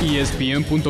ESPN.com.mx 0.00 0.88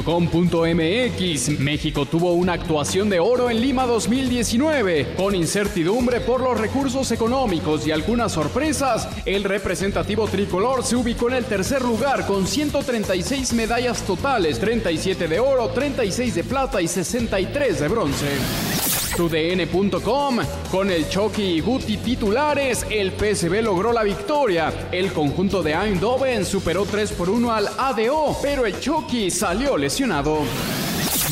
México 1.58 2.04
tuvo 2.04 2.32
una 2.32 2.52
actuación 2.52 3.08
de 3.08 3.20
oro 3.20 3.48
en 3.48 3.61
Lima 3.61 3.86
2019. 3.86 5.14
Con 5.16 5.34
incertidumbre 5.34 6.20
por 6.20 6.43
los 6.43 6.61
recursos 6.61 7.11
económicos 7.11 7.86
y 7.86 7.93
algunas 7.93 8.32
sorpresas, 8.32 9.08
el 9.25 9.44
representativo 9.44 10.26
tricolor 10.29 10.84
se 10.84 10.96
ubicó 10.96 11.29
en 11.29 11.36
el 11.36 11.46
tercer 11.46 11.82
lugar 11.82 12.26
con 12.26 12.46
136 12.46 13.54
medallas 13.54 14.03
totales, 14.03 14.58
37 14.58 15.26
de 15.26 15.40
oro, 15.40 15.68
36 15.68 16.34
de 16.34 16.45
plata 16.45 16.82
y 16.82 16.89
63 16.89 17.81
de 17.81 17.89
bronce. 17.89 18.87
TUDN.com 19.18 20.39
Con 20.71 20.93
el 20.93 21.08
Chucky 21.08 21.43
y 21.43 21.61
Guti 21.61 21.96
titulares, 21.96 22.86
el 22.89 23.11
PSV 23.11 23.63
logró 23.63 23.93
la 23.93 24.04
victoria. 24.04 24.72
El 24.93 25.13
conjunto 25.13 25.61
de 25.61 25.72
Eindhoven 25.72 26.45
superó 26.45 26.85
3 26.85 27.11
por 27.13 27.29
1 27.29 27.53
al 27.53 27.67
ADO, 27.76 28.39
pero 28.40 28.64
el 28.64 28.79
Chucky 28.79 29.29
salió 29.32 29.76
lesionado. 29.76 30.43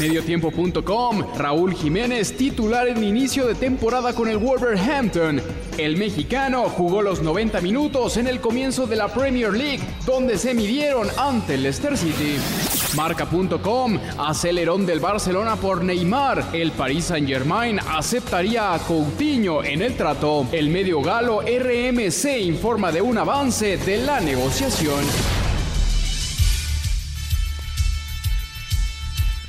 Mediotiempo.com 0.00 1.36
Raúl 1.36 1.74
Jiménez 1.74 2.36
titular 2.36 2.88
en 2.88 3.04
inicio 3.04 3.46
de 3.46 3.54
temporada 3.54 4.14
con 4.14 4.28
el 4.28 4.38
Wolverhampton. 4.38 5.40
El 5.78 5.96
mexicano 5.96 6.64
jugó 6.64 7.02
los 7.02 7.22
90 7.22 7.60
minutos 7.60 8.16
en 8.16 8.26
el 8.26 8.40
comienzo 8.40 8.88
de 8.88 8.96
la 8.96 9.06
Premier 9.06 9.52
League, 9.52 9.80
donde 10.04 10.38
se 10.38 10.54
midieron 10.54 11.06
ante 11.16 11.54
el 11.54 11.62
Leicester 11.62 11.96
City. 11.96 12.36
Marca.com 12.94 13.98
Acelerón 14.18 14.86
del 14.86 15.00
Barcelona 15.00 15.56
por 15.56 15.82
Neymar. 15.82 16.50
El 16.52 16.72
Paris 16.72 17.06
Saint-Germain 17.06 17.80
aceptaría 17.80 18.74
a 18.74 18.78
Coutinho 18.78 19.64
en 19.64 19.82
el 19.82 19.96
trato. 19.96 20.46
El 20.52 20.70
medio 20.70 21.02
galo 21.02 21.40
RMC 21.40 22.40
informa 22.42 22.92
de 22.92 23.02
un 23.02 23.18
avance 23.18 23.76
de 23.76 23.98
la 23.98 24.20
negociación. 24.20 25.45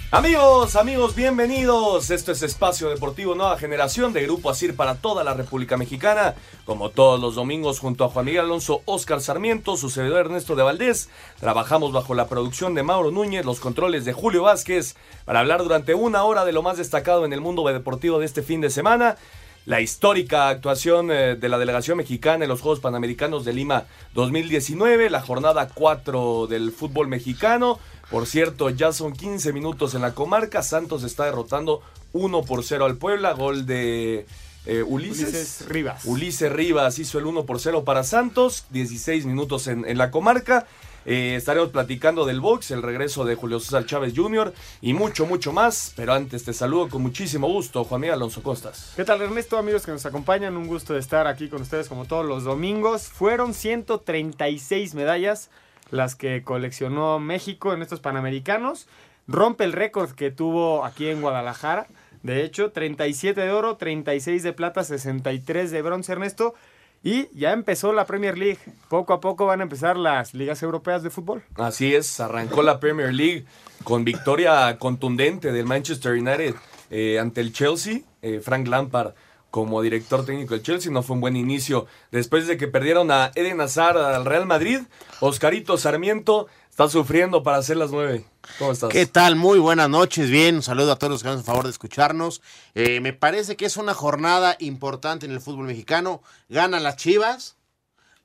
Amigos, 0.09 0.77
amigos, 0.77 1.15
bienvenidos. 1.15 2.11
Esto 2.11 2.31
es 2.31 2.41
Espacio 2.41 2.87
Deportivo 2.87 3.35
Nueva 3.35 3.57
Generación 3.57 4.13
de 4.13 4.23
Grupo 4.23 4.49
Asir 4.49 4.73
para 4.73 4.95
toda 4.95 5.25
la 5.25 5.33
República 5.33 5.75
Mexicana. 5.75 6.33
Como 6.63 6.91
todos 6.91 7.19
los 7.19 7.35
domingos, 7.35 7.79
junto 7.79 8.05
a 8.05 8.09
Juan 8.09 8.23
Miguel 8.23 8.45
Alonso, 8.45 8.83
Oscar 8.85 9.19
Sarmiento, 9.19 9.75
su 9.75 9.89
Ernesto 9.99 10.55
de 10.55 10.63
Valdés, 10.63 11.09
trabajamos 11.41 11.91
bajo 11.91 12.13
la 12.13 12.29
producción 12.29 12.73
de 12.73 12.83
Mauro 12.83 13.11
Núñez, 13.11 13.43
los 13.43 13.59
controles 13.59 14.05
de 14.05 14.13
Julio 14.13 14.43
Vázquez, 14.43 14.95
para 15.25 15.41
hablar 15.41 15.61
durante 15.61 15.93
una 15.93 16.23
hora 16.23 16.45
de 16.45 16.53
lo 16.53 16.61
más 16.61 16.77
destacado 16.77 17.25
en 17.25 17.33
el 17.33 17.41
mundo 17.41 17.67
deportivo 17.67 18.19
de 18.19 18.27
este 18.27 18.43
fin 18.43 18.61
de 18.61 18.69
semana. 18.69 19.17
La 19.65 19.81
histórica 19.81 20.47
actuación 20.47 21.11
eh, 21.11 21.35
de 21.35 21.49
la 21.49 21.57
delegación 21.57 21.97
mexicana 21.97 22.45
en 22.45 22.49
los 22.49 22.61
Juegos 22.61 22.79
Panamericanos 22.79 23.43
de 23.43 23.51
Lima 23.51 23.83
2019, 24.13 25.09
la 25.09 25.19
jornada 25.19 25.67
4 25.67 26.47
del 26.47 26.71
fútbol 26.71 27.09
mexicano. 27.09 27.77
Por 28.09 28.25
cierto, 28.25 28.69
ya 28.69 28.91
son 28.93 29.13
15 29.13 29.51
minutos 29.53 29.93
en 29.93 30.01
la 30.01 30.13
comarca. 30.13 30.63
Santos 30.63 31.03
está 31.03 31.25
derrotando 31.25 31.81
1 32.13 32.43
por 32.43 32.63
0 32.63 32.85
al 32.85 32.95
Puebla. 32.95 33.33
Gol 33.33 33.65
de 33.65 34.25
eh, 34.65 34.83
Ulises. 34.83 35.27
Ulises 35.27 35.65
Rivas. 35.67 36.05
Ulises 36.05 36.51
Rivas 36.51 36.99
hizo 36.99 37.19
el 37.19 37.25
1 37.25 37.45
por 37.45 37.59
0 37.59 37.83
para 37.83 38.03
Santos. 38.03 38.65
16 38.69 39.25
minutos 39.25 39.67
en, 39.67 39.85
en 39.85 39.97
la 39.97 40.11
comarca. 40.11 40.65
Eh, 41.09 41.35
estaremos 41.37 41.69
platicando 41.69 42.25
del 42.25 42.41
box, 42.41 42.71
el 42.71 42.83
regreso 42.83 43.23
de 43.23 43.35
Julio 43.35 43.61
César 43.61 43.85
Chávez 43.85 44.11
Jr. 44.13 44.53
y 44.81 44.93
mucho, 44.93 45.25
mucho 45.25 45.53
más. 45.53 45.93
Pero 45.95 46.13
antes 46.13 46.43
te 46.43 46.51
saludo 46.51 46.89
con 46.89 47.01
muchísimo 47.01 47.47
gusto, 47.47 47.85
Juan 47.85 48.01
Miguel 48.01 48.15
Alonso 48.15 48.43
Costas. 48.43 48.91
¿Qué 48.93 49.05
tal 49.05 49.21
Ernesto, 49.21 49.57
amigos 49.57 49.85
que 49.85 49.91
nos 49.93 50.05
acompañan? 50.05 50.57
Un 50.57 50.67
gusto 50.67 50.93
de 50.93 50.99
estar 50.99 51.25
aquí 51.25 51.47
con 51.47 51.61
ustedes 51.61 51.87
como 51.87 52.03
todos 52.03 52.25
los 52.25 52.43
domingos. 52.43 53.03
Fueron 53.03 53.53
136 53.53 54.95
medallas 54.95 55.49
las 55.91 56.15
que 56.15 56.43
coleccionó 56.43 57.19
México 57.19 57.73
en 57.73 57.81
estos 57.81 57.99
Panamericanos. 57.99 58.87
Rompe 59.27 59.63
el 59.63 59.73
récord 59.73 60.11
que 60.11 60.31
tuvo 60.31 60.85
aquí 60.85 61.07
en 61.07 61.21
Guadalajara. 61.21 61.87
De 62.23 62.43
hecho, 62.43 62.71
37 62.71 63.39
de 63.39 63.51
oro, 63.51 63.77
36 63.77 64.43
de 64.43 64.53
plata, 64.53 64.83
63 64.83 65.71
de 65.71 65.81
bronce, 65.81 66.11
Ernesto. 66.11 66.55
Y 67.03 67.29
ya 67.37 67.53
empezó 67.53 67.93
la 67.93 68.05
Premier 68.05 68.37
League. 68.37 68.59
Poco 68.89 69.13
a 69.13 69.19
poco 69.19 69.45
van 69.45 69.59
a 69.59 69.63
empezar 69.63 69.97
las 69.97 70.33
ligas 70.33 70.63
europeas 70.63 71.03
de 71.03 71.09
fútbol. 71.09 71.43
Así 71.55 71.93
es, 71.93 72.19
arrancó 72.19 72.63
la 72.63 72.79
Premier 72.79 73.13
League 73.13 73.45
con 73.83 74.03
victoria 74.03 74.77
contundente 74.79 75.51
del 75.51 75.65
Manchester 75.65 76.13
United 76.13 76.55
eh, 76.89 77.19
ante 77.19 77.41
el 77.41 77.53
Chelsea. 77.53 78.01
Eh, 78.21 78.41
Frank 78.43 78.67
Lampard 78.67 79.13
como 79.51 79.81
director 79.81 80.25
técnico 80.25 80.53
del 80.53 80.63
Chelsea 80.63 80.91
no 80.91 81.03
fue 81.03 81.15
un 81.15 81.21
buen 81.21 81.35
inicio. 81.35 81.87
Después 82.11 82.47
de 82.47 82.57
que 82.57 82.67
perdieron 82.67 83.11
a 83.11 83.31
Eden 83.35 83.61
Hazard 83.61 83.97
al 83.97 84.25
Real 84.25 84.45
Madrid, 84.45 84.81
Oscarito 85.19 85.77
Sarmiento 85.77 86.47
está 86.69 86.89
sufriendo 86.89 87.43
para 87.43 87.57
hacer 87.57 87.77
las 87.77 87.91
nueve. 87.91 88.25
¿Cómo 88.59 88.71
estás? 88.71 88.89
¿Qué 88.89 89.05
tal? 89.05 89.35
Muy 89.35 89.59
buenas 89.59 89.89
noches. 89.89 90.29
Bien, 90.29 90.55
un 90.55 90.63
saludo 90.63 90.91
a 90.91 90.97
todos 90.97 91.11
los 91.11 91.23
que 91.23 91.29
nos 91.29 91.37
hacen 91.37 91.45
favor 91.45 91.63
de 91.63 91.71
escucharnos. 91.71 92.41
Eh, 92.75 92.99
me 92.99 93.13
parece 93.13 93.55
que 93.55 93.65
es 93.65 93.77
una 93.77 93.93
jornada 93.93 94.55
importante 94.59 95.25
en 95.25 95.31
el 95.31 95.41
fútbol 95.41 95.65
mexicano. 95.65 96.21
Ganan 96.49 96.83
las 96.83 96.97
Chivas, 96.97 97.55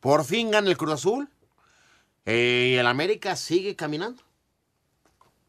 por 0.00 0.24
fin 0.24 0.50
gana 0.50 0.68
el 0.68 0.76
Cruz 0.76 0.92
Azul 0.92 1.28
eh, 2.26 2.72
y 2.74 2.76
el 2.76 2.86
América 2.86 3.36
sigue 3.36 3.76
caminando. 3.76 4.22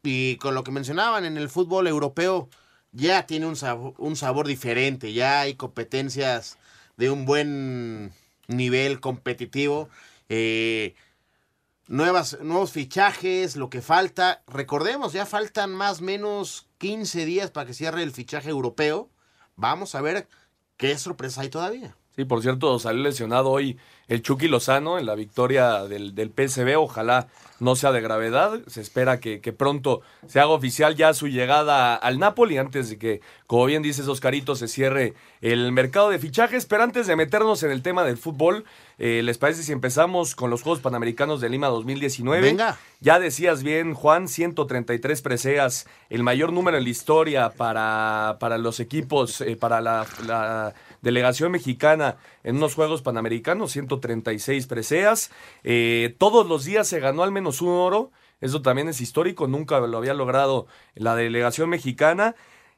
Y 0.02 0.36
con 0.36 0.54
lo 0.54 0.64
que 0.64 0.70
mencionaban 0.70 1.24
en 1.24 1.36
el 1.36 1.48
fútbol 1.48 1.86
europeo, 1.86 2.48
ya 2.94 3.26
tiene 3.26 3.46
un 3.46 3.56
sabor, 3.56 3.94
un 3.98 4.16
sabor 4.16 4.46
diferente. 4.46 5.12
Ya 5.12 5.40
hay 5.40 5.54
competencias 5.54 6.56
de 6.96 7.10
un 7.10 7.26
buen 7.26 8.12
nivel 8.48 9.00
competitivo. 9.00 9.88
Eh, 10.28 10.94
nuevas, 11.88 12.38
nuevos 12.40 12.72
fichajes, 12.72 13.56
lo 13.56 13.68
que 13.68 13.82
falta. 13.82 14.42
Recordemos, 14.46 15.12
ya 15.12 15.26
faltan 15.26 15.74
más 15.74 16.00
o 16.00 16.04
menos 16.04 16.68
15 16.78 17.26
días 17.26 17.50
para 17.50 17.66
que 17.66 17.74
cierre 17.74 18.02
el 18.02 18.12
fichaje 18.12 18.50
europeo. 18.50 19.10
Vamos 19.56 19.94
a 19.94 20.00
ver 20.00 20.28
qué 20.76 20.96
sorpresa 20.96 21.42
hay 21.42 21.48
todavía. 21.48 21.96
Sí, 22.16 22.24
por 22.24 22.42
cierto, 22.42 22.78
salió 22.78 23.02
lesionado 23.02 23.50
hoy 23.50 23.76
el 24.06 24.22
Chucky 24.22 24.48
Lozano 24.48 24.98
en 24.98 25.06
la 25.06 25.14
victoria 25.14 25.84
del, 25.84 26.14
del 26.14 26.30
PSV. 26.30 26.78
Ojalá 26.78 27.26
no 27.58 27.74
sea 27.74 27.90
de 27.90 28.00
gravedad. 28.00 28.60
Se 28.66 28.80
espera 28.80 29.18
que, 29.18 29.40
que 29.40 29.52
pronto 29.52 30.02
se 30.28 30.38
haga 30.38 30.50
oficial 30.50 30.94
ya 30.94 31.14
su 31.14 31.28
llegada 31.28 31.94
al 31.94 32.18
Napoli 32.18 32.58
antes 32.58 32.90
de 32.90 32.98
que, 32.98 33.20
como 33.46 33.66
bien 33.66 33.82
dices, 33.82 34.06
Oscarito, 34.06 34.54
se 34.54 34.68
cierre 34.68 35.14
el 35.40 35.72
mercado 35.72 36.10
de 36.10 36.18
fichajes. 36.18 36.66
Pero 36.66 36.82
antes 36.82 37.06
de 37.06 37.16
meternos 37.16 37.62
en 37.62 37.70
el 37.70 37.82
tema 37.82 38.04
del 38.04 38.16
fútbol, 38.16 38.64
eh, 38.98 39.22
¿les 39.24 39.38
parece 39.38 39.62
si 39.62 39.72
empezamos 39.72 40.34
con 40.34 40.50
los 40.50 40.62
Juegos 40.62 40.80
Panamericanos 40.80 41.40
de 41.40 41.48
Lima 41.48 41.68
2019? 41.68 42.42
Venga. 42.42 42.78
Ya 43.00 43.18
decías 43.18 43.62
bien, 43.62 43.94
Juan, 43.94 44.28
133 44.28 45.20
preseas, 45.20 45.86
el 46.10 46.22
mayor 46.22 46.52
número 46.52 46.78
en 46.78 46.84
la 46.84 46.90
historia 46.90 47.50
para, 47.50 48.36
para 48.40 48.56
los 48.58 48.80
equipos, 48.80 49.40
eh, 49.40 49.56
para 49.56 49.80
la, 49.80 50.06
la 50.26 50.74
delegación 51.04 51.52
mexicana 51.52 52.16
en 52.42 52.56
unos 52.56 52.74
Juegos 52.74 53.02
Panamericanos, 53.02 53.70
136 53.70 54.66
preseas. 54.66 55.30
Eh, 55.62 56.16
todos 56.18 56.48
los 56.48 56.64
días 56.64 56.88
se 56.88 56.98
ganó 56.98 57.22
al 57.22 57.30
menos 57.30 57.62
un 57.62 57.68
oro, 57.68 58.10
eso 58.40 58.62
también 58.62 58.88
es 58.88 59.00
histórico, 59.00 59.46
nunca 59.46 59.78
lo 59.78 59.96
había 59.96 60.14
logrado 60.14 60.66
la 60.94 61.14
delegación 61.14 61.70
mexicana. 61.70 62.34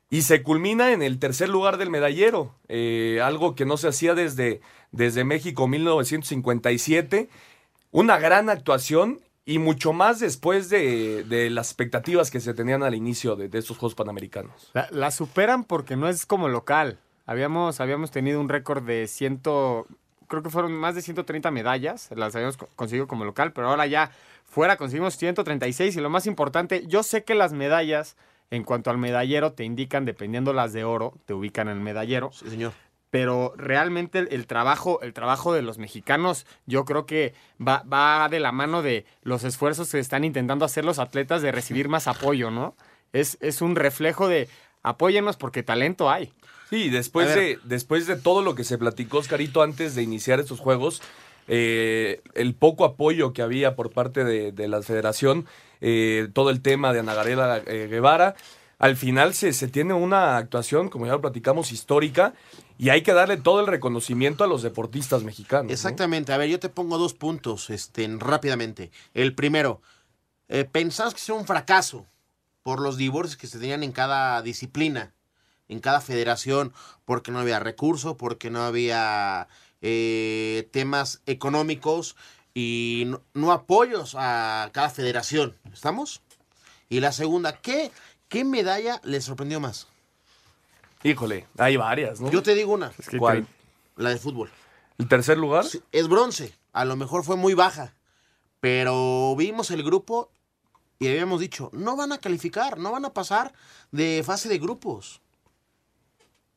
Y 0.09 0.23
se 0.23 0.43
culmina 0.45 0.93
en 0.93 1.03
el 1.03 1.19
tercer 1.19 1.49
lugar 1.49 1.79
del 1.79 1.91
medallero, 1.91 2.55
eh, 2.69 3.21
algo 3.25 3.57
que 3.57 3.65
no 3.65 3.77
se 3.77 3.89
hacía 3.89 4.15
desde, 4.15 4.61
desde 4.93 5.25
México 5.25 5.67
1957. 5.67 7.29
Una 7.91 8.19
gran 8.19 8.49
actuación 8.49 9.21
y 9.45 9.59
mucho 9.59 9.93
más 9.93 10.19
después 10.19 10.69
de, 10.69 11.25
de 11.25 11.51
las 11.51 11.69
expectativas 11.69 12.31
que 12.31 12.41
se 12.41 12.53
tenían 12.53 12.83
al 12.83 12.95
inicio 12.95 13.37
de, 13.37 13.47
estos 13.59 13.79
Juegos 13.79 13.95
Panamericanos. 13.95 14.73
La 14.91 15.11
superan 15.13 15.65
porque 15.65 15.97
no 15.97 16.09
es 16.09 16.27
como 16.27 16.49
local. 16.49 16.99
Habíamos, 17.27 17.81
habíamos 17.81 18.11
tenido 18.11 18.41
un 18.41 18.49
récord 18.49 18.83
de 18.85 19.07
ciento, 19.09 19.87
creo 20.29 20.43
que 20.43 20.51
fueron 20.51 20.73
más 20.73 20.95
de 20.95 21.03
130 21.03 21.51
medallas, 21.51 22.09
las 22.15 22.35
habíamos 22.37 22.57
co- 22.57 22.69
conseguido 22.77 23.07
como 23.09 23.25
local, 23.25 23.53
pero 23.53 23.69
ahora 23.69 23.87
ya 23.87 24.11
fuera 24.45 24.77
conseguimos 24.77 25.17
136 25.17 25.97
y 25.97 26.01
lo 26.01 26.09
más 26.11 26.27
importante, 26.27 26.87
yo 26.87 27.03
sé 27.03 27.25
que 27.25 27.35
las 27.35 27.53
medallas 27.53 28.17
en 28.51 28.63
cuanto 28.63 28.91
al 28.91 28.99
medallero 28.99 29.53
te 29.53 29.65
indican, 29.65 30.05
dependiendo 30.05 30.53
las 30.53 30.73
de 30.73 30.85
oro, 30.85 31.15
te 31.27 31.35
ubican 31.35 31.67
en 31.69 31.79
el 31.79 31.83
medallero, 31.83 32.31
Sí, 32.33 32.49
señor. 32.49 32.73
pero 33.11 33.53
realmente 33.57 34.21
el, 34.21 34.29
el 34.31 34.47
trabajo, 34.47 35.01
el 35.03 35.13
trabajo 35.13 35.53
de 35.53 35.63
los 35.63 35.79
mexicanos, 35.79 36.47
yo 36.67 36.85
creo 36.85 37.07
que 37.07 37.35
va, 37.61 37.83
va 37.93 38.29
de 38.29 38.39
la 38.39 38.53
mano 38.53 38.83
de 38.83 39.05
los 39.23 39.43
esfuerzos 39.43 39.91
que 39.91 39.99
están 39.99 40.23
intentando 40.23 40.65
hacer 40.65 40.85
los 40.85 41.01
atletas 41.01 41.43
de 41.43 41.51
recibir 41.51 41.89
más 41.89 42.07
apoyo, 42.07 42.53
¿no? 42.53 42.77
Es, 43.13 43.37
es 43.41 43.63
un 43.63 43.75
reflejo 43.75 44.29
de 44.29 44.49
apóyennos 44.85 45.37
porque 45.37 45.65
talento 45.65 46.09
hay. 46.09 46.33
Sí, 46.69 46.91
después 46.91 47.35
de, 47.35 47.59
después 47.65 48.07
de 48.07 48.17
todo 48.17 48.43
lo 48.43 48.55
que 48.55 48.65
se 48.65 48.79
platicó, 48.79 49.19
Oscarito, 49.19 49.63
antes 49.63 49.95
de 49.95 50.03
iniciar 50.03 50.41
estos 50.41 50.59
juegos, 50.59 51.01
eh, 51.49 52.23
el 52.35 52.55
poco 52.55 52.85
apoyo 52.85 53.33
que 53.33 53.43
había 53.43 53.77
por 53.77 53.91
parte 53.91 54.25
de, 54.25 54.53
de 54.53 54.69
la 54.69 54.83
federación, 54.83 55.47
eh, 55.81 56.29
todo 56.33 56.51
el 56.51 56.63
tema 56.63 56.93
de 56.93 57.01
Ana 57.01 57.15
Gabriela 57.15 57.63
eh, 57.67 57.87
Guevara. 57.89 58.35
Al 58.79 58.97
final 58.97 59.33
se, 59.33 59.53
se 59.53 59.69
tiene 59.69 59.95
una 59.95 60.37
actuación, 60.37 60.91
como 60.91 61.07
ya 61.07 61.13
lo 61.13 61.21
platicamos, 61.21 61.73
histórica 61.73 62.35
y 62.79 62.91
hay 62.91 63.03
que 63.03 63.15
darle 63.15 63.39
todo 63.39 63.61
el 63.61 63.67
reconocimiento 63.67 64.45
a 64.45 64.47
los 64.47 64.63
deportistas 64.63 65.23
mexicanos. 65.23 65.67
¿no? 65.67 65.73
Exactamente. 65.73 66.33
A 66.33 66.37
ver, 66.37 66.51
yo 66.51 66.61
te 66.61 66.69
pongo 66.69 66.99
dos 66.99 67.15
puntos 67.15 67.71
este, 67.71 68.07
rápidamente. 68.19 68.91
El 69.15 69.35
primero, 69.35 69.81
eh, 70.49 70.69
que 70.71 70.81
era 70.81 71.35
un 71.35 71.47
fracaso 71.47 72.07
por 72.63 72.81
los 72.81 72.97
divorcios 72.97 73.37
que 73.37 73.47
se 73.47 73.59
tenían 73.59 73.83
en 73.83 73.93
cada 73.93 74.43
disciplina, 74.43 75.15
en 75.69 75.81
cada 75.81 76.01
federación, 76.01 76.73
porque 77.05 77.31
no 77.31 77.39
había 77.39 77.59
recursos, 77.59 78.17
porque 78.17 78.51
no 78.51 78.63
había 78.65 79.49
eh, 79.81 80.69
temas 80.73 81.23
económicos 81.27 82.17
y 82.55 83.05
no, 83.07 83.23
no 83.35 83.53
apoyos 83.53 84.15
a 84.19 84.71
cada 84.73 84.91
federación. 84.91 85.57
¿Estamos? 85.73 86.23
Y 86.89 87.01
la 87.01 87.13
segunda, 87.13 87.57
¿qué, 87.61 87.91
qué 88.29 88.45
medalla 88.45 89.01
les 89.05 89.25
sorprendió 89.25 89.61
más? 89.61 89.89
Híjole, 91.03 91.47
hay 91.59 91.77
varias, 91.77 92.21
¿no? 92.21 92.31
Yo 92.31 92.43
te 92.43 92.55
digo 92.55 92.73
una, 92.73 92.93
Es 92.99 93.09
que 93.09 93.19
¿Cuál? 93.19 93.47
la 93.97 94.11
de 94.11 94.19
fútbol. 94.19 94.51
¿El 94.99 95.09
tercer 95.09 95.39
lugar? 95.39 95.65
Sí, 95.65 95.83
es 95.93 96.09
bronce. 96.09 96.55
A 96.73 96.85
lo 96.85 96.97
mejor 96.97 97.25
fue 97.25 97.37
muy 97.37 97.55
baja. 97.55 97.95
Pero 98.61 99.35
vimos 99.37 99.71
el 99.71 99.83
grupo 99.83 100.31
y 100.99 101.09
habíamos 101.09 101.41
dicho, 101.41 101.71
no 101.73 101.97
van 101.97 102.13
a 102.13 102.19
calificar, 102.19 102.79
no 102.79 102.91
van 102.91 103.05
a 103.05 103.13
pasar 103.13 103.53
de 103.93 104.23
fase 104.25 104.49
de 104.49 104.59
grupos. 104.59 105.21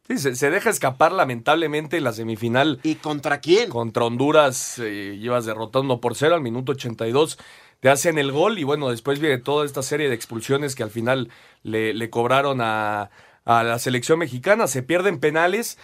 Sí, 0.09 0.17
se, 0.17 0.35
se 0.35 0.49
deja 0.49 0.71
escapar 0.71 1.11
lamentablemente 1.11 1.97
en 1.97 2.03
la 2.03 2.13
semifinal 2.13 2.79
¿Y 2.81 2.95
contra 2.95 3.39
quién? 3.41 3.69
contra 3.69 4.05
Honduras. 4.05 4.79
eh, 4.79 5.17
llevas 5.21 5.45
derrotando 5.45 6.01
por 6.01 6.15
cero 6.15 6.33
al 6.33 6.41
minuto 6.41 6.71
82. 6.71 7.37
Te 7.79 7.89
hacen 7.89 8.17
el 8.17 8.31
gol 8.31 8.57
y 8.57 8.63
bueno, 8.63 8.89
después 8.89 9.19
viene 9.19 9.37
toda 9.37 9.65
esta 9.65 9.83
serie 9.83 10.09
de 10.09 10.15
expulsiones 10.15 10.75
que 10.75 10.81
al 10.83 10.89
final 10.89 11.29
le, 11.63 11.93
le 11.93 12.09
cobraron 12.09 12.59
a, 12.59 13.11
a 13.45 13.63
la 13.63 13.77
selección 13.77 14.17
mexicana. 14.19 14.65
Se 14.67 14.81
pierden 14.81 15.19
penales. 15.19 15.77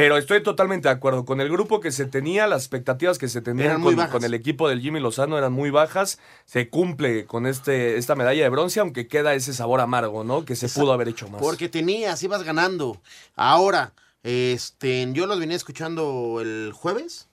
Pero 0.00 0.16
estoy 0.16 0.42
totalmente 0.42 0.88
de 0.88 0.94
acuerdo. 0.94 1.26
Con 1.26 1.42
el 1.42 1.50
grupo 1.50 1.80
que 1.80 1.92
se 1.92 2.06
tenía, 2.06 2.46
las 2.46 2.62
expectativas 2.62 3.18
que 3.18 3.28
se 3.28 3.42
tenían 3.42 3.82
Eran 3.82 4.08
con, 4.08 4.24
el 4.24 4.32
equipo 4.32 4.66
del 4.66 4.80
Jimmy 4.80 4.98
Lozano 4.98 5.36
eran 5.36 5.52
muy 5.52 5.68
bajas. 5.68 6.18
Se 6.46 6.70
cumple 6.70 7.26
con 7.26 7.46
este, 7.46 7.98
esta 7.98 8.14
medalla 8.14 8.42
de 8.42 8.48
bronce, 8.48 8.80
aunque 8.80 9.08
queda 9.08 9.34
ese 9.34 9.52
sabor 9.52 9.82
amargo, 9.82 10.24
¿no? 10.24 10.46
Que 10.46 10.56
se 10.56 10.70
pudo 10.70 10.94
haber 10.94 11.08
hecho 11.08 11.28
más. 11.28 11.42
Porque 11.42 11.68
tenías, 11.68 12.22
ibas 12.22 12.44
ganando. 12.44 13.02
Ahora, 13.36 13.92
este, 14.22 15.06
yo 15.12 15.26
los 15.26 15.38
venía 15.38 15.56
escuchando 15.56 16.38
el 16.40 16.72
jueves, 16.72 17.28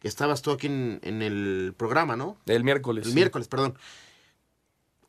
que 0.00 0.08
estabas 0.08 0.42
tú 0.42 0.50
aquí 0.50 0.66
en, 0.66 0.98
en 1.04 1.22
el 1.22 1.72
programa, 1.76 2.16
¿no? 2.16 2.36
El 2.46 2.64
miércoles. 2.64 3.04
El 3.04 3.12
sí. 3.12 3.14
miércoles, 3.14 3.46
perdón. 3.46 3.78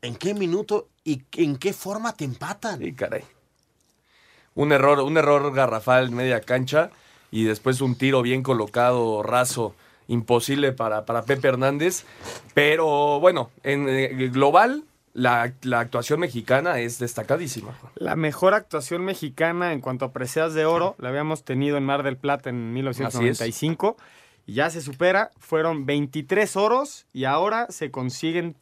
¿En 0.04 0.16
qué 0.16 0.36
minuto 0.36 0.90
y 1.04 1.24
en 1.38 1.58
qué 1.58 1.74
forma 1.74 2.14
te 2.14 2.26
empatan? 2.26 2.78
Sí, 2.80 2.94
caray. 2.94 3.24
Un 4.56 4.72
error, 4.72 5.00
un 5.00 5.18
error 5.18 5.54
garrafal 5.54 6.08
en 6.08 6.16
media 6.16 6.42
cancha 6.42 6.90
y 7.32 7.44
después 7.44 7.82
un 7.82 7.96
tiro 7.96 8.22
bien 8.22 8.44
colocado, 8.44 9.24
raso, 9.24 9.76
imposible 10.08 10.72
para, 10.72 11.06
para 11.06 11.24
Pepe 11.24 11.48
Hernández. 11.48 12.06
Pero 12.54 13.20
bueno, 13.20 13.52
en 13.64 13.88
eh, 13.88 14.30
global, 14.32 14.84
la, 15.14 15.54
la 15.62 15.80
actuación 15.80 16.20
mexicana 16.20 16.80
es 16.80 17.00
destacadísima. 17.00 17.78
La 17.96 18.16
mejor 18.16 18.54
actuación 18.54 19.04
mexicana 19.06 19.74
en 19.74 19.82
cuanto 19.82 20.06
a 20.06 20.12
preseas 20.12 20.54
de 20.54 20.66
oro 20.66 20.96
la 20.98 21.10
habíamos 21.10 21.44
tenido 21.44 21.78
en 21.78 21.86
Mar 21.86 22.04
del 22.04 22.18
Plata 22.18 22.50
en 22.50 22.74
1995 22.74 23.98
y 24.46 24.54
ya 24.54 24.70
se 24.70 24.82
supera. 24.82 25.32
Fueron 25.38 25.86
23 25.86 26.56
oros 26.56 27.06
y 27.14 27.26
ahora 27.26 27.68
se 27.70 27.92
consiguen 27.92 28.56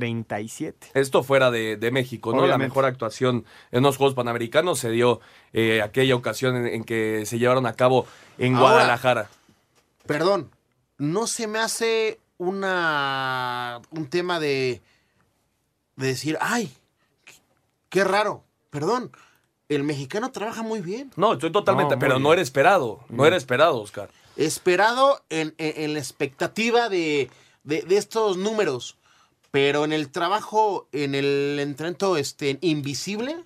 37. 0.00 0.88
Esto 0.94 1.22
fuera 1.22 1.50
de, 1.50 1.76
de 1.76 1.90
México, 1.90 2.32
¿no? 2.34 2.46
La 2.46 2.58
mejor 2.58 2.84
actuación 2.86 3.44
en 3.70 3.82
los 3.82 3.96
Juegos 3.96 4.14
Panamericanos 4.14 4.78
se 4.78 4.90
dio 4.90 5.20
eh, 5.52 5.82
aquella 5.82 6.16
ocasión 6.16 6.56
en, 6.56 6.66
en 6.66 6.84
que 6.84 7.24
se 7.26 7.38
llevaron 7.38 7.66
a 7.66 7.74
cabo 7.74 8.06
en 8.38 8.54
Ahora- 8.56 8.72
Guadalajara. 8.72 9.30
Perdón, 10.06 10.50
no 10.98 11.26
se 11.26 11.46
me 11.46 11.58
hace 11.60 12.18
una 12.38 13.80
un 13.90 14.06
tema 14.08 14.40
de 14.40 14.80
de 15.96 16.06
decir, 16.06 16.38
ay, 16.40 16.72
qué, 17.24 17.34
qué 17.90 18.04
raro. 18.04 18.42
Perdón, 18.70 19.12
el 19.68 19.82
mexicano 19.84 20.30
trabaja 20.32 20.62
muy 20.62 20.80
bien. 20.80 21.10
No, 21.16 21.34
estoy 21.34 21.52
totalmente, 21.52 21.96
No, 21.96 22.00
pero 22.00 22.18
no 22.18 22.32
era 22.32 22.40
esperado, 22.40 23.00
no 23.10 23.26
era 23.26 23.36
esperado, 23.36 23.80
Oscar. 23.80 24.08
Esperado 24.36 25.22
en, 25.28 25.54
en- 25.58 25.82
en 25.84 25.92
la 25.92 25.98
expectativa 25.98 26.88
de, 26.88 27.28
de- 27.64 27.82
de 27.82 27.96
estos 27.98 28.36
números, 28.38 28.96
pero 29.50 29.84
en 29.84 29.92
el 29.92 30.10
trabajo, 30.10 30.88
en 30.92 31.14
el 31.14 31.58
entrenamiento 31.60 32.16
este, 32.16 32.58
invisible, 32.60 33.44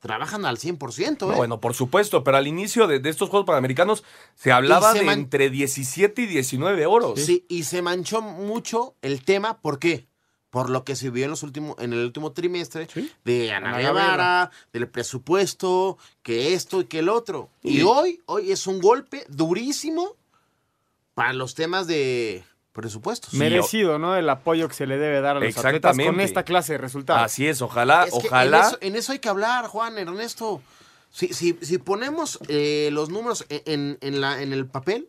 trabajan 0.00 0.44
al 0.46 0.58
100%. 0.58 1.26
No, 1.26 1.32
¿eh? 1.32 1.36
bueno, 1.36 1.60
por 1.60 1.74
supuesto, 1.74 2.24
pero 2.24 2.36
al 2.38 2.46
inicio 2.46 2.86
de, 2.86 2.98
de 2.98 3.10
estos 3.10 3.28
Juegos 3.28 3.46
Panamericanos 3.46 4.02
se 4.34 4.50
hablaba 4.52 4.92
se 4.92 5.00
de 5.00 5.04
man- 5.04 5.18
entre 5.20 5.50
17 5.50 6.22
y 6.22 6.26
19 6.26 6.86
oros. 6.86 7.20
Sí, 7.20 7.44
y 7.48 7.64
se 7.64 7.82
manchó 7.82 8.20
mucho 8.22 8.94
el 9.02 9.22
tema, 9.24 9.60
¿por 9.60 9.78
qué? 9.78 10.06
Por 10.50 10.68
lo 10.70 10.84
que 10.84 10.96
se 10.96 11.08
vio 11.10 11.24
en 11.24 11.30
los 11.30 11.42
últimos, 11.44 11.76
en 11.78 11.92
el 11.94 12.04
último 12.04 12.32
trimestre 12.32 12.86
de 13.24 13.52
Ana 13.52 13.70
Ana 13.70 13.78
Guevara, 13.78 14.50
del 14.72 14.86
presupuesto, 14.88 15.96
que 16.22 16.52
esto 16.54 16.80
y 16.82 16.84
que 16.86 16.98
el 16.98 17.08
otro. 17.08 17.48
Y 17.62 17.78
Y- 17.78 17.82
hoy, 17.82 18.20
hoy 18.26 18.52
es 18.52 18.66
un 18.66 18.80
golpe 18.80 19.24
durísimo 19.28 20.14
para 21.14 21.32
los 21.32 21.54
temas 21.54 21.86
de 21.86 22.44
presupuestos. 22.72 23.34
Merecido, 23.34 23.98
¿no? 23.98 24.16
El 24.16 24.28
apoyo 24.30 24.66
que 24.68 24.74
se 24.74 24.86
le 24.86 24.96
debe 24.98 25.20
dar 25.20 25.36
a 25.36 25.40
los 25.40 25.56
atletas 25.58 25.96
con 25.96 26.20
esta 26.20 26.42
clase 26.44 26.72
de 26.72 26.78
resultados. 26.78 27.22
Así 27.22 27.46
es, 27.46 27.60
ojalá, 27.62 28.04
Es 28.04 28.12
que 28.12 28.26
ojalá. 28.28 28.58
En 28.60 28.64
eso, 28.66 28.78
en 28.80 28.96
eso 28.96 29.12
hay 29.12 29.18
que 29.18 29.28
hablar, 29.28 29.66
Juan, 29.66 29.98
Ernesto. 29.98 30.62
Si, 31.10 31.28
si, 31.34 31.58
si 31.60 31.76
ponemos 31.78 32.38
eh, 32.48 32.88
los 32.92 33.10
números 33.10 33.44
en, 33.50 33.62
en- 33.66 33.98
en 34.00 34.20
la, 34.22 34.40
en 34.42 34.52
el 34.54 34.66
papel, 34.66 35.08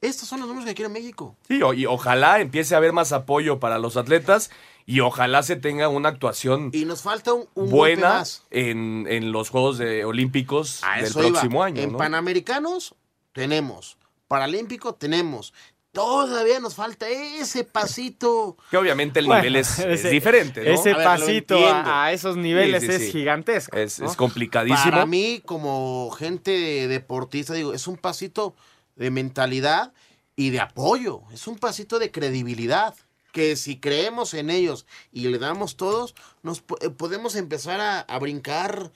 estos 0.00 0.28
son 0.28 0.38
los 0.38 0.48
números 0.48 0.68
que 0.68 0.74
quiere 0.74 0.88
México. 0.88 1.36
Sí, 1.48 1.60
o- 1.62 1.74
y 1.74 1.86
ojalá 1.86 2.40
empiece 2.40 2.74
a 2.74 2.78
haber 2.78 2.92
más 2.92 3.10
apoyo 3.12 3.58
para 3.58 3.78
los 3.80 3.96
atletas 3.96 4.50
y 4.86 5.00
ojalá 5.00 5.42
se 5.42 5.56
tenga 5.56 5.88
una 5.88 6.10
actuación 6.10 6.70
Y 6.72 6.84
nos 6.84 7.02
falta 7.02 7.32
un, 7.32 7.48
un 7.54 7.70
buena 7.70 8.10
más. 8.10 8.44
en, 8.50 9.06
en 9.08 9.32
los 9.32 9.48
Juegos 9.50 9.78
de 9.78 10.04
Olímpicos 10.04 10.80
A 10.84 11.00
del 11.02 11.10
iba. 11.10 11.20
próximo 11.30 11.64
año. 11.64 11.80
En 11.82 11.92
¿no? 11.92 11.98
Panamericanos 11.98 12.94
tenemos, 13.32 13.96
Paralímpico 14.28 14.94
tenemos. 14.94 15.52
Todavía 15.94 16.58
nos 16.60 16.74
falta 16.74 17.08
ese 17.08 17.64
pasito. 17.64 18.56
Que 18.70 18.76
obviamente 18.76 19.20
el 19.20 19.26
Bueno, 19.26 19.42
nivel 19.42 19.56
es, 19.56 20.10
diferente, 20.10 20.62
¿no? 20.62 20.70
Ese 20.70 20.90
A 20.90 20.96
ver, 20.96 21.06
lo 21.06 21.10
pasito 21.12 21.66
a, 21.68 22.04
a 22.04 22.12
esos 22.12 22.36
niveles 22.36 22.82
Sí, 22.82 22.88
sí, 22.88 22.92
es 22.94 23.02
sí. 23.02 23.12
gigantesco. 23.12 23.76
Es, 23.76 24.00
¿no? 24.00 24.06
es 24.10 24.16
complicadísimo. 24.16 24.90
Para 24.90 25.06
mí, 25.06 25.40
como 25.46 26.10
gente 26.10 26.88
deportista, 26.88 27.54
digo, 27.54 27.72
es 27.72 27.86
un 27.86 27.96
pasito 27.96 28.54
de 28.96 29.10
mentalidad 29.10 29.92
y 30.36 30.50
de 30.50 30.60
apoyo. 30.60 31.22
Es 31.32 31.46
un 31.46 31.56
pasito 31.58 31.98
de 31.98 32.10
credibilidad. 32.10 32.94
Que 33.32 33.56
si 33.56 33.80
creemos 33.80 34.32
en 34.34 34.48
ellos 34.50 34.86
y 35.10 35.26
le 35.28 35.38
damos 35.38 35.76
todos, 35.76 36.14
nos 36.44 36.58
eh, 36.80 36.90
podemos 36.90 37.34
empezar 37.34 37.80
a, 37.80 37.98
a 38.00 38.18
brincar 38.20 38.92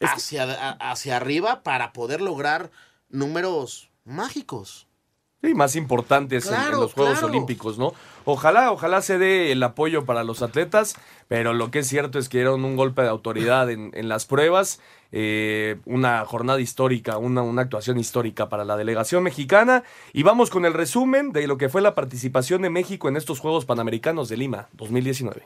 hacia, 0.00 0.42
a- 0.44 0.90
hacia 0.92 1.16
arriba 1.16 1.62
para 1.62 1.92
poder 1.92 2.20
lograr 2.20 2.70
números 3.10 3.90
mágicos. 4.04 4.87
Sí, 5.42 5.54
más 5.54 5.76
importantes 5.76 6.50
en- 6.50 6.72
los 6.72 6.92
Juegos 6.94 7.20
claro. 7.20 7.28
Olímpicos, 7.28 7.78
¿no? 7.78 7.92
Ojalá, 8.24 8.72
ojalá 8.72 9.00
se 9.02 9.18
dé 9.18 9.52
el 9.52 9.62
apoyo 9.62 10.04
para 10.04 10.24
los 10.24 10.42
atletas, 10.42 10.96
pero 11.28 11.52
lo 11.54 11.70
que 11.70 11.78
es 11.78 11.86
cierto 11.88 12.18
es 12.18 12.28
que 12.28 12.38
dieron 12.38 12.64
un 12.64 12.74
golpe 12.76 13.02
de 13.02 13.08
autoridad 13.08 13.70
en, 13.70 13.92
en 13.94 14.08
las 14.08 14.26
pruebas, 14.26 14.80
eh, 15.12 15.76
una 15.86 16.24
jornada 16.26 16.60
histórica, 16.60 17.18
una, 17.18 17.42
una 17.42 17.62
actuación 17.62 17.98
histórica 17.98 18.48
para 18.48 18.64
la 18.64 18.76
delegación 18.76 19.22
mexicana. 19.22 19.84
Y 20.12 20.24
vamos 20.24 20.50
con 20.50 20.64
el 20.64 20.74
resumen 20.74 21.32
de 21.32 21.46
lo 21.46 21.56
que 21.56 21.68
fue 21.68 21.82
la 21.82 21.94
participación 21.94 22.62
de 22.62 22.70
México 22.70 23.08
en 23.08 23.16
estos 23.16 23.38
Juegos 23.38 23.64
Panamericanos 23.64 24.28
de 24.28 24.36
Lima 24.36 24.68
2019. 24.72 25.44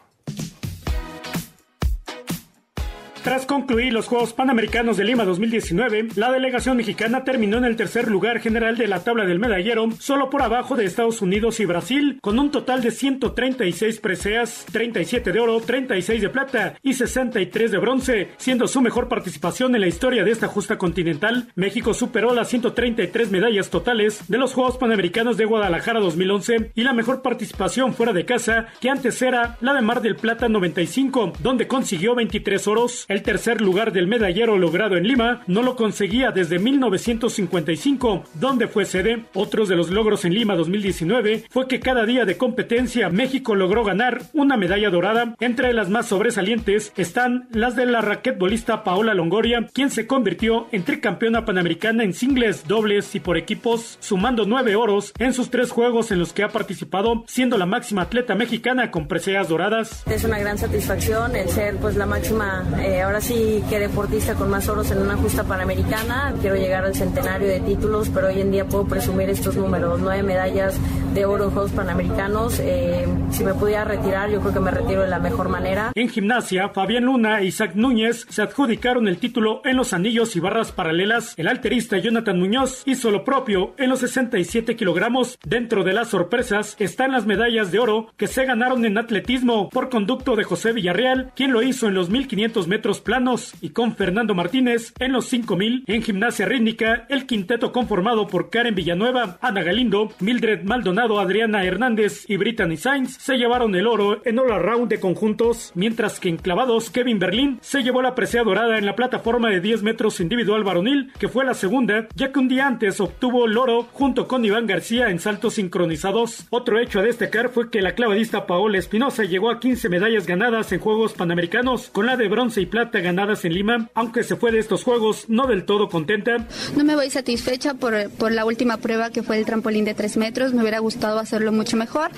Tras 3.23 3.47
concluir 3.47 3.93
los 3.93 4.09
Juegos 4.09 4.33
Panamericanos 4.33 4.97
de 4.97 5.05
Lima 5.05 5.25
2019, 5.25 6.09
la 6.17 6.33
delegación 6.33 6.77
mexicana 6.77 7.23
terminó 7.23 7.57
en 7.59 7.65
el 7.65 7.77
tercer 7.77 8.09
lugar 8.09 8.41
general 8.41 8.77
de 8.77 8.89
la 8.89 9.05
tabla 9.05 9.27
del 9.27 9.39
medallero, 9.39 9.89
solo 10.01 10.29
por 10.29 10.43
abajo 10.43 10.75
de 10.75 10.87
Estados 10.87 11.23
Unidos 11.23 11.61
y 11.61 11.65
Brasil, 11.65 12.19
con 12.21 12.41
un 12.41 12.51
total 12.51 12.83
de 12.83 12.91
136 12.91 14.01
preseas, 14.01 14.67
37 14.73 15.31
de 15.31 15.39
oro, 15.39 15.61
36 15.61 16.21
de 16.21 16.29
plata 16.31 16.75
y 16.83 16.95
63 16.95 17.71
de 17.71 17.79
bronce, 17.79 18.29
siendo 18.39 18.67
su 18.67 18.81
mejor 18.81 19.09
participación 19.09 19.73
en 19.77 19.83
la 19.83 19.87
historia 19.87 20.25
de 20.25 20.33
esta 20.33 20.49
justa 20.49 20.77
continental. 20.77 21.47
México 21.55 21.95
superó 21.95 22.35
las 22.35 22.49
133 22.49 23.31
medallas 23.31 23.71
totales 23.71 24.25
de 24.27 24.39
los 24.39 24.53
Juegos 24.53 24.79
Panamericanos 24.79 25.37
de 25.37 25.45
Guadalajara 25.45 26.01
2011 26.01 26.73
y 26.75 26.83
la 26.83 26.93
mejor 26.93 27.23
participación 27.23 27.95
fuera 27.95 28.13
de 28.13 28.25
casa, 28.25 28.67
que 28.81 28.91
antes 28.91 29.23
era 29.23 29.59
la 29.61 29.75
de 29.75 29.83
Mar 29.83 30.03
del 30.03 30.17
Plata 30.17 30.49
95, 30.49 31.35
donde 31.39 31.69
consiguió 31.69 32.17
23 32.17 32.67
oros. 32.67 33.07
El 33.13 33.21
tercer 33.21 33.61
lugar 33.61 33.93
del 33.93 34.07
medallero 34.07 34.57
logrado 34.57 34.97
en 34.97 35.07
Lima 35.07 35.43
no 35.47 35.63
lo 35.63 35.77
conseguía 35.77 36.31
desde 36.31 36.59
1955, 36.59 38.25
donde 38.33 38.69
fue 38.69 38.87
sede. 38.87 39.25
Otros 39.35 39.69
de 39.69 39.77
los 39.77 39.91
logros 39.91 40.25
en 40.25 40.33
Lima 40.33 40.55
2019 40.57 41.45
fue 41.51 41.69
que 41.69 41.79
cada 41.79 42.07
día 42.07 42.25
de 42.25 42.39
competencia 42.39 43.11
México 43.11 43.55
logró 43.55 43.85
ganar 43.85 44.23
una 44.33 44.57
medalla 44.57 44.89
dorada. 44.89 45.35
Entre 45.41 45.75
las 45.75 45.91
más 45.91 46.07
sobresalientes 46.07 46.95
están 46.97 47.49
las 47.53 47.77
de 47.77 47.85
la 47.85 48.01
raquetbolista 48.01 48.83
Paola 48.83 49.13
Longoria, 49.13 49.69
quien 49.75 49.91
se 49.91 50.07
convirtió 50.07 50.69
en 50.73 50.83
tricampeona 50.83 51.45
panamericana 51.45 52.05
en 52.05 52.15
singles, 52.15 52.67
dobles 52.67 53.15
y 53.15 53.21
por 53.21 53.37
equipos, 53.37 53.99
sumando 54.01 54.47
nueve 54.47 54.75
oros 54.75 55.13
en 55.19 55.35
sus 55.35 55.51
tres 55.51 55.71
juegos 55.71 56.13
en 56.13 56.19
los 56.19 56.33
que 56.33 56.45
ha 56.45 56.49
participado, 56.49 57.25
siendo 57.27 57.59
la 57.59 57.67
máxima 57.67 58.01
atleta 58.01 58.35
mexicana 58.35 58.91
con 58.91 59.07
preseas 59.07 59.51
doradas. 59.51 60.03
Es 60.07 60.25
una 60.25 60.39
gran 60.39 60.57
satisfacción 60.57 61.37
el 61.37 61.51
ser 61.51 61.77
pues 61.77 61.95
la 61.97 62.07
máxima, 62.07 62.65
eh, 62.81 63.02
ahora 63.03 63.21
sí 63.21 63.63
que 63.69 63.79
deportista 63.79 64.35
con 64.35 64.51
más 64.51 64.69
oros 64.69 64.91
en 64.91 64.99
una 64.99 65.17
justa 65.17 65.45
panamericana. 65.45 66.35
Quiero 66.41 66.57
llegar 66.57 66.85
al 66.85 66.95
centenario 66.95 67.49
de 67.49 67.61
títulos, 67.61 68.09
pero 68.09 68.29
hoy 68.29 68.41
en 68.41 68.51
día 68.51 68.67
puedo 68.67 68.87
presumir 68.87 69.29
estos 69.29 69.57
números, 69.57 70.01
nueve 70.01 70.23
medallas 70.23 70.79
de 71.15 71.25
oro 71.25 71.45
en 71.45 71.51
Juegos 71.51 71.73
Panamericanos. 71.73 72.59
Eh, 72.61 73.07
si 73.31 73.45
me 73.45 73.55
pudiera 73.55 73.85
retirar, 73.85 74.31
yo 74.31 74.41
creo 74.41 74.55
que 74.55 74.61
me 74.61 74.71
retiro 74.71 75.03
de 75.03 75.09
la 75.09 75.19
mejor 75.19 75.49
manera. 75.49 75.93
En 75.95 76.09
gimnasia, 76.09 76.71
Fabián 76.71 77.05
Luna 77.05 77.41
e 77.41 77.47
Isaac 77.47 77.73
Núñez 77.75 78.27
se 78.29 78.43
adjudicaron 78.43 79.09
el 79.09 79.19
título 79.19 79.63
en 79.65 79.77
los 79.77 79.93
anillos 79.93 80.37
y 80.37 80.41
barras 80.41 80.73
paralelas. 80.73 81.35
El 81.37 81.49
alterista 81.49 81.99
Jonathan 81.99 82.39
Muñoz 82.39 82.83
hizo 82.87 83.11
lo 83.11 83.25
propio 83.25 83.75
en 83.79 83.91
los 83.91 84.01
67 84.01 84.77
kilogramos. 84.77 85.39
Dentro 85.45 85.85
de 85.85 85.93
las 85.93 86.09
sorpresas 86.09 86.77
están 86.79 87.13
las 87.13 87.27
medallas 87.27 87.71
de 87.73 87.79
oro 87.79 88.09
que 88.17 88.27
se 88.27 88.45
ganaron 88.45 88.85
en 88.85 88.99
atletismo 88.99 89.69
por 89.69 89.91
conducto 89.91 90.37
de 90.37 90.45
José 90.45 90.73
Villarreal, 90.73 91.33
quien 91.35 91.53
lo 91.53 91.63
hizo 91.63 91.89
en 91.89 91.95
los 91.95 92.11
1500 92.11 92.69
metros 92.69 92.92
planos, 93.01 93.55
y 93.61 93.71
con 93.71 93.97
Fernando 93.97 94.35
Martínez 94.35 94.93
en 94.99 95.13
los 95.13 95.27
5000. 95.27 95.85
En 95.87 96.03
gimnasia 96.03 96.47
rítmica, 96.47 97.07
el 97.09 97.27
quinteto 97.27 97.73
conformado 97.73 98.27
por 98.27 98.51
Karen 98.51 98.75
Villanueva, 98.75 99.39
Ana 99.41 99.63
Galindo, 99.63 100.13
Mildred 100.21 100.65
Maldonado, 100.65 101.21
Adriana 101.21 101.65
Hernández 101.65 102.25
y 102.29 102.37
Brittany 102.37 102.77
Sainz 102.77 103.17
se 103.19 103.37
llevaron 103.37 103.75
el 103.75 103.87
oro 103.87 104.21
en 104.25 104.39
all 104.39 104.53
around 104.53 104.89
de 104.89 105.01
conjuntos, 105.01 105.73
mientras 105.75 106.21
que 106.21 106.29
en 106.29 106.37
clavados 106.37 106.91
Kevin 106.91 107.19
Berlín 107.19 107.59
se 107.61 107.83
llevó 107.83 108.03
la 108.03 108.15
presea 108.15 108.43
dorada 108.43 108.79
en 108.79 108.87
la 108.87 108.97
plataforma 108.97 109.49
de 109.49 109.61
10 109.61 109.83
metros 109.83 110.21
individual 110.21 110.65
varonil, 110.65 111.13
que 111.19 111.29
fue 111.29 111.45
la 111.45 111.55
segunda, 111.55 112.09
ya 112.15 112.33
que 112.33 112.39
un 112.39 112.49
día 112.49 112.67
antes 112.67 113.01
obtuvo 113.01 113.47
el 113.47 113.57
oro 113.57 113.89
junto 113.93 114.27
con 114.27 114.45
Iván 114.45 114.67
García 114.67 115.11
en 115.11 115.19
saltos 115.19 115.55
sincronizados. 115.55 116.47
Otro 116.51 116.79
hecho 116.79 117.01
a 117.01 117.03
destacar 117.03 117.51
fue 117.51 117.71
que 117.71 117.83
la 117.83 117.95
clavadista 117.95 118.47
Paola 118.47 118.79
Espinosa 118.79 119.25
llegó 119.25 119.51
a 119.51 119.61
15 119.61 119.89
medallas 119.89 120.27
ganadas 120.27 120.73
en 120.73 120.81
Juegos 120.81 121.13
Panamericanos, 121.13 121.89
con 121.91 122.07
la 122.07 122.17
de 122.17 122.29
bronce 122.29 122.61
y 122.61 122.67
plata 122.67 122.82
ganadas 122.91 123.45
en 123.45 123.55
Lima, 123.55 123.91
aunque 123.95 124.25
se 124.25 124.37
fue 124.37 124.53
de 124.53 124.59
estos 124.59 124.85
Juegos 124.85 125.27
no 125.29 125.47
del 125.47 125.65
todo 125.65 125.89
contenta. 125.89 126.49
No 126.77 126.85
me 126.85 126.95
voy 126.95 127.11
satisfecha 127.11 127.75
por, 127.75 128.11
por 128.11 128.33
la 128.33 128.45
última 128.45 128.79
prueba 128.79 129.11
que 129.11 129.23
fue 129.23 129.39
el 129.39 129.45
trampolín 129.45 129.85
de 129.85 129.95
3 129.95 130.17
metros, 130.17 130.53
me 130.53 130.63
hubiera 130.63 130.79
gustado 130.81 131.19
hacerlo 131.19 131.53
mucho 131.53 131.77
mejor, 131.77 132.11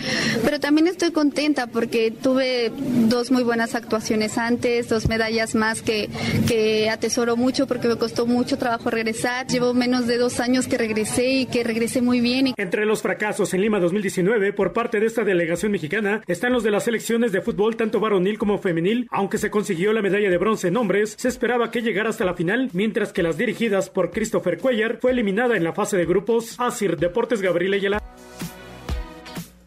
pero 0.44 0.60
también 0.60 0.86
estoy 0.86 1.10
contenta 1.12 1.66
porque 1.66 2.10
tuve 2.10 2.72
dos 3.08 3.30
muy 3.30 3.42
buenas 3.42 3.74
actuaciones 3.74 4.38
antes, 4.38 4.88
dos 4.88 5.08
medallas 5.08 5.54
más 5.54 5.82
que, 5.82 6.08
que 6.46 6.88
atesoro 6.90 7.36
mucho 7.36 7.66
porque 7.66 7.88
me 7.88 7.96
costó 7.96 8.26
mucho 8.26 8.58
trabajo 8.58 8.90
regresar. 8.90 9.46
Llevo 9.46 9.74
menos 9.74 10.06
de 10.06 10.18
dos 10.18 10.40
años 10.40 10.66
que 10.66 10.78
regresé 10.78 11.30
y 11.30 11.46
que 11.46 11.64
regresé 11.64 12.00
muy 12.02 12.20
bien. 12.20 12.54
Entre 12.56 12.86
los 12.86 13.02
fracasos 13.02 13.52
en 13.54 13.60
Lima 13.60 13.80
2019 13.80 14.52
por 14.52 14.72
parte 14.72 15.00
de 15.00 15.06
esta 15.06 15.24
delegación 15.24 15.72
mexicana 15.72 16.22
están 16.26 16.52
los 16.52 16.62
de 16.62 16.70
las 16.70 16.84
selecciones 16.84 17.32
de 17.32 17.40
fútbol 17.40 17.76
tanto 17.76 18.00
varonil 18.00 18.38
como 18.38 18.58
femenil. 18.58 19.08
Aunque 19.10 19.38
se 19.38 19.50
consiguió 19.50 19.92
la 19.92 20.02
medalla 20.02 20.30
de 20.30 20.38
bronce 20.38 20.53
en 20.62 20.76
hombres, 20.76 21.16
se 21.18 21.26
esperaba 21.26 21.72
que 21.72 21.82
llegara 21.82 22.10
hasta 22.10 22.24
la 22.24 22.34
final, 22.34 22.70
mientras 22.72 23.12
que 23.12 23.24
las 23.24 23.36
dirigidas 23.36 23.90
por 23.90 24.12
Christopher 24.12 24.58
Cuellar 24.58 24.98
fue 25.00 25.10
eliminada 25.10 25.56
en 25.56 25.64
la 25.64 25.72
fase 25.72 25.96
de 25.96 26.06
grupos. 26.06 26.54
Asir 26.60 26.96
Deportes 26.96 27.42
Gabriel 27.42 27.74
Ayala. 27.74 28.00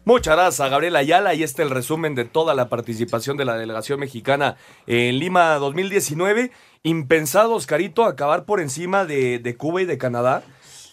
Muchas 0.08 0.36
gracias 0.36 0.70
Gabriel 0.70 0.96
Ayala. 0.96 1.34
y 1.34 1.42
este 1.42 1.62
el 1.62 1.68
resumen 1.68 2.14
de 2.14 2.24
toda 2.24 2.54
la 2.54 2.70
participación 2.70 3.36
de 3.36 3.44
la 3.44 3.58
delegación 3.58 4.00
mexicana 4.00 4.56
en 4.86 5.18
Lima 5.18 5.56
2019. 5.56 6.50
Impensado, 6.82 7.54
Oscarito, 7.54 8.04
acabar 8.04 8.46
por 8.46 8.60
encima 8.60 9.04
de, 9.04 9.38
de 9.38 9.56
Cuba 9.58 9.82
y 9.82 9.84
de 9.84 9.98
Canadá. 9.98 10.44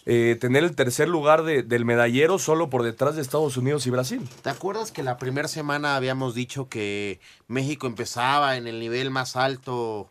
Eh, 0.08 0.36
tener 0.40 0.62
el 0.62 0.76
tercer 0.76 1.08
lugar 1.08 1.42
de, 1.42 1.64
del 1.64 1.84
medallero 1.84 2.38
solo 2.38 2.70
por 2.70 2.84
detrás 2.84 3.16
de 3.16 3.22
Estados 3.22 3.56
Unidos 3.56 3.88
y 3.88 3.90
Brasil. 3.90 4.28
¿Te 4.40 4.50
acuerdas 4.50 4.92
que 4.92 5.02
la 5.02 5.18
primera 5.18 5.48
semana 5.48 5.96
habíamos 5.96 6.32
dicho 6.32 6.68
que 6.68 7.18
México 7.48 7.88
empezaba 7.88 8.56
en 8.56 8.68
el 8.68 8.78
nivel 8.78 9.10
más 9.10 9.34
alto 9.34 10.08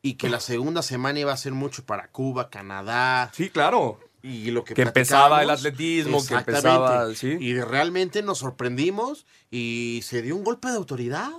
y 0.00 0.14
que 0.14 0.30
la 0.30 0.40
segunda 0.40 0.80
semana 0.80 1.20
iba 1.20 1.30
a 1.30 1.36
ser 1.36 1.52
mucho 1.52 1.84
para 1.84 2.08
Cuba, 2.08 2.48
Canadá? 2.48 3.30
Sí, 3.34 3.50
claro. 3.50 4.00
Y 4.22 4.50
lo 4.50 4.64
que, 4.64 4.72
que 4.72 4.82
empezaba 4.82 5.42
el 5.42 5.50
atletismo, 5.50 6.24
que 6.26 6.32
empezaba. 6.32 7.14
¿sí? 7.14 7.36
Y 7.38 7.60
realmente 7.60 8.22
nos 8.22 8.38
sorprendimos 8.38 9.26
y 9.50 10.00
se 10.04 10.22
dio 10.22 10.34
un 10.36 10.42
golpe 10.42 10.68
de 10.68 10.76
autoridad. 10.76 11.32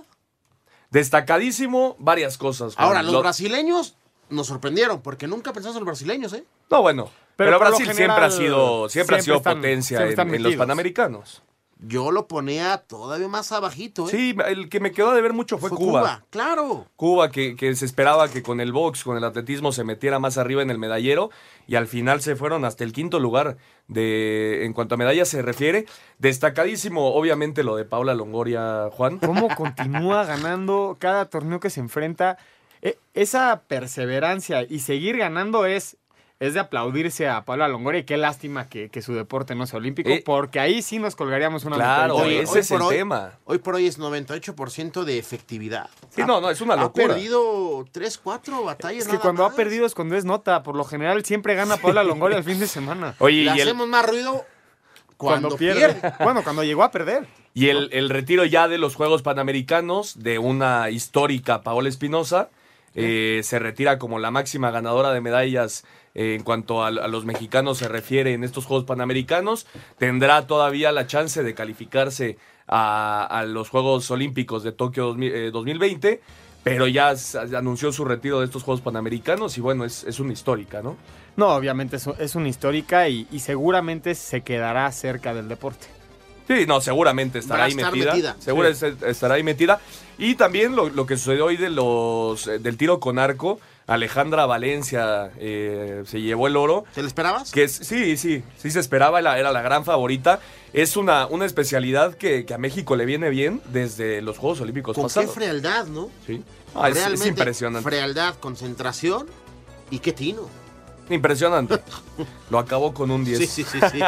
Destacadísimo, 0.90 1.96
varias 1.98 2.38
cosas. 2.38 2.76
Juan. 2.76 2.86
Ahora, 2.86 3.02
los 3.02 3.20
brasileños 3.20 3.96
nos 4.30 4.46
sorprendieron, 4.46 5.02
porque 5.02 5.26
nunca 5.26 5.52
pensamos 5.52 5.76
en 5.76 5.80
los 5.80 5.86
brasileños, 5.86 6.32
¿eh? 6.34 6.44
No, 6.70 6.82
bueno. 6.82 7.10
Pero, 7.38 7.52
pero 7.52 7.58
Brasil 7.60 7.94
siempre 7.94 8.24
ha 8.24 8.30
sido, 8.32 8.88
siempre, 8.88 9.16
ha 9.16 9.22
sido 9.22 9.40
potencia 9.40 10.04
en, 10.04 10.34
en, 10.34 10.42
los 10.42 10.56
panamericanos. 10.56 11.40
Yo 11.78 12.10
lo 12.10 12.26
ponía 12.26 12.78
todavía 12.78 13.28
más 13.28 13.52
abajito, 13.52 14.08
¿eh? 14.08 14.10
Sí, 14.10 14.36
el 14.48 14.68
que 14.68 14.80
me 14.80 14.90
quedó 14.90 15.12
de 15.12 15.20
ver 15.22 15.32
mucho 15.32 15.56
fue, 15.56 15.68
fue 15.68 15.78
Cuba. 15.78 16.00
Cuba. 16.00 16.24
claro. 16.30 16.86
Cuba, 16.96 17.30
que, 17.30 17.54
que, 17.54 17.72
se 17.76 17.84
esperaba 17.84 18.28
que 18.28 18.42
con 18.42 18.60
el 18.60 18.72
box, 18.72 19.04
con 19.04 19.16
el 19.16 19.22
atletismo, 19.22 19.70
se 19.70 19.84
metiera 19.84 20.18
más 20.18 20.36
arriba 20.36 20.62
en 20.62 20.70
el 20.70 20.78
medallero. 20.78 21.30
Y 21.68 21.76
al 21.76 21.86
final 21.86 22.20
se 22.22 22.34
fueron 22.34 22.64
hasta 22.64 22.82
el 22.82 22.92
quinto 22.92 23.20
lugar 23.20 23.56
de 23.86 24.64
en 24.64 24.72
cuanto 24.72 24.96
a 24.96 24.98
medallas 24.98 25.28
se 25.28 25.40
refiere. 25.40 25.86
Destacadísimo, 26.18 27.14
obviamente, 27.14 27.62
lo 27.62 27.76
de 27.76 27.84
Paula 27.84 28.14
Longoria, 28.14 28.88
Juan. 28.90 29.18
¿Cómo 29.18 29.46
continúa 29.54 30.24
ganando 30.24 30.96
cada 30.98 31.26
torneo 31.26 31.60
que 31.60 31.70
se 31.70 31.78
enfrenta? 31.78 32.36
esa 33.12 33.62
perseverancia 33.66 34.62
y 34.62 34.78
seguir 34.78 35.16
ganando 35.16 35.66
es 35.66 35.96
es 36.40 36.54
de 36.54 36.60
aplaudirse 36.60 37.28
a 37.28 37.44
Paula 37.44 37.66
Longoria 37.66 38.00
y 38.00 38.04
qué 38.04 38.16
lástima 38.16 38.68
que, 38.68 38.90
que 38.90 39.02
su 39.02 39.12
deporte 39.12 39.56
no 39.56 39.66
sea 39.66 39.78
olímpico, 39.78 40.08
eh, 40.08 40.22
porque 40.24 40.60
ahí 40.60 40.82
sí 40.82 40.98
nos 40.98 41.16
colgaríamos 41.16 41.64
una 41.64 41.76
Claro, 41.76 42.16
hoy, 42.16 42.36
ese 42.36 42.52
hoy 42.52 42.58
es 42.60 42.70
el 42.70 42.82
hoy, 42.82 42.96
tema. 42.96 43.32
Hoy 43.44 43.58
por 43.58 43.74
hoy 43.74 43.86
es 43.86 43.98
98% 43.98 45.02
de 45.02 45.18
efectividad. 45.18 45.90
Sí, 46.10 46.22
ha, 46.22 46.26
no, 46.26 46.40
no, 46.40 46.50
es 46.50 46.60
una 46.60 46.76
locura. 46.76 47.06
Ha 47.06 47.08
perdido 47.08 47.84
3, 47.90 48.18
4 48.18 48.64
batallas. 48.64 49.06
Es 49.06 49.08
que 49.08 49.18
cuando 49.18 49.42
más. 49.42 49.52
ha 49.52 49.56
perdido 49.56 49.84
es 49.84 49.94
cuando 49.94 50.16
es 50.16 50.24
nota. 50.24 50.62
Por 50.62 50.76
lo 50.76 50.84
general 50.84 51.24
siempre 51.24 51.54
gana 51.56 51.76
Paula 51.76 52.04
Longoria 52.04 52.38
el 52.38 52.44
fin 52.44 52.60
de 52.60 52.68
semana. 52.68 53.16
Oye, 53.18 53.42
Le 53.42 53.50
hacemos 53.50 53.86
el... 53.86 53.90
más 53.90 54.08
ruido 54.08 54.44
cuando, 55.16 55.48
cuando 55.48 55.56
pierde. 55.56 55.94
pierde. 55.94 56.14
bueno, 56.24 56.44
cuando 56.44 56.62
llegó 56.62 56.84
a 56.84 56.92
perder. 56.92 57.26
Y 57.52 57.70
el, 57.70 57.88
el 57.92 58.10
retiro 58.10 58.44
ya 58.44 58.68
de 58.68 58.78
los 58.78 58.94
Juegos 58.94 59.22
Panamericanos 59.22 60.22
de 60.22 60.38
una 60.38 60.90
histórica 60.90 61.62
Paola 61.62 61.88
Espinosa. 61.88 62.50
Eh, 62.94 63.40
se 63.44 63.58
retira 63.58 63.98
como 63.98 64.18
la 64.18 64.30
máxima 64.30 64.70
ganadora 64.70 65.12
de 65.12 65.20
medallas 65.20 65.84
eh, 66.14 66.34
en 66.34 66.42
cuanto 66.42 66.84
a, 66.84 66.90
los 66.90 67.24
mexicanos 67.24 67.78
se 67.78 67.88
refiere 67.88 68.32
en 68.32 68.44
estos 68.44 68.66
Juegos 68.66 68.86
Panamericanos. 68.86 69.66
Tendrá 69.98 70.46
todavía 70.46 70.92
la 70.92 71.06
chance 71.06 71.42
de 71.42 71.54
calificarse 71.54 72.38
a, 72.66 73.44
los 73.46 73.68
Juegos 73.68 74.10
Olímpicos 74.10 74.62
de 74.62 74.72
Tokio 74.72 75.06
2000, 75.06 75.34
eh, 75.34 75.50
2020, 75.50 76.20
pero 76.62 76.86
ya 76.86 77.14
anunció 77.56 77.92
su 77.92 78.04
retiro 78.04 78.40
de 78.40 78.46
estos 78.46 78.62
Juegos 78.62 78.80
Panamericanos 78.80 79.56
y 79.58 79.60
bueno, 79.60 79.84
es, 79.84 80.04
es 80.04 80.20
una 80.20 80.32
histórica, 80.32 80.82
¿no? 80.82 80.96
No, 81.36 81.54
obviamente 81.54 81.96
es, 81.96 82.34
una 82.34 82.48
histórica 82.48 83.08
y 83.08 83.38
seguramente 83.38 84.14
se 84.16 84.40
quedará 84.40 84.90
cerca 84.90 85.32
del 85.34 85.48
deporte. 85.48 85.97
Sí, 86.48 86.64
no, 86.66 86.80
seguramente 86.80 87.38
estará 87.38 87.64
ahí 87.64 87.74
metida. 87.74 88.12
metida. 88.12 88.36
Seguro 88.40 88.74
sí. 88.74 88.86
estará 89.06 89.34
ahí 89.34 89.42
metida. 89.42 89.80
Y 90.16 90.34
también 90.34 90.74
lo, 90.74 90.88
lo, 90.88 91.06
que 91.06 91.16
sucedió 91.16 91.44
hoy 91.44 91.58
de 91.58 91.70
los 91.70 92.46
del 92.46 92.76
tiro 92.76 92.98
con 92.98 93.18
arco. 93.18 93.60
Alejandra 93.86 94.44
Valencia 94.44 95.30
eh, 95.38 96.02
se 96.06 96.20
llevó 96.20 96.46
el 96.46 96.56
oro. 96.56 96.84
¿Te 96.94 97.00
lo 97.02 97.08
esperabas? 97.08 97.52
Que 97.52 97.64
es, 97.64 97.72
sí, 97.72 98.18
sí, 98.18 98.42
sí 98.58 98.70
se 98.70 98.80
esperaba, 98.80 99.18
era, 99.18 99.38
era 99.38 99.50
la 99.52 99.62
gran 99.62 99.84
favorita. 99.84 100.40
Es 100.74 100.96
una, 100.96 101.26
una 101.26 101.46
especialidad 101.46 102.14
que, 102.14 102.44
que, 102.44 102.52
a 102.52 102.58
México 102.58 102.96
le 102.96 103.06
viene 103.06 103.30
bien 103.30 103.62
desde 103.72 104.20
los 104.20 104.36
Juegos 104.36 104.60
Olímpicos 104.60 104.94
¿Con 104.94 105.04
pasados. 105.04 105.30
qué 105.30 105.36
frialdad, 105.36 105.86
¿no? 105.86 106.10
Sí. 106.26 106.42
Ah, 106.74 106.90
es, 106.90 106.98
es, 106.98 107.26
impresionante. 107.26 107.88
Frialdad, 107.88 108.34
concentración 108.34 109.26
y 109.90 110.00
qué 110.00 110.12
tino. 110.12 110.48
Impresionante. 111.10 111.80
Lo 112.50 112.58
acabó 112.58 112.92
con 112.92 113.10
un 113.10 113.24
10. 113.24 113.38
Sí, 113.38 113.46
sí, 113.46 113.64
sí, 113.64 113.78
sí. 113.92 113.98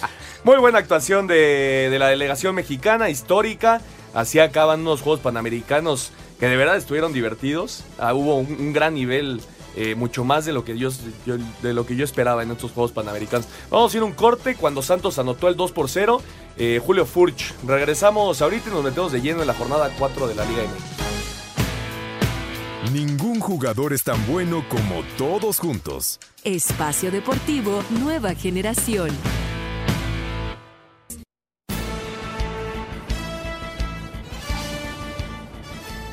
Muy 0.44 0.58
buena 0.58 0.78
actuación 0.78 1.26
de, 1.26 1.88
de, 1.90 1.98
la 1.98 2.08
delegación 2.08 2.54
mexicana, 2.54 3.10
histórica. 3.10 3.80
Así 4.14 4.38
acaban 4.38 4.80
unos 4.80 5.02
Juegos 5.02 5.20
Panamericanos 5.20 6.12
que 6.38 6.46
de 6.46 6.56
verdad 6.56 6.76
estuvieron 6.76 7.12
divertidos. 7.12 7.84
Ah, 7.98 8.14
hubo 8.14 8.36
un, 8.36 8.52
un, 8.58 8.72
gran 8.72 8.94
nivel, 8.94 9.40
eh, 9.76 9.94
mucho 9.94 10.24
más 10.24 10.44
de 10.44 10.52
lo, 10.52 10.64
que 10.64 10.76
yo, 10.76 10.90
yo, 11.26 11.36
de 11.62 11.74
lo 11.74 11.86
que 11.86 11.96
yo 11.96 12.04
esperaba 12.04 12.42
en 12.42 12.50
estos 12.50 12.72
Juegos 12.72 12.92
Panamericanos. 12.92 13.46
Vamos 13.70 13.92
a 13.94 13.96
ir 13.96 14.02
un 14.02 14.12
corte 14.12 14.56
cuando 14.56 14.82
Santos 14.82 15.18
anotó 15.18 15.48
el 15.48 15.56
2 15.56 15.72
por 15.72 15.88
0. 15.88 16.20
Eh, 16.56 16.80
Julio 16.84 17.06
Furch. 17.06 17.54
Regresamos 17.66 18.42
ahorita 18.42 18.70
y 18.70 18.72
nos 18.72 18.84
metemos 18.84 19.12
de 19.12 19.20
lleno 19.20 19.42
en 19.42 19.46
la 19.46 19.54
jornada 19.54 19.90
4 19.98 20.28
de 20.28 20.34
la 20.34 20.44
Liga 20.44 20.62
MX. 20.62 21.19
Ningún 22.88 23.40
jugador 23.40 23.92
es 23.92 24.04
tan 24.04 24.26
bueno 24.26 24.64
como 24.70 25.02
todos 25.18 25.58
juntos. 25.58 26.18
Espacio 26.44 27.10
Deportivo 27.10 27.84
Nueva 27.90 28.34
Generación. 28.34 29.10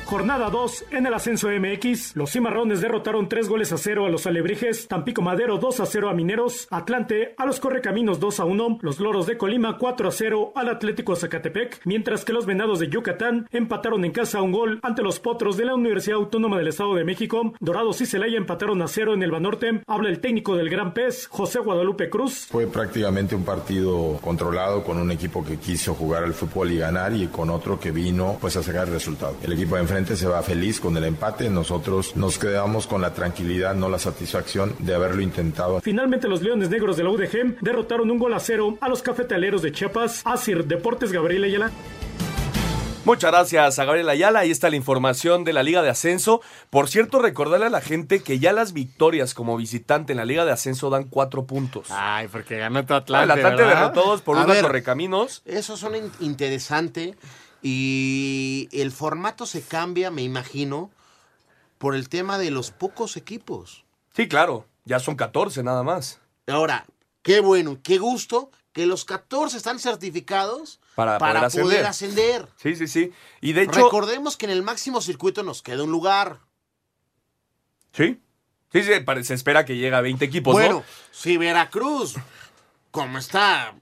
Jornada 0.08 0.48
2 0.48 0.86
en 0.92 1.04
el 1.04 1.12
ascenso 1.12 1.50
MX. 1.50 2.16
Los 2.16 2.32
cimarrones 2.32 2.80
derrotaron 2.80 3.28
3 3.28 3.46
goles 3.46 3.72
a 3.72 3.76
0 3.76 4.06
a 4.06 4.08
los 4.08 4.26
alebrijes. 4.26 4.88
Tampico 4.88 5.20
Madero 5.20 5.58
2 5.58 5.80
a 5.80 5.84
0 5.84 6.08
a 6.08 6.14
Mineros. 6.14 6.66
Atlante 6.70 7.34
a 7.36 7.44
los 7.44 7.60
Correcaminos 7.60 8.18
2 8.18 8.40
a 8.40 8.46
1. 8.46 8.78
Los 8.80 9.00
Loros 9.00 9.26
de 9.26 9.36
Colima 9.36 9.76
4 9.76 10.08
a 10.08 10.10
0 10.10 10.52
al 10.56 10.70
Atlético 10.70 11.14
Zacatepec. 11.14 11.82
Mientras 11.84 12.24
que 12.24 12.32
los 12.32 12.46
Venados 12.46 12.78
de 12.78 12.88
Yucatán 12.88 13.48
empataron 13.52 14.02
en 14.06 14.12
casa 14.12 14.40
un 14.40 14.50
gol 14.50 14.80
ante 14.82 15.02
los 15.02 15.20
Potros 15.20 15.58
de 15.58 15.66
la 15.66 15.74
Universidad 15.74 16.16
Autónoma 16.16 16.56
del 16.56 16.68
Estado 16.68 16.94
de 16.94 17.04
México. 17.04 17.52
Dorados 17.60 18.00
y 18.00 18.06
Celaya 18.06 18.38
empataron 18.38 18.80
a 18.80 18.88
0 18.88 19.12
en 19.12 19.22
el 19.22 19.30
Banorte. 19.30 19.82
Habla 19.86 20.08
el 20.08 20.20
técnico 20.20 20.56
del 20.56 20.70
Gran 20.70 20.94
Pez, 20.94 21.26
José 21.26 21.58
Guadalupe 21.58 22.08
Cruz. 22.08 22.46
Fue 22.50 22.66
prácticamente 22.66 23.34
un 23.34 23.44
partido 23.44 24.18
controlado 24.22 24.82
con 24.82 24.96
un 24.96 25.10
equipo 25.10 25.44
que 25.44 25.58
quiso 25.58 25.92
jugar 25.92 26.24
al 26.24 26.32
fútbol 26.32 26.72
y 26.72 26.78
ganar 26.78 27.12
y 27.12 27.26
con 27.26 27.50
otro 27.50 27.78
que 27.78 27.90
vino 27.90 28.38
pues 28.40 28.56
a 28.56 28.62
sacar 28.62 28.88
el 28.88 28.94
resultado. 28.94 29.36
El 29.42 29.52
equipo 29.52 29.74
de 29.74 29.82
enfrente 29.82 29.97
se 30.06 30.26
va 30.26 30.42
feliz 30.42 30.80
con 30.80 30.96
el 30.96 31.04
empate, 31.04 31.50
nosotros 31.50 32.16
nos 32.16 32.38
quedamos 32.38 32.86
con 32.86 33.00
la 33.02 33.12
tranquilidad, 33.14 33.74
no 33.74 33.88
la 33.88 33.98
satisfacción 33.98 34.74
de 34.78 34.94
haberlo 34.94 35.22
intentado. 35.22 35.80
Finalmente 35.80 36.28
los 36.28 36.42
Leones 36.42 36.70
Negros 36.70 36.96
de 36.96 37.04
la 37.04 37.10
UDG 37.10 37.56
derrotaron 37.60 38.10
un 38.10 38.18
gol 38.18 38.34
a 38.34 38.40
cero 38.40 38.76
a 38.80 38.88
los 38.88 39.02
Cafetaleros 39.02 39.62
de 39.62 39.72
Chiapas. 39.72 40.22
Asir 40.24 40.64
Deportes 40.64 41.12
Gabriel 41.12 41.44
Ayala. 41.44 41.70
Muchas 43.04 43.30
gracias 43.30 43.78
a 43.78 43.84
Gabriel 43.86 44.08
Ayala. 44.10 44.40
Ahí 44.40 44.50
está 44.50 44.68
la 44.68 44.76
información 44.76 45.42
de 45.44 45.54
la 45.54 45.62
Liga 45.62 45.80
de 45.82 45.88
Ascenso. 45.88 46.42
Por 46.68 46.88
cierto, 46.90 47.20
recordarle 47.22 47.64
a 47.66 47.70
la 47.70 47.80
gente 47.80 48.20
que 48.22 48.38
ya 48.38 48.52
las 48.52 48.74
victorias 48.74 49.32
como 49.32 49.56
visitante 49.56 50.12
en 50.12 50.18
la 50.18 50.26
Liga 50.26 50.44
de 50.44 50.52
Ascenso 50.52 50.90
dan 50.90 51.04
cuatro 51.04 51.46
puntos. 51.46 51.86
Ay, 51.90 52.28
porque 52.28 52.58
ganó 52.58 52.84
tu 52.84 52.92
Ah, 52.92 52.98
Atlante. 52.98 53.24
el 53.24 53.30
Atlante 53.30 53.62
¿verdad? 53.62 53.80
derrotó 53.92 54.10
dos 54.10 54.20
por 54.20 54.36
A 54.36 54.42
uno 54.42 54.50
a 54.50 54.54
ver. 54.56 54.62
Correcaminos. 54.62 55.40
Eso 55.46 55.78
suena 55.78 55.96
in- 55.96 56.10
interesante 56.20 57.14
y 57.62 58.68
el 58.72 58.92
formato 58.92 59.46
se 59.46 59.62
cambia, 59.62 60.10
me 60.10 60.22
imagino, 60.22 60.90
por 61.78 61.94
el 61.94 62.08
tema 62.08 62.38
de 62.38 62.50
los 62.50 62.70
pocos 62.70 63.16
equipos. 63.16 63.84
Sí, 64.14 64.28
claro. 64.28 64.66
Ya 64.84 64.98
son 64.98 65.16
14 65.16 65.62
nada 65.62 65.82
más. 65.82 66.20
Ahora, 66.46 66.86
qué 67.22 67.40
bueno, 67.40 67.78
qué 67.82 67.98
gusto 67.98 68.50
que 68.72 68.86
los 68.86 69.04
14 69.04 69.56
están 69.56 69.78
certificados 69.78 70.80
Para, 70.94 71.18
para, 71.18 71.48
poder 71.48 71.62
poder 71.62 71.86
ascender. 71.86 72.42
ascender. 72.42 72.48
Sí, 72.56 72.74
sí, 72.74 72.88
sí. 72.88 73.12
Y 73.40 73.52
de 73.52 73.62
hecho. 73.62 73.84
Recordemos 73.84 74.36
que 74.36 74.46
en 74.46 74.52
el 74.52 74.62
máximo 74.62 75.00
circuito 75.00 75.42
nos 75.42 75.62
queda 75.62 75.82
un 75.82 75.90
lugar. 75.90 76.40
Sí. 77.92 78.20
Sí, 78.72 78.82
sí, 78.82 78.92
se 79.24 79.34
espera 79.34 79.64
que 79.64 79.76
llegue 79.76 79.94
a 79.94 80.00
20 80.00 80.24
equipos, 80.24 80.52
bueno, 80.52 80.76
¿no? 80.80 80.84
si 81.10 81.38
Veracruz, 81.38 82.16
como 82.90 83.16
está, 83.18 83.74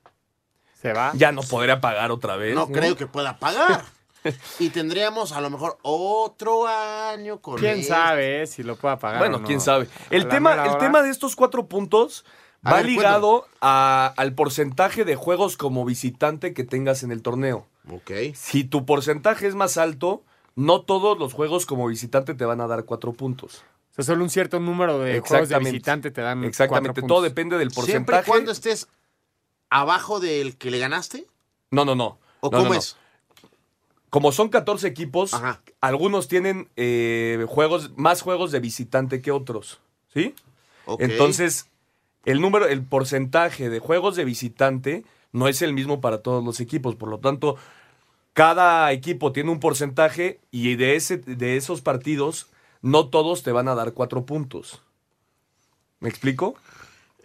Se 0.86 0.92
va. 0.92 1.10
Ya 1.16 1.32
no 1.32 1.42
podría 1.42 1.80
pagar 1.80 2.12
otra 2.12 2.36
vez. 2.36 2.54
no 2.54 2.68
creo 2.68 2.96
que 2.96 3.06
pueda 3.08 3.38
pagar. 3.38 3.82
y 4.60 4.70
tendríamos 4.70 5.32
a 5.32 5.40
lo 5.40 5.50
mejor 5.50 5.78
otro 5.82 6.66
año 6.68 7.40
con 7.40 7.58
¿Quién 7.58 7.78
él. 7.78 7.84
sabe 7.84 8.42
eh, 8.42 8.46
si 8.46 8.62
lo 8.62 8.76
pueda 8.76 8.98
pagar? 8.98 9.18
Bueno, 9.18 9.38
o 9.38 9.40
no? 9.40 9.46
quién 9.46 9.60
sabe. 9.60 9.88
El 10.10 10.28
tema, 10.28 10.64
el 10.66 10.78
tema 10.78 11.02
de 11.02 11.10
estos 11.10 11.34
cuatro 11.34 11.66
puntos 11.66 12.24
A 12.62 12.70
va 12.70 12.76
ver, 12.78 12.86
ligado 12.86 13.46
a- 13.60 14.14
al 14.16 14.32
porcentaje 14.34 15.04
de 15.04 15.16
juegos 15.16 15.56
como 15.56 15.84
visitante 15.84 16.54
que 16.54 16.62
tengas 16.62 17.02
en 17.02 17.10
el 17.10 17.22
torneo. 17.22 17.66
Ok. 17.90 18.10
Si 18.34 18.62
tu 18.64 18.84
porcentaje 18.86 19.46
es 19.48 19.56
más 19.56 19.76
alto, 19.76 20.22
no 20.54 20.82
todos 20.82 21.18
los 21.18 21.32
juegos 21.32 21.66
como 21.66 21.86
visitante 21.88 22.34
te 22.34 22.44
van 22.44 22.60
a 22.60 22.68
dar 22.68 22.84
cuatro 22.84 23.12
puntos. 23.12 23.64
O 23.90 23.94
sea, 23.96 24.04
solo 24.04 24.22
un 24.24 24.30
cierto 24.30 24.60
número 24.60 24.98
de 25.00 25.18
juegos 25.20 25.30
de 25.30 25.36
Exactamente. 25.38 25.70
visitante 25.72 26.10
te 26.12 26.20
dan 26.20 26.44
Exactamente, 26.44 27.00
cuatro 27.00 27.06
todo 27.16 27.22
depende 27.22 27.58
del 27.58 27.70
Siempre 27.72 27.92
y 27.92 27.94
porcentaje. 27.94 28.30
cuando 28.30 28.52
estés 28.52 28.86
abajo 29.70 30.20
del 30.20 30.56
que 30.56 30.70
le 30.70 30.78
ganaste. 30.78 31.26
No, 31.70 31.84
no, 31.84 31.94
no. 31.94 32.18
¿O 32.40 32.50
No, 32.50 32.58
cómo 32.58 32.64
no, 32.64 32.74
no. 32.74 32.74
es? 32.78 32.96
Como 34.10 34.32
son 34.32 34.48
14 34.48 34.86
equipos, 34.86 35.34
Ajá. 35.34 35.60
algunos 35.80 36.28
tienen 36.28 36.68
eh, 36.76 37.44
juegos, 37.48 37.90
más 37.96 38.22
juegos 38.22 38.52
de 38.52 38.60
visitante 38.60 39.20
que 39.20 39.30
otros. 39.32 39.80
¿Sí? 40.14 40.34
Ok. 40.86 41.00
Entonces, 41.02 41.68
el 42.24 42.40
número, 42.40 42.66
el 42.66 42.82
porcentaje 42.82 43.68
de 43.68 43.78
juegos 43.80 44.16
de 44.16 44.24
visitante 44.24 45.04
no 45.32 45.48
es 45.48 45.60
el 45.60 45.72
mismo 45.74 46.00
para 46.00 46.22
todos 46.22 46.42
los 46.44 46.60
equipos. 46.60 46.94
Por 46.94 47.08
lo 47.10 47.18
tanto, 47.18 47.56
cada 48.32 48.90
equipo 48.92 49.32
tiene 49.32 49.50
un 49.50 49.60
porcentaje 49.60 50.40
y 50.50 50.76
de, 50.76 50.96
ese, 50.96 51.18
de 51.18 51.56
esos 51.56 51.82
partidos, 51.82 52.48
no 52.82 53.08
todos 53.08 53.42
te 53.42 53.52
van 53.52 53.68
a 53.68 53.74
dar 53.74 53.92
cuatro 53.92 54.24
puntos. 54.24 54.82
¿Me 56.00 56.08
explico? 56.08 56.54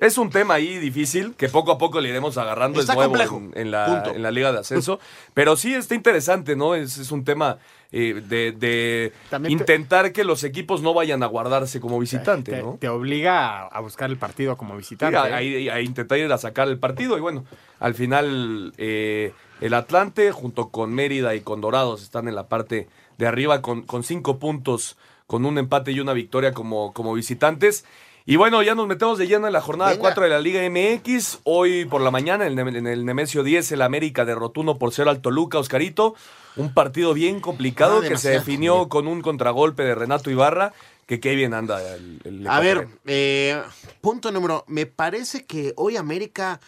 Es 0.02 0.18
un 0.18 0.30
tema 0.32 0.56
ahí 0.56 0.80
difícil 0.80 1.36
que 1.36 1.48
poco 1.48 1.72
a 1.72 1.78
poco 1.78 2.02
le 2.02 2.10
iremos 2.10 2.38
agarrando 2.38 2.80
Está 2.82 2.94
el 2.94 2.98
nuevo 2.98 3.12
complejo. 3.14 3.38
en, 3.38 3.52
en 3.56 3.72
la, 3.72 4.04
en 4.14 4.22
la 4.24 4.32
Liga 4.32 4.52
de 4.52 4.60
Ascenso. 4.60 5.00
Pero 5.34 5.56
sí 5.56 5.74
está 5.76 5.96
interesante, 5.96 6.56
¿no? 6.58 6.74
Es, 6.76 6.98
es 6.98 7.12
un 7.12 7.24
tema 7.24 7.60
eh, 7.92 8.22
de, 8.28 8.52
de 8.52 9.14
te- 9.30 9.50
intentar 9.52 10.12
que 10.12 10.24
los 10.24 10.44
equipos 10.44 10.82
no 10.82 10.94
vayan 10.96 11.22
a 11.22 11.28
guardarse 11.28 11.80
como 11.80 12.00
visitante, 12.00 12.52
te, 12.52 12.62
¿no? 12.64 12.78
te 12.80 12.90
obliga 12.90 13.68
a, 13.68 13.80
buscar 13.80 14.10
el 14.10 14.18
partido 14.18 14.58
como 14.58 14.74
Sí, 14.74 14.78
visitante. 14.80 15.18
a, 15.18 15.40
¿eh? 15.42 15.70
a- 15.70 15.76
a 15.76 15.82
intentar 15.82 16.18
ir 16.18 16.32
a 16.32 16.38
sacar 16.40 16.68
el 16.68 16.80
partido. 16.80 17.16
Y 17.16 17.22
bueno, 17.22 17.46
al 17.80 17.94
final 17.94 18.74
eh, 18.78 19.34
el 19.62 19.74
Atlante 19.76 20.32
junto 20.32 20.70
con 20.70 20.94
Mérida 20.96 21.36
y 21.36 21.42
con 21.42 21.62
Dorados 21.62 22.02
están 22.02 22.28
en 22.28 22.34
la 22.34 22.48
parte 22.48 22.88
de 23.20 23.28
arriba 23.28 23.62
con, 23.62 23.84
con 23.84 24.04
cinco 24.04 24.40
puntos, 24.40 24.98
con 25.28 25.46
un 25.46 25.60
empate 25.60 25.92
y 25.92 26.00
una 26.00 26.14
victoria 26.14 26.54
como, 26.54 26.92
como 26.92 27.14
visitantes. 27.14 27.86
Y 28.26 28.36
bueno, 28.36 28.62
ya 28.62 28.76
nos 28.76 28.88
metemos 28.88 29.18
de 29.18 29.28
lleno 29.28 29.48
en 29.48 29.54
la 29.54 29.62
jornada 29.62 29.92
Venga. 29.92 30.02
4 30.02 30.24
de 30.24 30.30
la 30.30 30.40
Liga 30.40 30.62
MX. 30.70 31.40
Hoy 31.44 31.86
por 31.86 32.02
la 32.02 32.12
mañana 32.12 32.46
en 32.46 32.58
el, 32.60 32.76
en 32.76 32.88
el 32.88 33.06
Nemesio 33.06 33.44
10 33.44 33.72
el 33.72 33.82
América 33.82 34.26
derrotó 34.26 34.62
1 34.62 34.78
por 34.78 34.94
0 34.94 35.10
al 35.10 35.22
Toluca, 35.22 35.58
Oscarito. 35.58 36.16
Un 36.56 36.74
partido 36.74 37.14
bien 37.14 37.40
complicado 37.40 38.02
Ah, 38.04 38.08
que 38.08 38.18
se 38.18 38.30
definió 38.30 38.90
con 38.90 39.08
un 39.08 39.22
contragolpe 39.22 39.84
de 39.84 39.96
Renato 39.96 40.30
Ibarra. 40.30 40.74
Que 41.08 41.20
qué 41.20 41.36
bien 41.36 41.54
anda 41.54 41.82
el, 41.96 42.22
el 42.24 42.48
A 42.48 42.60
ver, 42.60 42.88
eh, 43.06 43.62
punto 44.02 44.32
número. 44.32 44.64
Me 44.68 44.86
parece 44.86 45.46
que 45.46 45.74
hoy 45.76 45.98
América 45.98 46.60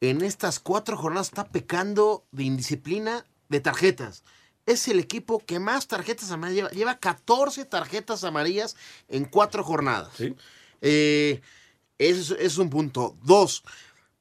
en 0.00 0.22
estas 0.22 0.58
cuatro 0.58 0.96
jornadas 0.96 1.28
está 1.28 1.44
pecando 1.44 2.24
de 2.32 2.44
indisciplina 2.44 3.24
de 3.48 3.60
tarjetas. 3.60 4.24
Es 4.66 4.88
el 4.88 4.98
equipo 4.98 5.38
que 5.38 5.60
más 5.60 5.86
tarjetas 5.86 6.30
amarillas 6.32 6.72
lleva. 6.72 6.76
Lleva 6.76 6.98
14 6.98 7.64
tarjetas 7.64 8.24
amarillas 8.24 8.76
en 9.08 9.24
cuatro 9.24 9.62
jornadas. 9.62 10.08
Sí. 10.16 10.34
Eh, 10.80 11.40
ese 11.98 12.20
es, 12.20 12.30
es 12.32 12.58
un 12.58 12.68
punto. 12.70 13.16
Dos. 13.22 13.62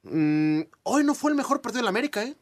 mm, 0.03 0.61
hoy 0.83 1.03
no 1.03 1.13
fue 1.15 1.31
el 1.31 1.37
mejor 1.37 1.61
partido 1.61 1.79
de 1.79 1.83
la 1.83 1.89
América, 1.89 2.23
¿eh? 2.23 2.35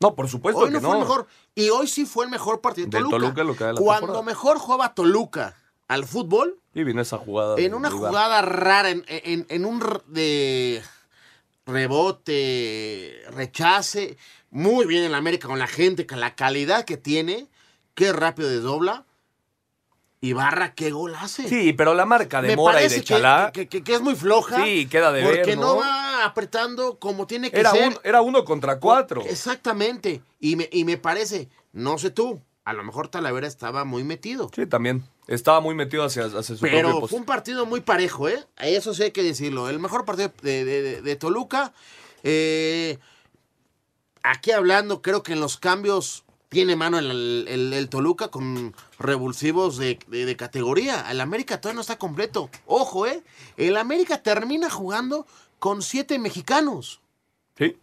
No, 0.00 0.14
por 0.14 0.28
supuesto 0.28 0.60
Hoy 0.62 0.66
que 0.68 0.74
no, 0.74 0.80
no. 0.80 0.88
fue 0.88 0.96
el 0.96 1.02
mejor. 1.02 1.26
Y 1.54 1.68
hoy 1.70 1.86
sí 1.86 2.04
fue 2.04 2.24
el 2.24 2.30
mejor 2.30 2.60
partido 2.60 2.86
de 2.86 2.90
Del 2.90 3.04
Toluca. 3.04 3.18
Toluca, 3.18 3.44
lo 3.44 3.56
que 3.56 3.64
da 3.64 3.72
la 3.72 3.80
Cuando 3.80 4.06
temporada. 4.06 4.24
mejor 4.26 4.58
jugaba 4.58 4.94
Toluca 4.94 5.56
al 5.88 6.04
fútbol, 6.04 6.58
Y 6.74 6.82
vino 6.84 7.00
esa 7.00 7.18
jugada. 7.18 7.56
en 7.58 7.74
una 7.74 7.90
jugada 7.90 8.42
rara, 8.42 8.90
en, 8.90 9.04
en- 9.08 9.46
en 9.48 9.64
un 9.64 9.82
de 10.08 10.82
rebote, 11.66 13.22
rechace, 13.30 14.16
muy 14.50 14.86
bien 14.86 15.04
en 15.04 15.12
la 15.12 15.18
América 15.18 15.48
con 15.48 15.58
la 15.58 15.66
gente, 15.66 16.06
con 16.06 16.20
la 16.20 16.34
calidad 16.34 16.84
que 16.84 16.96
tiene, 16.96 17.48
qué 17.94 18.12
rápido 18.12 18.48
desdobla. 18.48 19.04
Ibarra, 20.26 20.74
qué 20.74 20.90
gol 20.90 21.14
hace. 21.14 21.48
Sí, 21.48 21.72
pero 21.72 21.94
la 21.94 22.04
marca 22.06 22.40
de 22.42 22.48
Me 22.48 22.56
Mora 22.56 22.82
y 22.82 22.88
de 22.88 22.94
que- 22.96 23.02
Chalá. 23.04 23.50
que, 23.52 23.68
que- 23.68 23.82
que 23.84 23.94
es 23.94 24.00
muy 24.00 24.14
floja. 24.14 24.64
Sí, 24.64 24.86
queda 24.86 25.12
de 25.12 25.22
porque 25.22 25.40
ver, 25.42 25.56
no 25.58 25.74
¿no? 25.74 25.76
va 25.76 26.24
apretando 26.24 26.98
como 26.98 27.26
tiene 27.26 27.50
que 27.50 27.60
era, 27.60 27.70
ser. 27.72 27.88
un- 27.88 27.98
era 28.04 28.22
uno 28.22 28.44
contra 28.44 28.78
cuatro. 28.80 29.22
Exactamente. 29.22 30.22
Y 30.40 30.56
me, 30.56 30.68
y 30.72 30.84
me 30.84 30.96
parece, 30.98 31.48
no 31.72 31.98
sé 31.98 32.10
tú, 32.10 32.40
a 32.64 32.72
lo 32.72 32.82
mejor 32.84 33.08
Talavera 33.08 33.46
estaba 33.46 33.84
muy 33.84 34.04
metido. 34.04 34.50
Sí, 34.54 34.66
también. 34.66 35.04
Estaba 35.26 35.60
muy 35.60 35.74
metido 35.74 36.04
hacia, 36.04 36.24
hacia 36.26 36.42
su 36.56 36.60
Pero 36.60 37.06
fue 37.06 37.18
un 37.18 37.24
partido 37.24 37.64
muy 37.66 37.80
parejo, 37.80 38.28
¿eh? 38.28 38.44
Eso 38.58 38.92
sí 38.94 39.04
hay 39.04 39.10
que 39.10 39.22
decirlo. 39.22 39.68
El 39.70 39.78
mejor 39.80 40.04
partido 40.04 40.32
de, 40.42 40.64
de- 40.64 40.82
de- 40.82 41.02
de 41.02 41.16
Toluca. 41.16 41.72
eh, 42.22 42.98
aquí 44.22 44.50
hablando, 44.52 45.02
creo 45.02 45.22
que 45.22 45.32
en 45.34 45.40
los 45.40 45.58
cambios 45.58 46.23
tiene 46.54 46.76
mano 46.76 46.98
el, 46.98 47.46
el- 47.48 47.72
el 47.74 47.88
Toluca 47.90 48.28
con 48.28 48.74
revulsivos 48.98 49.76
de, 49.76 49.98
de- 50.06 50.24
de 50.24 50.36
categoría. 50.36 51.10
El 51.10 51.20
América 51.20 51.60
todavía 51.60 51.74
no 51.76 51.80
está 51.82 51.98
completo. 51.98 52.48
Ojo, 52.64 53.06
¿eh? 53.06 53.22
El 53.58 53.76
América 53.76 54.22
termina 54.22 54.70
jugando 54.70 55.26
con 55.58 55.82
siete 55.82 56.18
mexicanos. 56.18 57.00
Sí. 57.58 57.76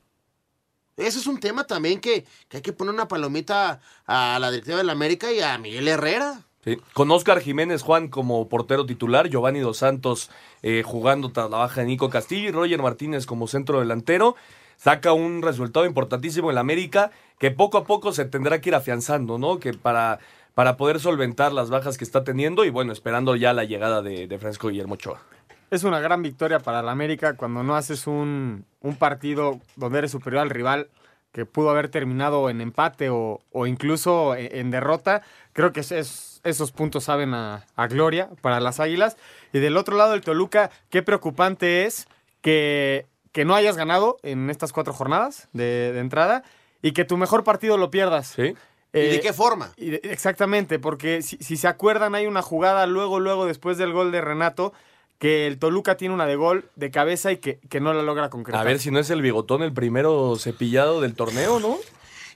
Ese 0.98 1.20
es 1.20 1.28
un 1.28 1.40
tema 1.40 1.66
también 1.66 2.00
que, 2.00 2.26
que 2.48 2.58
hay 2.58 2.64
que 2.64 2.74
poner 2.74 2.94
una 2.94 3.08
palomita 3.08 3.82
a 4.06 4.38
la 4.40 4.50
directiva 4.52 4.78
del 4.78 4.90
América 4.90 5.32
y 5.32 5.42
a 5.42 5.58
Miguel 5.58 5.88
Herrera. 5.88 6.42
Sí. 6.64 6.78
Con 6.94 7.10
Oscar 7.12 7.42
Jiménez 7.42 7.82
Juan 7.82 8.08
como 8.08 8.48
portero 8.48 8.86
titular, 8.86 9.28
Giovanni 9.30 9.60
Dos 9.60 9.78
Santos 9.78 10.30
eh, 10.62 10.84
jugando 10.86 11.32
tras 11.32 11.50
la 11.50 11.58
baja 11.58 11.82
de 11.82 11.88
Nico 11.88 12.10
Castillo 12.10 12.50
y 12.50 12.52
Roger 12.52 12.82
Martínez 12.82 13.26
como 13.26 13.48
centro 13.48 13.80
delantero. 13.80 14.36
Saca 14.82 15.14
un 15.14 15.44
resultado 15.44 15.86
importantísimo 15.86 16.50
en 16.50 16.56
la 16.56 16.62
América 16.62 17.12
que 17.38 17.52
poco 17.52 17.78
a 17.78 17.84
poco 17.84 18.14
se 18.14 18.26
tendrá 18.26 18.62
que 18.62 18.70
ir 18.70 18.76
afianzando, 18.76 19.38
¿no? 19.38 19.60
Que 19.60 19.76
para, 19.76 20.18
para 20.56 20.76
poder 20.76 21.00
solventar 21.00 21.54
las 21.54 21.70
bajas 21.70 22.00
que 22.00 22.04
está 22.04 22.24
teniendo 22.24 22.66
y 22.66 22.72
bueno, 22.72 22.92
esperando 22.92 23.36
ya 23.36 23.54
la 23.54 23.64
llegada 23.64 24.02
de, 24.02 24.26
de 24.26 24.40
Francisco 24.40 24.70
Guillermo 24.70 24.96
Ochoa. 24.96 25.22
Es 25.70 25.84
una 25.84 26.00
gran 26.00 26.24
victoria 26.24 26.58
para 26.58 26.82
la 26.82 26.94
América 26.94 27.36
cuando 27.36 27.62
no 27.62 27.76
haces 27.76 28.08
un, 28.08 28.66
un 28.80 28.96
partido 28.96 29.60
donde 29.76 30.00
eres 30.00 30.10
superior 30.10 30.42
al 30.42 30.50
rival 30.50 30.90
que 31.32 31.46
pudo 31.46 31.70
haber 31.70 31.90
terminado 31.90 32.50
en 32.50 32.60
empate 32.60 33.12
o, 33.12 33.40
o 33.52 33.68
incluso 33.68 34.34
en, 34.34 34.50
en, 34.52 34.72
derrota. 34.72 35.22
Creo 35.54 35.74
que 35.74 35.82
es, 35.82 36.42
esos 36.44 36.72
puntos 36.72 37.04
saben 37.04 37.36
a, 37.36 37.68
a, 37.76 37.86
gloria 37.86 38.30
para 38.42 38.60
las 38.60 38.80
Águilas. 38.80 39.16
Y 39.54 39.60
del 39.60 39.78
otro 39.78 39.96
lado, 39.96 40.16
el 40.16 40.22
Toluca, 40.22 40.72
qué 40.90 41.04
preocupante 41.04 41.86
es 41.86 42.08
que, 42.42 43.06
que 43.32 43.46
no 43.46 43.56
hayas 43.56 43.78
ganado 43.78 44.18
en 44.24 44.50
estas 44.50 44.74
cuatro 44.74 44.94
jornadas 44.94 45.48
de, 45.54 45.92
de 45.94 46.00
entrada 46.00 46.44
y 46.82 46.92
que 46.92 47.06
tu 47.06 47.18
mejor 47.18 47.44
partido 47.44 47.78
lo 47.78 47.92
pierdas. 47.92 48.34
Sí. 48.36 48.56
¿Y 48.94 49.00
de 49.00 49.20
qué 49.22 49.32
forma? 49.32 49.72
Y 49.78 49.92
de, 49.92 50.02
exactamente, 50.04 50.78
porque 50.78 51.22
si, 51.22 51.38
si, 51.38 51.56
se 51.56 51.68
acuerdan, 51.68 52.14
hay 52.14 52.28
una 52.28 52.42
jugada 52.42 52.86
luego, 52.88 53.20
luego, 53.20 53.46
después 53.46 53.78
del 53.78 53.94
gol 53.94 54.12
de 54.12 54.20
Renato, 54.20 54.74
que 55.18 55.48
el 55.48 55.60
Toluca 55.60 55.96
tiene 55.96 56.14
una 56.14 56.26
de 56.26 56.36
gol 56.36 56.70
de 56.76 56.92
cabeza 56.92 57.32
y 57.32 57.38
que, 57.38 57.60
que 57.70 57.80
no 57.80 57.94
la 57.94 58.04
logra 58.04 58.30
concretar. 58.30 58.60
A 58.60 58.66
ver 58.66 58.80
si 58.80 58.92
no 58.92 59.00
es 59.00 59.10
el 59.10 59.22
bigotón 59.22 59.64
el 59.64 59.72
primero 59.72 60.36
cepillado 60.38 61.00
del 61.00 61.16
torneo, 61.16 61.60
¿no? 61.60 61.78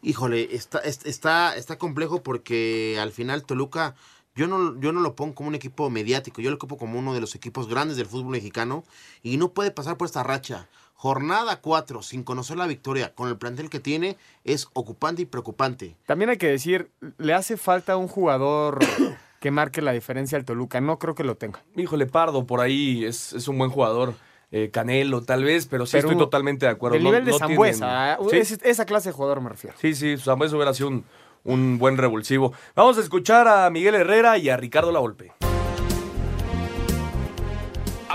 Híjole, 0.02 0.56
está, 0.56 0.80
está, 0.80 1.58
está 1.58 1.78
complejo 1.78 2.22
porque 2.22 2.98
al 3.02 3.12
final 3.12 3.44
Toluca, 3.44 3.96
yo 4.36 4.48
no, 4.48 4.80
yo 4.80 4.92
no 4.92 5.02
lo 5.02 5.16
pongo 5.16 5.36
como 5.36 5.50
un 5.50 5.56
equipo 5.56 5.90
mediático, 5.90 6.42
yo 6.42 6.52
lo 6.52 6.60
pongo 6.60 6.78
como 6.78 7.00
uno 7.00 7.14
de 7.14 7.22
los 7.22 7.36
equipos 7.36 7.68
grandes 7.68 7.98
del 7.98 8.06
fútbol 8.06 8.32
mexicano 8.32 8.86
y 9.24 9.38
no 9.38 9.50
puede 9.50 9.72
pasar 9.72 9.98
por 9.98 10.06
esta 10.06 10.24
racha. 10.24 10.70
Jornada 10.96 11.58
4, 11.62 12.02
sin 12.02 12.24
conocer 12.24 12.58
la 12.58 12.66
victoria, 12.68 13.14
con 13.14 13.30
el 13.30 13.38
plantel 13.38 13.70
que 13.70 13.80
tiene, 13.80 14.18
es 14.44 14.68
ocupante 14.74 15.22
y 15.22 15.26
preocupante. 15.26 15.96
También 16.06 16.30
hay 16.32 16.38
que 16.38 16.48
decir, 16.48 16.90
le 17.18 17.34
hace 17.34 17.58
falta 17.58 17.98
un 17.98 18.08
jugador 18.08 18.80
que 19.42 19.52
marque 19.52 19.82
la 19.82 19.92
diferencia 19.92 20.38
al 20.38 20.46
Toluca. 20.46 20.80
No 20.82 20.98
creo 20.98 21.14
que 21.14 21.24
lo 21.24 21.36
tenga. 21.36 21.62
Híjole, 21.76 22.06
Pardo, 22.08 22.46
por 22.48 22.62
ahí 22.62 23.06
es, 23.06 23.34
es 23.34 23.48
un 23.48 23.58
buen 23.58 23.70
jugador. 23.70 24.14
Eh, 24.52 24.70
Canelo, 24.72 25.22
tal 25.22 25.44
vez, 25.44 25.66
pero 25.68 25.86
sí 25.86 25.94
Pero 25.98 26.08
estoy 26.10 26.18
totalmente 26.24 26.66
de 26.66 26.72
acuerdo. 26.72 26.96
El 26.98 27.04
No- 27.04 27.10
nivel 27.10 27.26
de 27.26 27.32
no 27.32 27.38
Zambuesa, 27.40 28.18
tienen-. 28.18 28.46
Sí, 28.46 28.54
Es- 28.54 28.62
esa 28.64 28.86
clase 28.86 29.10
de 29.10 29.14
jugador 29.14 29.42
me 29.42 29.50
refiero. 29.50 29.76
Sí, 29.80 29.94
sí, 29.96 30.18
Zambuesa 30.18 30.56
hubiera 30.56 30.74
sido 30.74 30.90
un, 30.90 31.04
un 31.44 31.78
buen 31.78 31.98
revulsivo. 31.98 32.54
Vamos 32.74 32.98
a 32.98 33.02
escuchar 33.02 33.48
a 33.50 33.70
Miguel 33.70 33.96
Herrera 33.96 34.38
y 34.38 34.50
a 34.50 34.56
Ricardo 34.56 34.92
Lavolpe. 34.94 35.34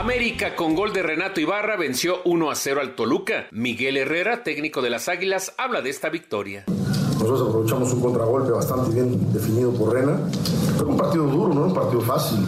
América 0.00 0.56
con 0.56 0.74
gol 0.74 0.94
de 0.94 1.02
Renato 1.02 1.40
Ibarra 1.40 1.76
venció 1.76 2.22
1 2.24 2.50
a 2.50 2.54
0 2.54 2.80
al 2.80 2.94
Toluca. 2.94 3.48
Miguel 3.50 3.98
Herrera, 3.98 4.42
técnico 4.42 4.80
de 4.80 4.88
las 4.88 5.10
Águilas, 5.10 5.52
habla 5.58 5.82
de 5.82 5.90
esta 5.90 6.08
victoria. 6.08 6.64
Nosotros 6.66 7.46
aprovechamos 7.46 7.92
un 7.92 8.00
contragolpe 8.00 8.50
bastante 8.50 8.94
bien 8.94 9.30
definido 9.30 9.74
por 9.74 9.92
Rena. 9.92 10.18
Fue 10.78 10.86
un 10.86 10.96
partido 10.96 11.24
duro, 11.24 11.52
no 11.52 11.66
un 11.66 11.74
partido 11.74 12.00
fácil. 12.00 12.38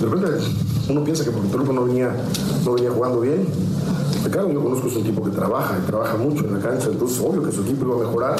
De 0.00 0.06
repente 0.06 0.44
uno 0.88 1.04
piensa 1.04 1.24
que 1.24 1.30
porque 1.30 1.48
Toluca 1.48 1.72
no 1.72 1.84
venía, 1.84 2.14
no 2.64 2.74
venía 2.74 2.90
jugando 2.90 3.20
bien. 3.20 3.46
Ricardo, 4.24 4.52
yo 4.52 4.62
conozco, 4.62 4.88
es 4.88 4.96
un 4.96 5.04
tipo 5.04 5.24
que 5.24 5.30
trabaja 5.30 5.78
y 5.82 5.86
trabaja 5.86 6.16
mucho 6.16 6.44
en 6.44 6.54
la 6.54 6.60
cancha, 6.60 6.88
entonces 6.88 7.18
obvio 7.20 7.42
que 7.42 7.52
su 7.52 7.62
equipo 7.62 7.86
iba 7.86 7.96
a 7.96 7.98
mejorar 7.98 8.36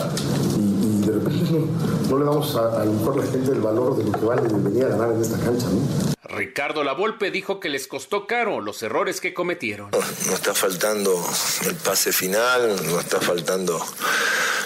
y, 0.57 0.61
y 0.61 1.07
de 1.07 1.13
repente 1.13 1.51
no, 1.51 2.11
no 2.11 2.19
le 2.19 2.25
damos 2.25 2.55
a, 2.57 2.83
a 2.83 2.85
lo 2.85 2.93
mejor 2.93 3.17
la 3.17 3.27
gente 3.27 3.53
el 3.53 3.61
valor 3.61 3.97
de 3.97 4.05
lo 4.05 4.13
que 4.13 4.25
vale 4.25 4.43
venir 4.43 4.85
a 4.85 4.89
ganar 4.89 5.13
en 5.13 5.23
esta 5.23 5.39
cancha. 5.39 5.67
¿no? 5.71 6.09
Ricardo 6.29 6.85
Lavolpe 6.85 7.31
dijo 7.31 7.59
que 7.59 7.69
les 7.69 7.87
costó 7.87 8.27
caro 8.27 8.61
los 8.61 8.83
errores 8.83 9.21
que 9.21 9.33
cometieron. 9.35 9.91
No 9.91 10.35
está 10.35 10.55
faltando 10.55 11.21
el 11.65 11.75
pase 11.75 12.13
final, 12.13 12.77
no 12.87 13.01
está 13.01 13.19
faltando 13.21 13.83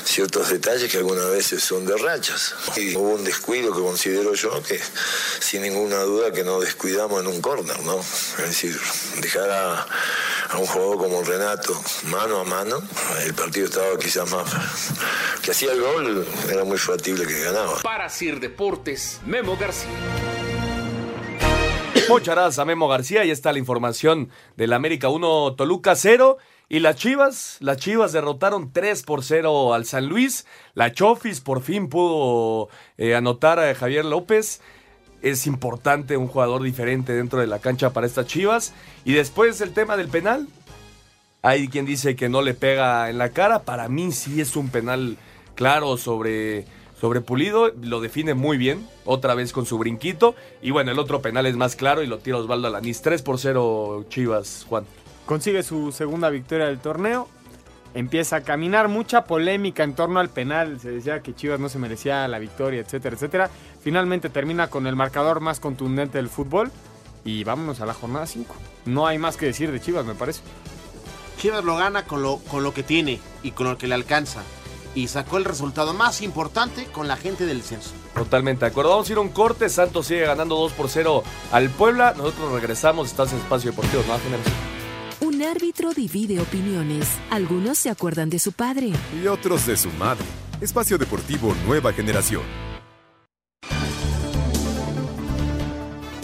ciertos 0.05 0.51
detalles 0.51 0.91
que 0.91 0.99
algunas 0.99 1.31
veces 1.31 1.63
son 1.63 1.87
de 1.87 1.97
rachas. 1.97 2.55
Y 2.77 2.97
hubo 2.97 3.11
un 3.11 3.25
descuido 3.25 3.73
que 3.73 3.81
considero 3.81 4.35
yo 4.35 4.63
que 4.63 4.79
sin 5.41 5.63
ninguna 5.63 6.01
duda 6.01 6.33
que 6.33 6.45
no 6.45 6.61
descuidamos 6.83 7.21
en 7.21 7.29
un 7.29 7.41
córner, 7.41 7.81
¿no? 7.85 8.01
Es 8.01 8.37
decir, 8.39 8.77
dejar 9.21 9.49
a, 9.51 9.87
a 10.51 10.59
un 10.59 10.67
jugador 10.67 10.99
como 10.99 11.23
Renato 11.23 11.81
mano 12.11 12.41
a 12.41 12.45
mano, 12.45 12.83
el 13.25 13.35
partido 13.35 13.67
estaba 13.67 13.97
quizás 14.01 14.29
más... 14.33 14.91
que 15.43 15.53
hacía 15.53 15.71
el 15.71 15.81
gol, 15.81 16.27
era 16.51 16.65
muy 16.65 16.79
factible 16.79 17.25
que 17.25 17.39
ganaba. 17.39 17.77
Para 17.85 18.09
Sir 18.09 18.41
Deportes, 18.41 19.21
Memo 19.25 19.57
García. 19.57 19.91
Muchas 22.09 22.35
gracias 22.35 22.59
a 22.59 22.65
Memo 22.65 22.89
García. 22.89 23.25
Ya 23.25 23.33
está 23.33 23.53
la 23.53 23.61
información 23.61 24.31
del 24.57 24.73
América 24.73 25.09
1, 25.09 25.55
Toluca 25.55 25.95
0. 25.95 26.39
Y 26.69 26.81
las 26.81 26.97
Chivas, 26.97 27.59
las 27.61 27.77
Chivas 27.77 28.11
derrotaron 28.11 28.73
3 28.73 29.05
por 29.05 29.23
0 29.23 29.73
al 29.73 29.85
San 29.85 30.07
Luis. 30.07 30.47
La 30.75 30.91
Chofis 30.93 31.41
por 31.41 31.63
fin 31.63 31.89
pudo 31.89 32.71
eh, 32.97 33.15
anotar 33.15 33.61
a 33.61 33.73
Javier 33.73 34.05
López. 34.05 34.61
Es 35.23 35.47
importante 35.47 36.17
un 36.17 36.27
jugador 36.27 36.63
diferente 36.63 37.15
dentro 37.15 37.41
de 37.41 37.47
la 37.47 37.61
cancha 37.61 37.93
para 37.93 38.07
estas 38.07 38.27
Chivas. 38.27 38.75
Y 39.05 39.13
después 39.13 39.61
el 39.61 39.73
tema 39.73 39.97
del 39.97 40.09
penal. 40.09 40.49
Hay 41.43 41.69
quien 41.69 41.87
dice 41.87 42.15
que 42.15 42.29
no 42.29 42.43
le 42.43 42.55
pega 42.55 43.09
en 43.09 43.19
la 43.19 43.31
cara. 43.31 43.63
Para 43.63 43.89
mí 43.89 44.13
sí 44.13 44.41
es 44.41 44.55
un 44.55 44.69
penal 44.69 45.17
claro 45.55 45.97
sobre, 45.97 46.67
sobre 47.01 47.21
Pulido. 47.21 47.73
Lo 47.81 48.01
define 48.01 48.35
muy 48.35 48.57
bien. 48.57 48.87
Otra 49.05 49.35
vez 49.35 49.53
con 49.53 49.67
su 49.67 49.79
brinquito. 49.79 50.35
Y 50.61 50.71
bueno, 50.71 50.93
el 50.93 50.99
otro 50.99 51.23
penal 51.23 51.47
es 51.47 51.57
más 51.57 51.77
claro 51.77 52.03
y 52.03 52.07
lo 52.07 52.19
tira 52.19 52.39
Osvaldo 52.39 52.69
Alanís. 52.69 53.03
3 53.03 53.23
por 53.23 53.39
0 53.39 54.07
Chivas, 54.09 54.67
Juan. 54.69 54.85
Consigue 55.27 55.63
su 55.63 55.93
segunda 55.93 56.31
victoria 56.31 56.67
del 56.67 56.79
torneo. 56.79 57.29
Empieza 57.95 58.37
a 58.37 58.41
caminar 58.41 58.89
mucha 58.89 59.25
polémica 59.25 59.85
en 59.85 59.95
torno 59.95 60.19
al 60.19 60.31
penal. 60.31 60.81
Se 60.81 60.91
decía 60.91 61.21
que 61.21 61.35
Chivas 61.35 61.61
no 61.61 61.69
se 61.69 61.79
merecía 61.79 62.27
la 62.27 62.39
victoria, 62.39 62.81
etcétera, 62.81 63.17
etcétera. 63.17 63.51
Finalmente 63.83 64.31
termina 64.31 64.69
con 64.69 64.87
el 64.87 64.97
marcador 64.97 65.41
más 65.41 65.61
contundente 65.61 66.19
del 66.19 66.29
fútbol. 66.29 66.71
Y 67.25 67.45
vámonos 67.45 67.81
a 67.81 67.87
la 67.87 67.95
jornada 67.95 68.27
5. 68.27 68.55
No 68.87 69.07
hay 69.07 69.19
más 69.19 69.37
que 69.37 69.47
decir 69.47 69.71
de 69.71 69.81
Chivas, 69.81 70.07
me 70.07 70.15
parece. 70.15 70.41
Chivas 71.39 71.65
lo 71.65 71.77
gana 71.77 72.05
con 72.05 72.23
lo, 72.23 72.39
con 72.39 72.63
lo 72.63 72.73
que 72.73 72.83
tiene 72.83 73.21
y 73.43 73.51
con 73.53 73.69
lo 73.69 73.77
que 73.77 73.87
le 73.87 73.95
alcanza. 73.95 74.43
Y 74.95 75.09
sacó 75.09 75.37
el 75.37 75.45
resultado 75.45 75.95
más 75.95 76.21
importante 76.23 76.87
con 76.87 77.09
la 77.09 77.17
gente 77.17 77.47
del 77.47 77.63
censo. 77.63 77.91
Totalmente 78.15 78.65
de 78.65 78.71
acuerdo. 78.71 78.91
Vamos 78.91 79.09
a 79.09 79.13
ir 79.13 79.19
a 79.19 79.23
un 79.23 79.29
corte. 79.29 79.69
Santos 79.69 80.07
sigue 80.07 80.23
ganando 80.23 80.57
2 80.57 80.73
por 80.73 80.89
0 80.89 81.23
al 81.53 81.71
Puebla. 81.71 82.15
Nosotros 82.17 82.53
regresamos. 82.53 83.09
Estás 83.09 83.33
en 83.33 83.39
Espacio 83.39 83.71
Deportivo 83.71 84.03
Nueva 84.03 84.21
Generación. 84.21 84.72
Un 85.33 85.43
árbitro 85.43 85.95
divide 85.95 86.41
opiniones. 86.41 87.07
Algunos 87.31 87.79
se 87.79 87.89
acuerdan 87.89 88.29
de 88.29 88.39
su 88.39 88.53
padre. 88.53 88.93
Y 89.19 89.27
otros 89.29 89.67
de 89.67 89.79
su 89.79 89.89
madre. 89.93 90.27
Espacio 90.61 90.99
Deportivo 90.99 91.55
Nueva 91.67 91.91
Generación. 91.95 92.43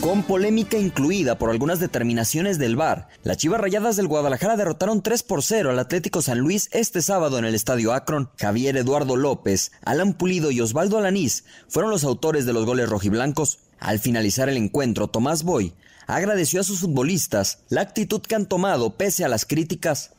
Con 0.02 0.24
polémica 0.24 0.76
incluida 0.76 1.38
por 1.38 1.48
algunas 1.48 1.80
determinaciones 1.80 2.58
del 2.58 2.76
VAR, 2.76 3.08
las 3.22 3.38
Chivas 3.38 3.62
Rayadas 3.62 3.96
del 3.96 4.08
Guadalajara 4.08 4.58
derrotaron 4.58 5.02
3 5.02 5.22
por 5.22 5.42
0 5.42 5.70
al 5.70 5.78
Atlético 5.78 6.20
San 6.20 6.40
Luis 6.40 6.68
este 6.72 7.00
sábado 7.00 7.38
en 7.38 7.46
el 7.46 7.54
Estadio 7.54 7.94
Akron. 7.94 8.30
Javier 8.38 8.76
Eduardo 8.76 9.16
López, 9.16 9.72
Alan 9.86 10.12
Pulido 10.12 10.50
y 10.50 10.60
Osvaldo 10.60 10.98
Alanís 10.98 11.44
fueron 11.68 11.90
los 11.90 12.04
autores 12.04 12.44
de 12.44 12.52
los 12.52 12.66
goles 12.66 12.90
rojiblancos. 12.90 13.60
Al 13.80 14.00
finalizar 14.00 14.50
el 14.50 14.58
encuentro, 14.58 15.08
Tomás 15.08 15.44
Boy 15.44 15.72
agradeció 16.08 16.60
a 16.60 16.64
sus 16.64 16.80
futbolistas 16.80 17.58
la 17.68 17.82
actitud 17.82 18.20
que 18.22 18.34
han 18.34 18.46
tomado 18.46 18.96
pese 18.96 19.24
a 19.24 19.28
las 19.28 19.44
críticas. 19.44 20.10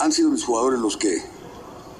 Han 0.00 0.12
sido 0.12 0.30
mis 0.30 0.44
jugadores 0.44 0.80
los 0.80 0.96
que 0.96 1.22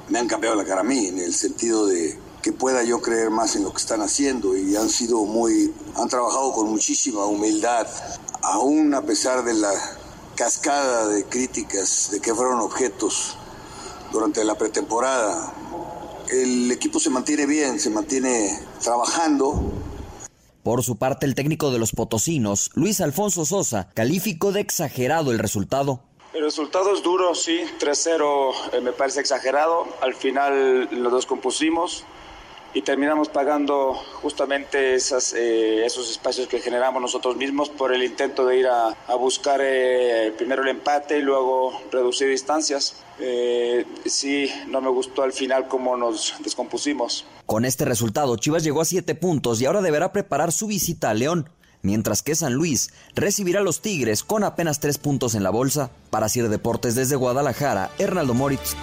me 0.09 0.19
han 0.19 0.27
cambiado 0.27 0.57
la 0.57 0.65
cara 0.65 0.81
a 0.81 0.85
mí, 0.85 1.07
en 1.07 1.19
el 1.19 1.35
sentido 1.35 1.87
de 1.87 2.19
que 2.43 2.53
pueda 2.53 2.83
yo 2.85 3.01
creer 3.03 3.31
más 3.31 3.57
en 3.57 3.65
lo 3.65 3.73
que 3.73 3.79
están 3.79 4.01
haciendo 4.01 4.57
y 4.57 4.77
han 4.77 4.89
sido 4.89 5.25
muy, 5.25 5.73
han 5.97 6.09
trabajado 6.09 6.53
con 6.53 6.69
muchísima 6.69 7.25
humildad, 7.25 7.87
aún 8.43 8.95
a 8.95 9.03
pesar 9.03 9.45
de 9.45 9.55
la 9.55 9.73
cascada 10.35 11.09
de 11.09 11.25
críticas 11.25 12.11
de 12.13 12.21
que 12.21 12.35
fueron 12.35 12.61
objetos 12.61 13.37
durante 14.13 14.45
la 14.45 14.57
pretemporada. 14.57 15.53
El 16.31 16.71
equipo 16.71 17.01
se 17.01 17.11
mantiene 17.11 17.47
bien, 17.47 17.81
se 17.81 17.91
mantiene 17.91 18.61
trabajando, 18.83 19.73
Por 20.67 20.83
su 20.83 20.97
parte, 20.97 21.27
el 21.27 21.37
técnico 21.37 21.71
de 21.71 21.79
los 21.79 21.93
potosinos, 21.93 22.73
Luis 22.75 23.01
Alfonso 23.01 23.45
Sosa, 23.45 23.89
calificó 23.95 24.51
de 24.51 24.59
exagerado 24.59 25.31
el 25.31 25.39
resultado. 25.39 26.01
El 26.35 26.43
resultado 26.43 26.93
es 26.93 27.05
duro, 27.05 27.37
sí, 27.37 27.61
3-0 27.79 28.73
eh, 28.73 28.81
me 28.81 28.91
parece 28.91 29.21
exagerado. 29.21 29.87
Al 30.03 30.17
final 30.17 30.89
lo 30.91 31.15
descompusimos 31.15 32.05
y 32.77 32.83
terminamos 32.83 33.31
pagando 33.31 33.95
justamente 34.21 34.97
eh, 34.97 35.83
esos 35.87 36.11
espacios 36.11 36.47
que 36.47 36.61
generamos 36.61 37.01
nosotros 37.01 37.35
mismos 37.35 37.71
por 37.71 37.95
el 37.95 38.03
intento 38.03 38.45
de 38.45 38.59
ir 38.59 38.67
a, 38.67 38.89
a 38.89 39.15
buscar 39.15 39.63
eh, 39.65 40.31
primero 40.37 40.61
el 40.61 40.69
empate 40.69 41.19
y 41.19 41.23
luego 41.23 41.73
reducir 41.91 42.29
distancias. 42.29 43.03
Eh, 43.19 43.87
sí, 44.05 44.51
no 44.69 44.83
me 44.83 44.91
gustó 44.91 45.23
al 45.23 45.33
final 45.33 45.69
cómo 45.69 45.97
nos 45.97 46.35
descompusimos. 46.41 47.25
Con 47.47 47.65
este 47.65 47.87
resultado, 47.87 48.37
Chivas 48.37 48.63
llegó 48.63 48.83
a 48.83 48.85
7 48.85 49.15
puntos 49.15 49.59
y 49.63 49.65
ahora 49.65 49.81
deberá 49.81 50.13
preparar 50.13 50.53
su 50.53 50.67
visita 50.67 51.09
a 51.09 51.15
León, 51.15 51.49
mientras 51.81 52.23
que 52.23 52.35
San 52.35 52.53
Luis 52.53 52.93
recibirá 53.15 53.61
a 53.61 53.65
los 53.65 53.81
Tigres 53.81 54.23
con 54.23 54.45
apenas 54.45 54.81
3 54.81 54.99
puntos 54.99 55.35
en 55.35 55.45
la 55.45 55.51
bolsa. 55.51 55.91
Para 56.11 56.29
Sir 56.29 56.51
Deportes 56.51 56.95
desde 56.95 57.17
Guadalajara, 57.17 57.91
Hernaldo 57.99 58.35
Moritz. 58.35 58.77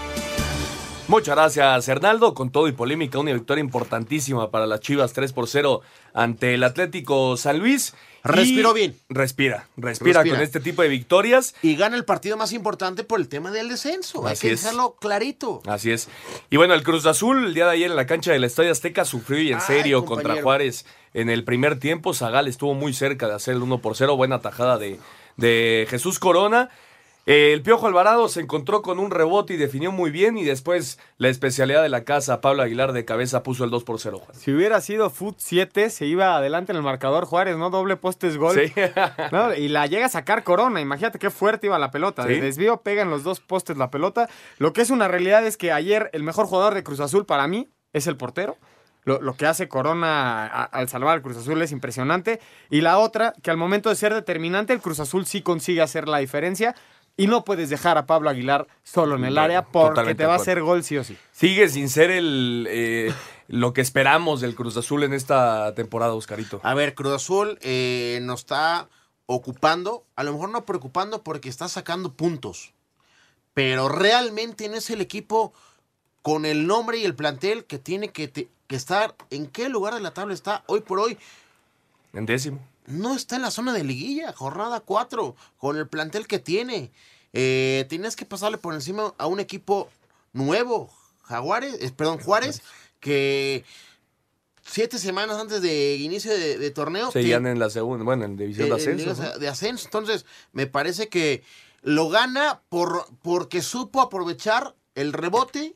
Muchas 1.10 1.36
gracias, 1.36 1.88
Hernaldo. 1.90 2.34
Con 2.34 2.50
todo 2.50 2.68
y 2.68 2.72
polémica, 2.72 3.20
una 3.20 3.34
victoria 3.34 3.62
importantísima 3.62 4.50
para 4.52 4.66
las 4.66 4.80
Chivas 4.80 5.12
3 5.14 5.34
por 5.34 5.48
0 5.48 5.82
ante 6.14 6.54
el 6.54 6.64
Atlético 6.64 7.36
San 7.38 7.60
Luis. 7.60 7.94
Respiró 8.24 8.72
Y 8.72 8.80
bien. 8.80 8.98
Respira, 9.10 9.68
respira, 9.76 10.22
Respira. 10.22 10.36
con 10.38 10.42
este 10.42 10.62
tipo 10.62 10.82
de 10.82 10.88
victorias. 10.88 11.56
Y 11.62 11.76
gana 11.76 11.98
el 11.98 12.06
partido 12.06 12.38
más 12.38 12.54
importante 12.54 13.04
por 13.04 13.20
el 13.20 13.28
tema 13.28 13.52
del 13.52 13.68
descenso. 13.68 14.26
Hay 14.26 14.38
que 14.38 14.54
es. 14.54 14.62
dejarlo 14.62 14.96
clarito. 14.96 15.62
Así 15.68 15.92
es. 15.92 16.08
Y 16.50 16.56
bueno, 16.56 16.74
el 16.74 16.84
Cruz 16.84 17.06
Azul 17.06 17.46
el 17.48 17.54
día 17.54 17.66
de 17.66 17.72
ayer 17.72 17.92
en 17.92 17.98
la 17.98 18.06
cancha 18.08 18.32
del 18.32 18.46
Estadio 18.46 18.72
Azteca 18.72 19.04
sufrió 19.04 19.42
y 19.42 19.50
en 19.50 19.56
Ay, 19.56 19.62
serio 19.68 20.06
compañero. 20.06 20.30
contra 20.30 20.42
Juárez 20.44 20.86
en 21.14 21.30
el 21.30 21.44
primer 21.44 21.80
tiempo. 21.80 22.14
Zagal 22.14 22.48
estuvo 22.48 22.74
muy 22.76 22.94
cerca 22.94 23.28
de 23.28 23.34
hacer 23.36 23.56
el 23.56 23.62
1 23.62 23.80
por 23.80 23.98
0. 23.98 24.16
Buena 24.16 24.40
tajada 24.40 24.78
de, 24.78 25.00
de 25.36 25.86
Jesús 25.90 26.18
Corona. 26.18 26.70
Eh, 27.26 27.54
El 27.54 27.62
Piojo 27.62 27.88
Alvarado 27.88 28.28
se 28.28 28.42
encontró 28.42 28.82
con 28.82 29.00
un 29.00 29.10
rebote 29.10 29.54
y 29.54 29.58
definió 29.58 29.92
muy 29.94 30.12
bien. 30.12 30.38
Y 30.38 30.44
después 30.44 31.00
la 31.18 31.30
especialidad 31.30 31.82
de 31.82 31.88
la 31.90 32.04
casa, 32.04 32.42
Pablo 32.42 32.64
Aguilar 32.64 32.92
de 32.92 33.06
cabeza, 33.06 33.44
puso 33.44 33.64
el 33.64 33.70
2 33.70 33.84
por 33.86 34.00
0. 34.00 34.20
Juan. 34.20 34.38
Si 34.38 34.52
hubiera 34.52 34.82
sido 34.82 35.10
Foot 35.10 35.36
7, 35.38 35.90
se 35.90 36.06
iba 36.06 36.36
adelante 36.36 36.74
en 36.74 36.78
el 36.78 36.84
marcador 36.84 37.26
Juárez, 37.26 37.56
¿no? 37.58 37.70
Doble 37.70 37.96
postes 37.96 38.36
gol. 38.38 38.56
Sí. 38.60 38.74
¿No? 39.32 39.54
Y 39.54 39.70
la 39.70 39.88
llega 39.88 40.08
a 40.08 40.10
sacar 40.10 40.44
Corona. 40.44 40.82
Imagínate 40.82 41.18
qué 41.18 41.30
fuerte 41.30 41.68
iba 41.68 41.80
la 41.80 41.92
pelota. 41.92 42.26
De 42.26 42.36
Sí. 42.36 42.42
desvío 42.42 42.82
pegan 42.82 43.10
los 43.10 43.24
dos 43.24 43.40
postes 43.40 43.78
la 43.78 43.90
pelota. 43.90 44.28
Lo 44.58 44.74
que 44.74 44.82
es 44.82 44.90
una 44.90 45.08
realidad 45.08 45.46
es 45.48 45.56
que 45.56 45.72
ayer 45.72 46.10
el 46.14 46.24
mejor 46.24 46.46
jugador 46.48 46.74
de 46.74 46.84
Cruz 46.84 47.00
Azul 47.00 47.26
para 47.26 47.48
mí 47.48 47.70
es 47.94 48.08
el 48.08 48.18
portero. 48.18 48.58
Lo, 49.06 49.20
lo 49.22 49.36
que 49.36 49.46
hace 49.46 49.68
Corona 49.68 50.46
a- 50.48 50.64
al 50.64 50.88
salvar 50.88 51.16
al 51.16 51.22
Cruz 51.22 51.36
Azul 51.36 51.62
es 51.62 51.72
impresionante. 51.74 52.40
Y 52.70 52.80
la 52.82 52.98
otra, 53.00 53.34
que 53.44 53.52
al 53.52 53.58
momento 53.58 53.90
de 53.90 53.96
ser 53.96 54.14
determinante, 54.14 54.72
el 54.72 54.80
Cruz 54.80 55.00
Azul 55.02 55.26
sí 55.26 55.42
consigue 55.42 55.82
hacer 55.82 56.08
la 56.08 56.20
diferencia. 56.20 56.74
Y 57.16 57.28
no 57.28 57.44
puedes 57.46 57.70
dejar 57.70 57.98
a 58.00 58.06
Pablo 58.08 58.30
Aguilar 58.30 58.68
solo 58.84 59.16
en 59.16 59.26
el 59.26 59.38
área 59.38 59.64
porque 59.64 59.90
Totalmente 59.90 60.24
te 60.24 60.26
va 60.28 60.34
a 60.34 60.38
hacer 60.38 60.62
gol 60.62 60.84
sí 60.84 60.98
o 60.98 61.04
sí. 61.04 61.16
Sigue 61.32 61.70
sin 61.70 61.88
ser 61.90 62.10
el 62.10 62.66
eh, 62.70 63.14
lo 63.48 63.72
que 63.74 63.82
esperamos 63.82 64.42
del 64.42 64.56
Cruz 64.56 64.78
Azul 64.78 65.04
en 65.04 65.14
esta 65.14 65.76
temporada, 65.76 66.14
Oscarito. 66.16 66.60
A 66.64 66.74
ver, 66.74 66.96
Cruz 66.96 67.14
Azul 67.14 67.60
eh, 67.62 68.20
nos 68.24 68.40
está 68.42 68.90
ocupando, 69.28 70.04
a 70.16 70.24
lo 70.24 70.34
mejor 70.34 70.50
no 70.50 70.66
preocupando 70.66 71.22
porque 71.24 71.50
está 71.50 71.68
sacando 71.70 72.14
puntos, 72.14 72.74
pero 73.54 73.90
realmente 73.90 74.68
no 74.68 74.76
es 74.76 74.90
el 74.90 75.00
equipo 75.00 75.54
con 76.24 76.46
el 76.46 76.66
nombre 76.66 76.98
y 76.98 77.06
el 77.06 77.14
plantel 77.16 77.66
que 77.66 77.78
tiene 77.78 78.10
que, 78.10 78.28
te- 78.28 78.48
que 78.68 78.76
estar. 78.76 79.14
¿En 79.30 79.46
qué 79.46 79.70
lugar 79.70 79.94
de 79.94 80.00
la 80.00 80.12
tabla 80.16 80.34
está 80.34 80.64
hoy 80.66 80.82
por 80.82 81.00
hoy? 81.00 81.18
En 82.14 82.26
décimo. 82.26 82.60
No 82.86 83.16
está 83.16 83.36
en 83.36 83.42
la 83.44 83.52
zona 83.52 83.74
de 83.74 83.84
liguilla, 83.84 84.34
jornada 84.34 84.82
4, 84.82 85.36
con 85.58 85.78
el 85.78 85.88
plantel 85.88 86.28
que 86.28 86.40
tiene. 86.40 86.92
Eh, 87.34 87.86
tienes 87.90 88.16
que 88.16 88.26
pasarle 88.26 88.58
por 88.58 88.74
encima 88.74 89.14
a 89.18 89.28
un 89.28 89.40
equipo 89.40 89.90
nuevo, 90.34 90.92
Jaguares, 91.24 91.76
eh, 91.82 91.92
perdón, 91.96 92.20
Juárez, 92.20 92.62
que 93.00 93.64
siete 94.66 94.98
semanas 94.98 95.38
antes 95.40 95.62
de 95.62 95.96
inicio 95.96 96.32
de, 96.32 96.58
de 96.58 96.72
torneo 96.72 97.12
Seguían 97.12 97.46
en 97.48 97.60
la 97.60 97.70
segunda, 97.70 98.04
bueno, 98.04 98.26
en 98.26 98.38
división 98.38 98.70
de 98.70 98.76
en 98.76 98.80
ascenso. 98.80 99.40
de 99.40 99.48
ascenso. 99.48 99.86
Entonces, 99.86 100.26
me 100.52 100.68
parece 100.68 101.10
que 101.10 101.44
lo 101.82 102.10
gana 102.10 102.62
por, 102.70 103.08
porque 103.22 103.62
supo 103.62 104.02
aprovechar 104.02 104.76
el 104.96 105.12
rebote 105.14 105.76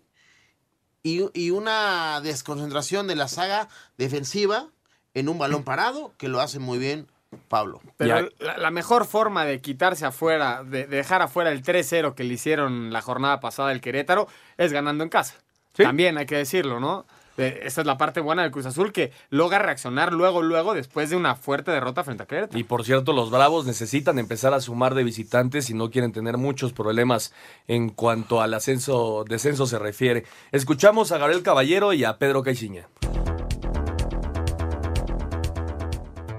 y, 1.04 1.26
y 1.34 1.52
una 1.52 2.22
desconcentración 2.22 3.08
de 3.08 3.16
la 3.16 3.28
saga 3.28 3.68
defensiva 3.98 4.70
en 5.20 5.30
un 5.30 5.38
balón 5.38 5.64
parado, 5.64 6.14
que 6.18 6.28
lo 6.28 6.42
hace 6.42 6.60
muy 6.60 6.78
bien 6.78 7.08
Pablo. 7.50 7.82
Pero 7.98 8.30
la, 8.40 8.58
la 8.58 8.72
mejor 8.72 9.06
forma 9.06 9.46
de 9.46 9.60
quitarse 9.60 10.06
afuera, 10.06 10.64
de, 10.64 10.88
de 10.88 10.98
dejar 10.98 11.22
afuera 11.22 11.52
el 11.52 11.64
3-0 11.64 12.14
que 12.14 12.24
le 12.24 12.34
hicieron 12.36 12.94
la 12.94 13.02
jornada 13.02 13.40
pasada 13.40 13.72
el 13.72 13.82
Querétaro, 13.82 14.28
es 14.58 14.72
ganando 14.72 15.04
en 15.04 15.10
casa. 15.10 15.36
También 15.74 16.18
hay 16.18 16.26
que 16.26 16.38
decirlo, 16.38 16.80
¿no? 16.80 17.06
Eh, 17.38 17.62
Esa 17.66 17.82
es 17.82 17.88
la 17.88 18.00
parte 18.00 18.20
buena 18.20 18.42
del 18.42 18.50
Cruz 18.52 18.66
Azul 18.66 18.92
que 18.92 19.12
logra 19.30 19.60
reaccionar 19.60 20.12
luego, 20.12 20.42
luego, 20.42 20.74
después 20.74 21.12
de 21.12 21.16
una 21.16 21.36
fuerte 21.36 21.70
derrota 21.70 22.04
frente 22.04 22.24
a 22.24 22.26
Querétaro. 22.26 22.58
Y 22.58 22.64
por 22.64 22.84
cierto, 22.84 23.14
los 23.14 23.30
Bravos 23.30 23.68
necesitan 23.68 24.18
empezar 24.18 24.56
a 24.56 24.62
sumar 24.62 24.96
de 24.96 25.04
visitantes 25.04 25.70
y 25.70 25.76
no 25.76 25.92
quieren 25.92 26.12
tener 26.14 26.38
muchos 26.38 26.74
problemas 26.74 27.34
en 27.68 27.90
cuanto 27.90 28.42
al 28.42 28.56
ascenso, 28.56 29.24
descenso 29.28 29.68
se 29.68 29.78
refiere. 29.78 30.24
Escuchamos 30.52 31.12
a 31.12 31.20
Gabriel 31.20 31.44
Caballero 31.44 31.94
y 31.94 32.06
a 32.06 32.18
Pedro 32.18 32.42
Caixinha. 32.42 32.88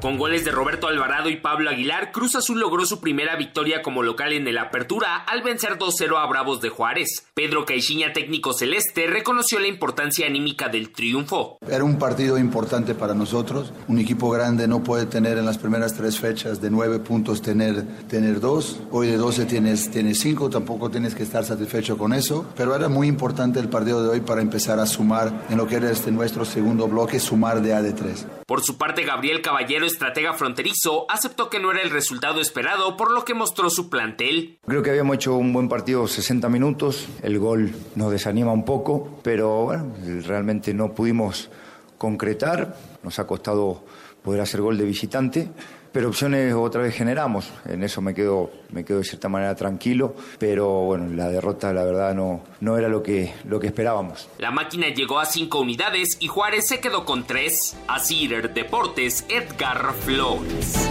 Con 0.00 0.16
goles 0.16 0.44
de 0.44 0.52
Roberto 0.52 0.86
Alvarado 0.86 1.28
y 1.28 1.38
Pablo 1.38 1.70
Aguilar, 1.70 2.12
Cruz 2.12 2.36
Azul 2.36 2.60
logró 2.60 2.86
su 2.86 3.00
primera 3.00 3.34
victoria 3.34 3.82
como 3.82 4.04
local 4.04 4.32
en 4.32 4.46
el 4.46 4.56
Apertura 4.56 5.16
al 5.16 5.42
vencer 5.42 5.76
2-0 5.76 6.16
a 6.16 6.26
Bravos 6.26 6.60
de 6.60 6.68
Juárez. 6.68 7.26
Pedro 7.34 7.64
Caixinha, 7.64 8.12
técnico 8.12 8.52
celeste, 8.52 9.08
reconoció 9.08 9.58
la 9.58 9.66
importancia 9.66 10.28
anímica 10.28 10.68
del 10.68 10.90
triunfo. 10.90 11.58
Era 11.68 11.82
un 11.82 11.98
partido 11.98 12.38
importante 12.38 12.94
para 12.94 13.12
nosotros. 13.12 13.72
Un 13.88 13.98
equipo 13.98 14.30
grande 14.30 14.68
no 14.68 14.84
puede 14.84 15.06
tener 15.06 15.36
en 15.36 15.44
las 15.44 15.58
primeras 15.58 15.94
tres 15.94 16.20
fechas 16.20 16.60
de 16.60 16.70
nueve 16.70 17.00
puntos 17.00 17.42
tener, 17.42 17.82
tener 18.06 18.38
dos. 18.38 18.80
Hoy 18.92 19.08
de 19.08 19.16
12 19.16 19.46
tienes, 19.46 19.90
tienes 19.90 20.20
cinco, 20.20 20.48
tampoco 20.48 20.90
tienes 20.90 21.16
que 21.16 21.24
estar 21.24 21.44
satisfecho 21.44 21.98
con 21.98 22.12
eso. 22.12 22.46
Pero 22.56 22.76
era 22.76 22.88
muy 22.88 23.08
importante 23.08 23.58
el 23.58 23.68
partido 23.68 24.04
de 24.04 24.10
hoy 24.10 24.20
para 24.20 24.42
empezar 24.42 24.78
a 24.78 24.86
sumar 24.86 25.46
en 25.50 25.56
lo 25.56 25.66
que 25.66 25.74
era 25.74 25.90
este 25.90 26.12
nuestro 26.12 26.44
segundo 26.44 26.86
bloque, 26.86 27.18
sumar 27.18 27.60
de 27.60 27.74
A 27.74 27.82
de 27.82 27.92
tres. 27.92 28.28
Por 28.46 28.62
su 28.62 28.78
parte, 28.78 29.04
Gabriel 29.04 29.42
Caballero, 29.42 29.84
estratega 29.88 30.34
fronterizo, 30.34 31.10
aceptó 31.10 31.50
que 31.50 31.58
no 31.58 31.72
era 31.72 31.82
el 31.82 31.90
resultado 31.90 32.40
esperado, 32.40 32.96
por 32.96 33.10
lo 33.10 33.24
que 33.24 33.34
mostró 33.34 33.68
su 33.70 33.90
plantel. 33.90 34.58
Creo 34.66 34.82
que 34.82 34.90
habíamos 34.90 35.16
hecho 35.16 35.34
un 35.34 35.52
buen 35.52 35.68
partido 35.68 36.06
60 36.06 36.48
minutos, 36.48 37.08
el 37.22 37.38
gol 37.38 37.72
nos 37.96 38.12
desanima 38.12 38.52
un 38.52 38.64
poco, 38.64 39.18
pero 39.22 39.64
bueno, 39.64 39.92
realmente 40.24 40.72
no 40.72 40.94
pudimos 40.94 41.50
concretar, 41.98 42.76
nos 43.02 43.18
ha 43.18 43.26
costado 43.26 43.82
poder 44.22 44.40
hacer 44.40 44.60
gol 44.60 44.78
de 44.78 44.84
visitante, 44.84 45.48
pero 45.92 46.08
opciones 46.08 46.54
otra 46.54 46.82
vez 46.82 46.94
generamos, 46.94 47.50
en 47.66 47.82
eso 47.82 48.00
me 48.00 48.14
quedo, 48.14 48.50
me 48.70 48.84
quedo 48.84 48.98
de 48.98 49.04
cierta 49.04 49.28
manera 49.28 49.54
tranquilo, 49.54 50.14
pero 50.38 50.68
bueno, 50.82 51.14
la 51.14 51.28
derrota 51.28 51.72
la 51.72 51.84
verdad 51.84 52.14
no, 52.14 52.42
no 52.60 52.76
era 52.76 52.88
lo 52.88 53.02
que, 53.02 53.34
lo 53.44 53.60
que 53.60 53.68
esperábamos. 53.68 54.28
La 54.38 54.50
máquina 54.50 54.88
llegó 54.88 55.18
a 55.18 55.24
cinco 55.24 55.60
unidades 55.60 56.16
y 56.20 56.28
Juárez 56.28 56.68
se 56.68 56.80
quedó 56.80 57.04
con 57.04 57.24
tres. 57.24 57.76
Asir 57.86 58.52
Deportes, 58.52 59.24
Edgar 59.28 59.94
Flores. 60.04 60.88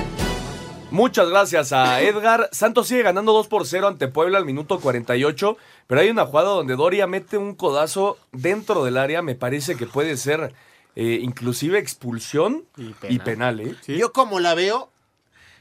Muchas 0.90 1.30
gracias 1.30 1.74
a 1.74 2.02
Edgar. 2.02 2.50
Santos 2.54 2.88
sigue 2.88 3.04
ganando 3.04 3.34
2 3.34 3.48
por 3.48 3.68
0 3.68 3.88
ante 3.88 4.08
Puebla 4.08 4.38
al 4.38 4.46
minuto 4.46 4.80
48, 4.80 5.58
pero 5.86 6.02
hay 6.02 6.10
una 6.10 6.26
jugada 6.26 6.50
donde 6.50 6.78
Doria 6.78 7.08
mete 7.08 7.38
un 7.38 7.56
codazo 7.56 8.18
dentro 8.32 8.86
del 8.86 8.98
área, 8.98 9.22
me 9.22 9.36
parece 9.36 9.76
que 9.76 9.86
puede 9.86 10.16
ser 10.16 10.54
eh, 11.00 11.20
inclusive 11.22 11.78
expulsión 11.78 12.66
y 13.08 13.20
penal. 13.20 13.60
¿eh? 13.60 13.76
Yo 13.88 14.12
como 14.12 14.40
la 14.40 14.56
veo, 14.56 14.92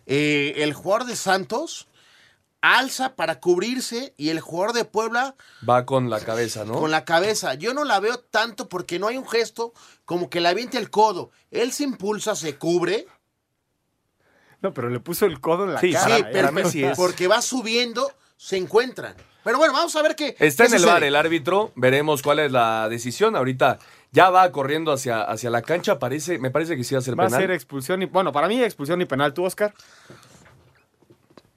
eh, 0.06 0.54
el 0.56 0.72
jugador 0.72 1.06
de 1.06 1.14
Santos 1.14 1.88
alza 2.62 3.16
para 3.16 3.38
cubrirse 3.38 4.14
y 4.16 4.30
el 4.30 4.40
jugador 4.40 4.72
de 4.74 4.86
Puebla 4.86 5.34
Va 5.68 5.84
con 5.84 6.08
la 6.08 6.20
cabeza, 6.20 6.64
¿no? 6.64 6.72
con 6.80 6.90
la 6.90 7.04
cabeza. 7.04 7.52
Yo 7.52 7.74
no 7.74 7.84
la 7.84 8.00
veo 8.00 8.18
tanto 8.18 8.68
porque 8.70 8.98
no 8.98 9.08
hay 9.08 9.18
un 9.18 9.28
gesto 9.28 9.74
como 10.06 10.30
que 10.30 10.40
le 10.40 10.48
aviente 10.48 10.78
el 10.78 10.88
codo. 10.88 11.30
Él 11.50 11.70
se 11.72 11.84
impulsa, 11.84 12.34
se 12.34 12.56
cubre. 12.56 13.06
No, 14.62 14.72
pero 14.72 14.88
le 14.88 15.00
puso 15.00 15.26
el 15.26 15.38
codo 15.40 15.64
en 15.64 15.74
la 15.74 15.80
Sí, 15.80 15.92
cara. 15.92 16.16
sí, 16.16 16.22
¿eh? 16.22 16.28
pero 16.32 16.50
Messi 16.52 16.82
es- 16.82 16.96
porque 16.96 17.28
va 17.28 17.42
subiendo, 17.42 18.10
se 18.38 18.56
encuentran. 18.56 19.14
Pero 19.44 19.58
bueno, 19.58 19.74
vamos 19.74 19.94
a 19.94 20.02
ver 20.02 20.16
qué. 20.16 20.34
Está 20.40 20.64
qué 20.66 20.70
en 20.70 20.80
el 20.80 20.86
bar 20.86 21.04
el 21.04 21.14
árbitro, 21.14 21.72
veremos 21.76 22.20
cuál 22.22 22.40
es 22.40 22.50
la 22.50 22.88
decisión. 22.88 23.36
Ahorita 23.36 23.78
ya 24.16 24.30
va 24.30 24.50
corriendo 24.50 24.92
hacia, 24.92 25.20
hacia 25.20 25.50
la 25.50 25.60
cancha, 25.60 25.98
parece, 25.98 26.38
me 26.38 26.50
parece 26.50 26.74
que 26.74 26.84
sí 26.84 26.94
va 26.94 27.00
a 27.00 27.02
ser 27.02 27.20
Va 27.20 27.24
a 27.24 27.26
penal. 27.26 27.42
ser 27.42 27.50
expulsión 27.50 28.00
y, 28.00 28.06
bueno, 28.06 28.32
para 28.32 28.48
mí 28.48 28.62
expulsión 28.62 28.98
y 29.02 29.04
penal. 29.04 29.34
¿Tú, 29.34 29.44
Oscar? 29.44 29.74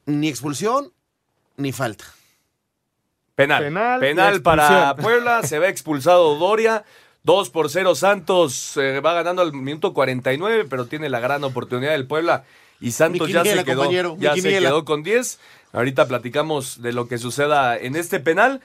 Ni 0.05 0.27
expulsión, 0.27 0.91
ni 1.55 1.71
falta. 1.71 2.03
Penal. 3.35 3.63
Penal 3.63 3.99
Penal, 4.01 4.41
para. 4.41 4.93
Puebla. 5.01 5.43
Se 5.43 5.57
ve 5.57 5.69
expulsado 5.69 6.35
Doria. 6.35 6.83
2 7.23 7.49
por 7.49 7.69
0 7.69 7.95
Santos 7.95 8.75
eh, 8.75 8.99
va 8.99 9.13
ganando 9.13 9.41
al 9.41 9.53
minuto 9.53 9.93
49, 9.93 10.65
pero 10.69 10.85
tiene 10.87 11.07
la 11.09 11.21
gran 11.21 11.41
oportunidad 11.45 11.91
del 11.91 12.07
Puebla. 12.07 12.43
Y 12.81 12.91
Santos 12.91 13.29
ya 13.29 13.45
se 13.45 13.63
quedó, 13.63 13.89
ya 14.17 14.35
se 14.35 14.41
quedó 14.41 14.83
con 14.83 15.03
10. 15.03 15.39
Ahorita 15.71 16.09
platicamos 16.09 16.81
de 16.81 16.91
lo 16.91 17.07
que 17.07 17.17
suceda 17.17 17.77
en 17.77 17.95
este 17.95 18.19
penal. 18.19 18.61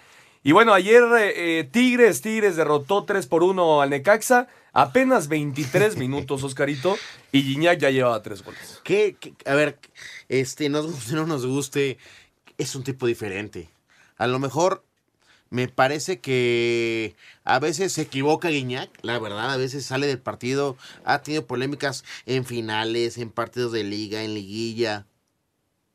Y 0.46 0.52
bueno, 0.52 0.74
ayer 0.74 1.02
eh, 1.18 1.60
eh, 1.60 1.64
Tigres, 1.64 2.20
Tigres 2.20 2.54
derrotó 2.56 3.04
3 3.04 3.26
por 3.26 3.42
1 3.42 3.80
al 3.80 3.90
Necaxa. 3.90 4.46
Apenas 4.74 5.28
23 5.28 5.96
minutos, 5.98 6.42
Oscarito. 6.44 6.96
Y 7.32 7.42
Gignac 7.42 7.78
ya 7.78 7.90
llevaba 7.90 8.22
3 8.22 8.44
goles. 8.44 8.80
¿Qué, 8.84 9.16
qué- 9.18 9.32
a 9.46 9.54
ver, 9.54 9.78
este, 10.28 10.68
nos 10.68 10.86
guste 10.86 11.14
o 11.14 11.16
no 11.16 11.26
nos 11.26 11.46
guste, 11.46 11.96
es 12.58 12.74
un 12.74 12.84
tipo 12.84 13.06
diferente. 13.06 13.70
A 14.18 14.26
lo 14.26 14.38
mejor 14.38 14.84
me 15.48 15.66
parece 15.68 16.20
que 16.20 17.16
a 17.44 17.58
veces 17.58 17.92
se 17.94 18.02
equivoca 18.02 18.48
Guiñac, 18.50 18.90
la 19.02 19.18
verdad, 19.18 19.50
a 19.52 19.56
veces 19.56 19.86
sale 19.86 20.06
del 20.06 20.18
partido, 20.18 20.76
ha 21.04 21.22
tenido 21.22 21.46
polémicas 21.46 22.04
en 22.26 22.44
finales, 22.44 23.16
en 23.18 23.30
partidos 23.30 23.72
de 23.72 23.84
liga, 23.84 24.22
en 24.22 24.34
liguilla. 24.34 25.06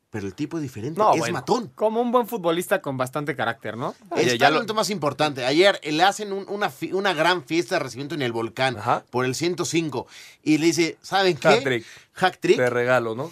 Pero 0.10 0.26
el 0.26 0.34
tipo 0.34 0.58
es 0.58 0.64
diferente. 0.64 1.00
No, 1.00 1.14
es 1.14 1.20
bueno, 1.20 1.34
matón. 1.34 1.72
Como 1.76 2.02
un 2.02 2.12
buen 2.12 2.28
futbolista 2.28 2.82
con 2.82 2.98
bastante 2.98 3.36
carácter, 3.36 3.78
¿no? 3.78 3.94
Es 4.16 4.28
el 4.28 4.40
talento 4.40 4.74
más 4.74 4.90
importante. 4.90 5.46
Ayer 5.46 5.80
le 5.84 6.04
hacen 6.04 6.34
un- 6.34 6.46
una, 6.50 6.72
una 6.94 7.14
gran 7.14 7.44
fiesta 7.44 7.76
de 7.76 7.80
recibimiento 7.80 8.16
en 8.16 8.22
el 8.24 8.32
volcán 8.32 8.78
por 9.12 9.26
el 9.26 9.36
105. 9.36 10.08
Y 10.44 10.58
le 10.58 10.66
dice, 10.68 10.98
¿saben 11.02 11.38
qué? 11.38 11.48
Hat-trick. 11.50 11.86
Hack 12.14 12.38
trick. 12.40 12.58
De 12.58 12.70
regalo, 12.70 13.14
¿no? 13.16 13.32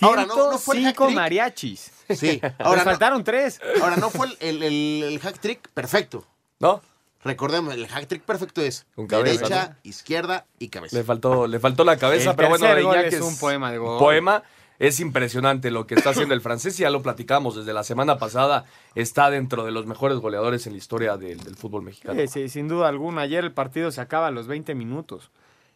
Ahora, 0.00 0.26
no, 0.26 0.52
no 0.52 0.58
fue 0.58 0.76
el 0.76 0.84
hack 0.84 0.96
105 0.96 1.04
trick. 1.06 1.16
mariachis. 1.16 1.90
Sí. 2.14 2.40
Ahora 2.58 2.84
no, 2.84 2.90
faltaron 2.90 3.24
tres. 3.24 3.60
ahora 3.82 3.96
no 3.96 4.10
fue 4.10 4.26
el, 4.28 4.36
el, 4.40 4.62
el- 4.62 5.02
el 5.04 5.18
hack 5.20 5.38
trick 5.40 5.68
perfecto. 5.70 6.24
¿No? 6.60 6.82
Recordemos, 7.24 7.74
el 7.74 7.86
hack 7.88 8.06
trick 8.06 8.22
perfecto 8.22 8.60
es 8.62 8.86
Con 8.94 9.06
cabeza, 9.08 9.42
derecha, 9.48 9.76
izquierda 9.82 10.46
y 10.60 10.68
cabeza. 10.68 10.96
Le 10.96 11.02
faltó, 11.04 11.46
le 11.48 11.58
faltó 11.58 11.84
la 11.84 11.96
cabeza, 11.96 12.30
El 12.30 12.36
pero 12.36 12.48
bueno, 12.50 12.66
gol 12.68 12.80
Iñaki 12.96 13.16
es 13.16 13.20
un 13.22 13.36
poema 13.38 13.72
de 13.72 13.78
gol. 13.78 13.98
Poema. 13.98 14.42
Es 14.78 15.00
impresionante 15.00 15.70
lo 15.70 15.86
que 15.86 15.94
está 15.96 16.10
haciendo 16.10 16.34
el 16.34 16.40
francés, 16.40 16.78
ya 16.78 16.90
lo 16.90 17.02
platicamos 17.02 17.56
desde 17.56 17.72
la 17.72 17.82
semana 17.82 18.18
pasada. 18.18 18.64
Está 18.94 19.30
dentro 19.30 19.64
de 19.64 19.72
los 19.72 19.86
mejores 19.86 20.18
goleadores 20.18 20.66
en 20.66 20.74
la 20.74 20.78
historia 20.78 21.16
del, 21.16 21.42
del 21.42 21.56
fútbol 21.56 21.82
mexicano. 21.82 22.20
Sí, 22.20 22.28
sí, 22.28 22.48
sin 22.48 22.68
duda 22.68 22.88
alguna. 22.88 23.22
Ayer 23.22 23.44
el 23.44 23.52
partido 23.52 23.90
se 23.90 24.00
acaba 24.00 24.28
a 24.28 24.30
los 24.30 24.46
20 24.46 24.74
minutos. 24.74 25.30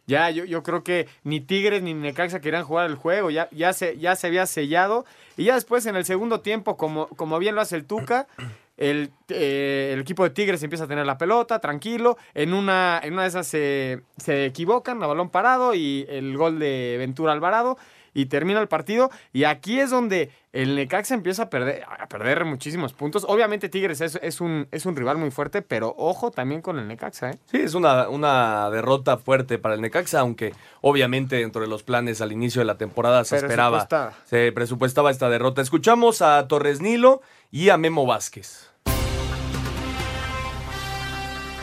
Ya, 0.05 0.29
yo, 0.29 0.43
yo 0.43 0.63
creo 0.63 0.83
que 0.83 1.07
ni 1.23 1.39
Tigres 1.39 1.81
ni 1.81 1.93
Necaxa 1.93 2.41
querían 2.41 2.63
jugar 2.63 2.89
el 2.89 2.95
juego. 2.95 3.29
Ya, 3.29 3.47
ya, 3.51 3.73
se, 3.73 3.97
ya 3.97 4.15
se 4.15 4.27
había 4.27 4.45
sellado. 4.45 5.05
Y 5.37 5.45
ya 5.45 5.55
después, 5.55 5.85
en 5.85 5.95
el 5.95 6.05
segundo 6.05 6.41
tiempo, 6.41 6.75
como, 6.77 7.07
como 7.07 7.39
bien 7.39 7.55
lo 7.55 7.61
hace 7.61 7.77
el 7.77 7.85
Tuca, 7.85 8.27
el, 8.75 9.11
eh, 9.29 9.91
el 9.93 10.01
equipo 10.01 10.23
de 10.23 10.31
Tigres 10.31 10.61
empieza 10.63 10.85
a 10.85 10.87
tener 10.87 11.05
la 11.05 11.17
pelota, 11.17 11.59
tranquilo. 11.59 12.17
En 12.33 12.53
una, 12.53 12.99
en 13.01 13.13
una 13.13 13.23
de 13.23 13.27
esas 13.29 13.47
se, 13.47 14.01
se 14.17 14.45
equivocan, 14.45 15.01
a 15.03 15.07
balón 15.07 15.29
parado 15.29 15.73
y 15.73 16.05
el 16.09 16.35
gol 16.35 16.59
de 16.59 16.95
Ventura 16.99 17.31
Alvarado. 17.31 17.77
Y 18.13 18.27
termina 18.27 18.59
el 18.59 18.67
partido. 18.67 19.09
Y 19.31 19.43
aquí 19.45 19.79
es 19.79 19.89
donde 19.89 20.31
el 20.51 20.75
Necaxa 20.75 21.15
empieza 21.15 21.43
a 21.43 21.49
perder, 21.49 21.83
a 21.83 22.07
perder 22.07 22.45
muchísimos 22.45 22.93
puntos. 22.93 23.25
Obviamente 23.27 23.69
Tigres 23.69 24.01
es, 24.01 24.19
es 24.21 24.39
un, 24.39 24.67
es 24.71 24.85
un 24.85 24.95
rival 24.95 25.17
muy 25.17 25.31
fuerte, 25.31 25.61
pero 25.61 25.95
ojo 25.97 26.31
también 26.31 26.61
con 26.61 26.77
el 26.77 26.87
Necaxa. 26.87 27.31
¿eh? 27.31 27.39
Sí, 27.45 27.57
es 27.57 27.73
una, 27.73 28.09
una 28.09 28.69
derrota 28.69 29.17
fuerte 29.17 29.57
para 29.57 29.75
el 29.75 29.81
Necaxa, 29.81 30.19
aunque 30.19 30.53
obviamente 30.81 31.37
dentro 31.37 31.61
de 31.61 31.67
los 31.67 31.83
planes 31.83 32.21
al 32.21 32.31
inicio 32.31 32.59
de 32.59 32.65
la 32.65 32.77
temporada 32.77 33.23
se 33.25 33.37
esperaba, 33.37 33.87
se 34.25 34.51
presupuestaba 34.51 35.09
esta 35.09 35.29
derrota. 35.29 35.61
Escuchamos 35.61 36.21
a 36.21 36.47
Torres 36.47 36.81
Nilo 36.81 37.21
y 37.51 37.69
a 37.69 37.77
Memo 37.77 38.05
Vázquez. 38.05 38.72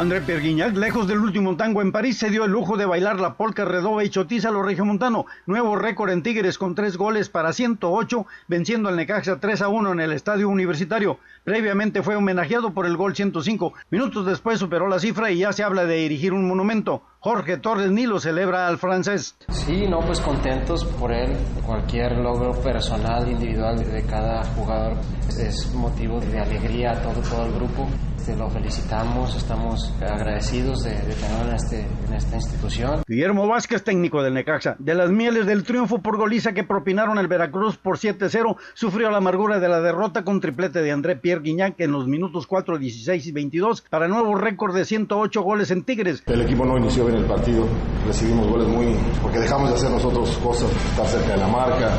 André 0.00 0.22
Perguiñac, 0.22 0.74
lejos 0.76 1.06
del 1.06 1.18
último 1.18 1.58
tango 1.58 1.82
en 1.82 1.92
París, 1.92 2.16
se 2.16 2.30
dio 2.30 2.46
el 2.46 2.52
lujo 2.52 2.78
de 2.78 2.86
bailar 2.86 3.20
la 3.20 3.34
polca 3.34 3.66
redoba 3.66 4.02
y 4.02 4.08
chotiza 4.08 4.48
a 4.48 4.50
lo 4.50 4.62
regiomontano. 4.62 5.26
Nuevo 5.44 5.76
récord 5.76 6.08
en 6.08 6.22
Tigres 6.22 6.56
con 6.56 6.74
tres 6.74 6.96
goles 6.96 7.28
para 7.28 7.52
108, 7.52 8.26
venciendo 8.48 8.88
al 8.88 8.96
Necaxa 8.96 9.40
3 9.40 9.60
a 9.60 9.68
1 9.68 9.92
en 9.92 10.00
el 10.00 10.12
estadio 10.12 10.48
universitario. 10.48 11.18
Previamente 11.44 12.02
fue 12.02 12.16
homenajeado 12.16 12.72
por 12.72 12.86
el 12.86 12.96
gol 12.96 13.14
105. 13.14 13.74
Minutos 13.90 14.24
después 14.24 14.58
superó 14.58 14.88
la 14.88 15.00
cifra 15.00 15.30
y 15.32 15.40
ya 15.40 15.52
se 15.52 15.64
habla 15.64 15.84
de 15.84 16.06
erigir 16.06 16.32
un 16.32 16.48
monumento. 16.48 17.02
Jorge 17.22 17.58
Torres 17.58 17.90
Nilo 17.90 18.18
celebra 18.18 18.66
al 18.66 18.78
francés. 18.78 19.36
Sí, 19.50 19.86
no, 19.86 20.00
pues 20.00 20.20
contentos 20.20 20.86
por 20.86 21.12
él. 21.12 21.36
Cualquier 21.66 22.12
logro 22.16 22.52
personal, 22.62 23.30
individual 23.30 23.76
de 23.76 24.02
cada 24.06 24.42
jugador 24.54 24.96
es 25.38 25.70
motivo 25.74 26.18
de 26.18 26.40
alegría 26.40 26.92
a 26.92 27.02
todo, 27.02 27.20
todo 27.20 27.44
el 27.44 27.52
grupo. 27.52 27.86
Este, 28.16 28.36
lo 28.36 28.50
felicitamos, 28.50 29.34
estamos 29.34 29.94
agradecidos 30.00 30.84
de, 30.84 30.90
de 30.90 31.14
tenerlo 31.14 31.48
en, 31.48 31.54
este, 31.54 31.80
en 31.80 32.14
esta 32.14 32.36
institución. 32.36 33.02
Guillermo 33.06 33.46
Vázquez, 33.48 33.82
técnico 33.82 34.22
del 34.22 34.34
Necaxa. 34.34 34.76
De 34.78 34.94
las 34.94 35.10
mieles 35.10 35.46
del 35.46 35.64
triunfo 35.64 36.02
por 36.02 36.18
goliza 36.18 36.52
que 36.52 36.62
propinaron 36.62 37.18
el 37.18 37.28
Veracruz 37.28 37.78
por 37.78 37.96
7-0, 37.96 38.56
sufrió 38.74 39.10
la 39.10 39.18
amargura 39.18 39.58
de 39.58 39.68
la 39.68 39.80
derrota 39.80 40.22
con 40.22 40.40
triplete 40.40 40.82
de 40.82 40.92
André 40.92 41.16
Pierre 41.16 41.42
Guignac 41.42 41.80
en 41.80 41.92
los 41.92 42.06
minutos 42.06 42.46
4, 42.46 42.78
16 42.78 43.26
y 43.26 43.32
22 43.32 43.82
para 43.88 44.06
nuevo 44.06 44.34
récord 44.34 44.74
de 44.74 44.84
108 44.84 45.42
goles 45.42 45.70
en 45.70 45.82
Tigres. 45.84 46.22
El 46.26 46.42
equipo 46.42 46.64
no 46.66 46.76
inició 46.76 47.06
bien 47.10 47.22
el 47.22 47.28
partido, 47.28 47.66
recibimos 48.06 48.48
goles 48.48 48.68
muy... 48.68 48.96
porque 49.22 49.38
dejamos 49.38 49.70
de 49.70 49.76
hacer 49.76 49.90
nosotros 49.90 50.30
cosas, 50.42 50.70
estar 50.90 51.06
cerca 51.06 51.32
de 51.32 51.38
la 51.38 51.48
marca, 51.48 51.90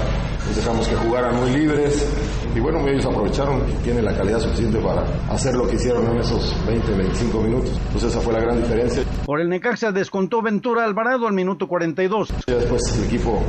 les 0.47 0.55
dejamos 0.55 0.87
que 0.87 0.95
jugaran 0.95 1.35
muy 1.35 1.51
libres 1.51 2.05
y 2.55 2.59
bueno, 2.59 2.79
ellos 2.87 3.05
aprovecharon 3.05 3.61
y 3.69 3.73
tienen 3.83 4.05
la 4.05 4.15
calidad 4.15 4.39
suficiente 4.39 4.79
para 4.79 5.03
hacer 5.29 5.55
lo 5.55 5.67
que 5.67 5.75
hicieron 5.75 6.05
en 6.07 6.17
esos 6.17 6.55
20, 6.67 6.91
25 6.93 7.41
minutos. 7.41 7.71
Entonces 7.85 8.11
esa 8.11 8.21
fue 8.21 8.33
la 8.33 8.39
gran 8.41 8.61
diferencia. 8.61 9.03
Por 9.25 9.39
el 9.39 9.49
Necaxa 9.49 9.91
descontó 9.91 10.41
Ventura 10.41 10.83
Alvarado 10.83 11.27
al 11.27 11.33
minuto 11.33 11.67
42. 11.67 12.33
Ya 12.47 12.55
después 12.55 12.81
el 12.97 13.05
equipo 13.05 13.41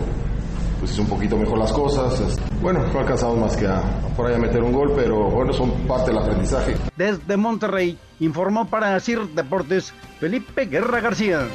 pues 0.78 0.92
hizo 0.92 1.02
un 1.02 1.08
poquito 1.08 1.36
mejor 1.36 1.58
las 1.58 1.72
cosas. 1.72 2.38
Bueno, 2.62 2.86
no 2.92 3.00
alcanzamos 3.00 3.38
más 3.38 3.56
que 3.56 3.66
a, 3.66 3.82
por 4.16 4.28
ahí 4.28 4.36
a 4.36 4.38
meter 4.38 4.62
un 4.62 4.72
gol, 4.72 4.92
pero 4.94 5.16
bueno, 5.16 5.52
son 5.52 5.72
parte 5.88 6.12
del 6.12 6.18
aprendizaje. 6.18 6.76
Desde 6.96 7.36
Monterrey 7.36 7.98
informó 8.20 8.68
para 8.68 8.98
CIR 9.00 9.30
Deportes 9.30 9.92
Felipe 10.20 10.66
Guerra 10.66 11.00
García. 11.00 11.48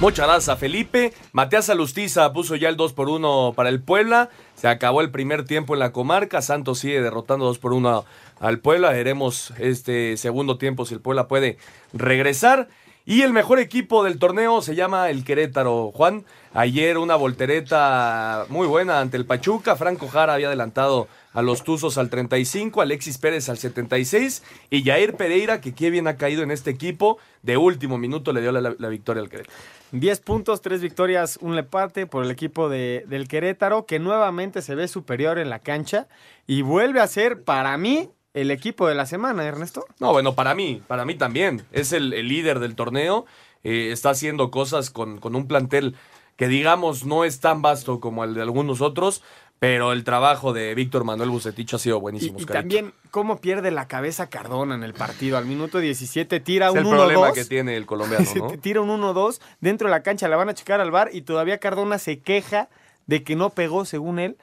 Muchas 0.00 0.26
gracias, 0.26 0.58
Felipe. 0.58 1.12
Matías 1.32 1.70
Alustiza 1.70 2.32
puso 2.32 2.56
ya 2.56 2.68
el 2.68 2.76
2 2.76 2.92
por 2.94 3.08
1 3.08 3.52
para 3.54 3.68
el 3.68 3.80
Puebla. 3.80 4.28
Se 4.56 4.66
acabó 4.66 5.02
el 5.02 5.12
primer 5.12 5.44
tiempo 5.44 5.74
en 5.74 5.80
la 5.80 5.92
comarca. 5.92 6.42
Santos 6.42 6.80
sigue 6.80 7.00
derrotando 7.00 7.44
2 7.44 7.58
por 7.60 7.74
1 7.74 8.04
al 8.40 8.58
Puebla. 8.58 8.90
Veremos 8.90 9.52
este 9.58 10.16
segundo 10.16 10.58
tiempo 10.58 10.84
si 10.84 10.94
el 10.94 11.00
Puebla 11.00 11.28
puede 11.28 11.58
regresar. 11.92 12.66
Y 13.04 13.22
el 13.22 13.32
mejor 13.32 13.60
equipo 13.60 14.02
del 14.02 14.18
torneo 14.18 14.62
se 14.62 14.74
llama 14.74 15.10
el 15.10 15.24
Querétaro. 15.24 15.92
Juan, 15.92 16.24
ayer 16.54 16.98
una 16.98 17.16
voltereta 17.16 18.46
muy 18.48 18.66
buena 18.66 19.00
ante 19.00 19.16
el 19.16 19.26
Pachuca. 19.26 19.76
Franco 19.76 20.08
Jara 20.08 20.34
había 20.34 20.48
adelantado 20.48 21.08
a 21.32 21.42
los 21.42 21.62
Tuzos 21.62 21.96
al 21.98 22.10
35, 22.10 22.80
Alexis 22.82 23.18
Pérez 23.18 23.48
al 23.48 23.58
76 23.58 24.42
y 24.70 24.82
Jair 24.82 25.14
Pereira, 25.16 25.60
que 25.60 25.74
qué 25.74 25.90
bien 25.90 26.08
ha 26.08 26.16
caído 26.16 26.42
en 26.42 26.50
este 26.50 26.70
equipo, 26.70 27.18
de 27.42 27.56
último 27.56 27.98
minuto 27.98 28.32
le 28.32 28.40
dio 28.40 28.50
la, 28.52 28.74
la 28.76 28.88
victoria 28.88 29.22
al 29.22 29.28
Querétaro. 29.28 29.56
10 29.92 30.20
puntos, 30.20 30.60
3 30.60 30.80
victorias, 30.82 31.38
un 31.40 31.56
empate 31.58 32.06
por 32.06 32.24
el 32.24 32.30
equipo 32.30 32.68
de, 32.68 33.04
del 33.08 33.28
Querétaro, 33.28 33.86
que 33.86 33.98
nuevamente 33.98 34.62
se 34.62 34.74
ve 34.74 34.88
superior 34.88 35.38
en 35.38 35.50
la 35.50 35.58
cancha 35.60 36.06
y 36.46 36.62
vuelve 36.62 37.00
a 37.00 37.06
ser, 37.06 37.42
para 37.42 37.76
mí, 37.76 38.10
el 38.34 38.52
equipo 38.52 38.86
de 38.86 38.94
la 38.94 39.06
semana, 39.06 39.44
Ernesto. 39.44 39.84
No, 39.98 40.12
bueno, 40.12 40.34
para 40.36 40.54
mí, 40.54 40.82
para 40.86 41.04
mí 41.04 41.16
también. 41.16 41.64
Es 41.72 41.92
el, 41.92 42.12
el 42.12 42.28
líder 42.28 42.60
del 42.60 42.76
torneo. 42.76 43.26
eh, 43.64 43.90
está 43.92 44.10
haciendo 44.10 44.50
cosas 44.50 44.90
con, 44.90 45.18
con 45.18 45.34
un 45.34 45.46
plantel 45.48 45.96
que 46.40 46.48
digamos 46.48 47.04
no 47.04 47.24
es 47.24 47.38
tan 47.40 47.60
vasto 47.60 48.00
como 48.00 48.24
el 48.24 48.32
de 48.32 48.40
algunos 48.40 48.80
otros, 48.80 49.22
pero 49.58 49.92
el 49.92 50.04
trabajo 50.04 50.54
de 50.54 50.74
Víctor 50.74 51.04
Manuel 51.04 51.28
Bucetich 51.28 51.74
ha 51.74 51.78
sido 51.78 51.98
Y, 51.98 52.00
buenísimo. 52.00 52.38
y 52.38 52.44
Oscarito. 52.44 52.60
también 52.62 52.94
cómo 53.10 53.42
pierde 53.42 53.70
la 53.70 53.86
cabeza 53.86 54.30
Cardona 54.30 54.74
en 54.74 54.82
el 54.82 54.94
partido. 54.94 55.36
Al 55.36 55.44
minuto 55.44 55.80
17 55.80 56.40
tira 56.40 56.68
es 56.68 56.72
un 56.72 56.78
el 56.78 56.88
problema 56.88 57.28
1-2. 57.28 57.34
que 57.34 57.44
tiene 57.44 57.76
el 57.76 57.84
colombiano, 57.84 58.24
tira 58.62 58.80
un 58.80 58.88
1-2 58.88 59.38
dentro 59.60 59.88
de 59.88 59.90
la 59.90 60.02
cancha, 60.02 60.28
la 60.28 60.36
van 60.36 60.48
a 60.48 60.54
checar 60.54 60.80
al 60.80 60.90
bar 60.90 61.10
y 61.12 61.20
todavía 61.20 61.58
Cardona 61.58 61.98
se 61.98 62.20
queja 62.20 62.70
de 63.06 63.22
que 63.22 63.36
no 63.36 63.50
pegó 63.50 63.84
según 63.84 64.18
él. 64.18 64.38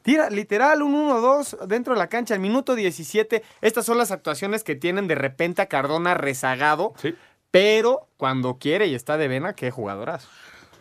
Tira 0.00 0.30
literal 0.30 0.80
un 0.80 0.94
1-2 0.94 1.66
dentro 1.66 1.92
de 1.92 1.98
la 1.98 2.06
cancha 2.06 2.32
al 2.32 2.40
minuto 2.40 2.74
17. 2.74 3.42
Estas 3.60 3.84
son 3.84 3.98
las 3.98 4.10
actuaciones 4.10 4.64
que 4.64 4.74
tienen 4.74 5.06
de 5.06 5.16
repente 5.16 5.60
a 5.60 5.66
Cardona 5.66 6.14
rezagado. 6.14 6.94
Pero 7.50 8.06
cuando 8.16 8.56
quiere 8.56 8.86
y 8.86 8.94
está 8.94 9.18
de 9.18 9.28
vena, 9.28 9.52
qué 9.52 9.70
jugadoras. 9.70 10.26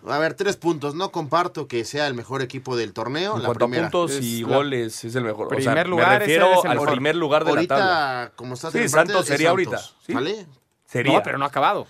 A 0.08 0.18
ver, 0.18 0.34
tres 0.34 0.58
puntos. 0.58 0.96
No 0.96 1.12
comparto 1.12 1.68
que 1.68 1.86
sea 1.86 2.08
el 2.08 2.14
mejor 2.14 2.42
equipo 2.42 2.76
del 2.76 2.94
torneo. 2.94 3.36
En 3.36 3.44
la 3.44 3.48
cuanto 3.50 3.66
a 3.66 3.68
primera. 3.68 3.90
puntos 3.90 4.18
y 4.22 4.44
goles, 4.44 5.04
es 5.04 5.16
el 5.16 5.24
mejor. 5.24 5.48
O 5.48 5.50
sea, 5.50 5.58
Primer 5.74 5.86
me 5.86 5.90
lugar, 5.92 6.20
refiero 6.20 6.46
ese 6.48 6.58
es 6.60 6.66
el 6.66 6.72
al 6.72 6.78
mejor. 6.78 6.92
primer 6.92 7.16
lugar 7.16 7.44
de 7.46 7.50
ahorita, 7.52 7.78
la 7.78 7.86
tabla. 7.86 8.32
como 8.36 8.54
estás 8.56 8.74
Sí, 8.74 8.90
Santos 8.90 9.26
sería 9.26 9.50
Santos, 9.52 9.68
ahorita. 9.74 9.78
¿sí? 10.06 10.14
¿Vale? 10.14 10.46
Sería. 10.88 11.14
No, 11.14 11.24
pero 11.24 11.38
no 11.38 11.46
ha 11.46 11.50
acabado. 11.50 11.88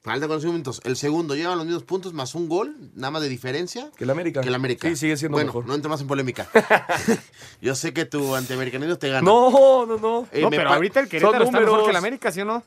Falta 0.00 0.28
con 0.28 0.40
cinco 0.40 0.52
minutos. 0.52 0.80
El 0.84 0.96
segundo 0.96 1.34
lleva 1.34 1.54
los 1.56 1.64
mismos 1.66 1.82
puntos 1.82 2.12
más 2.14 2.34
un 2.34 2.48
gol, 2.48 2.74
nada 2.94 3.10
más 3.10 3.20
de 3.22 3.28
diferencia. 3.28 3.90
Que 3.96 4.04
el 4.04 4.10
América. 4.10 4.40
Que 4.40 4.48
el 4.48 4.54
América. 4.54 4.88
Sí, 4.88 4.96
sigue 4.96 5.16
siendo 5.16 5.36
bueno, 5.36 5.48
mejor. 5.48 5.66
no 5.66 5.74
entra 5.74 5.88
más 5.90 6.00
en 6.00 6.06
polémica. 6.06 6.48
Yo 7.60 7.74
sé 7.74 7.92
que 7.92 8.04
tu 8.04 8.34
antiamericanismo 8.34 8.96
te 8.96 9.08
gana. 9.08 9.22
No, 9.22 9.84
no, 9.86 9.98
no. 9.98 10.26
Eh, 10.32 10.40
no, 10.42 10.50
me 10.50 10.56
pero 10.56 10.70
ahorita 10.70 11.00
el 11.00 11.08
Querétaro 11.08 11.44
está 11.44 11.60
mejor 11.60 11.84
que 11.84 11.90
el 11.90 11.96
América, 11.96 12.30
¿sí 12.32 12.40
o 12.40 12.44
no? 12.44 12.62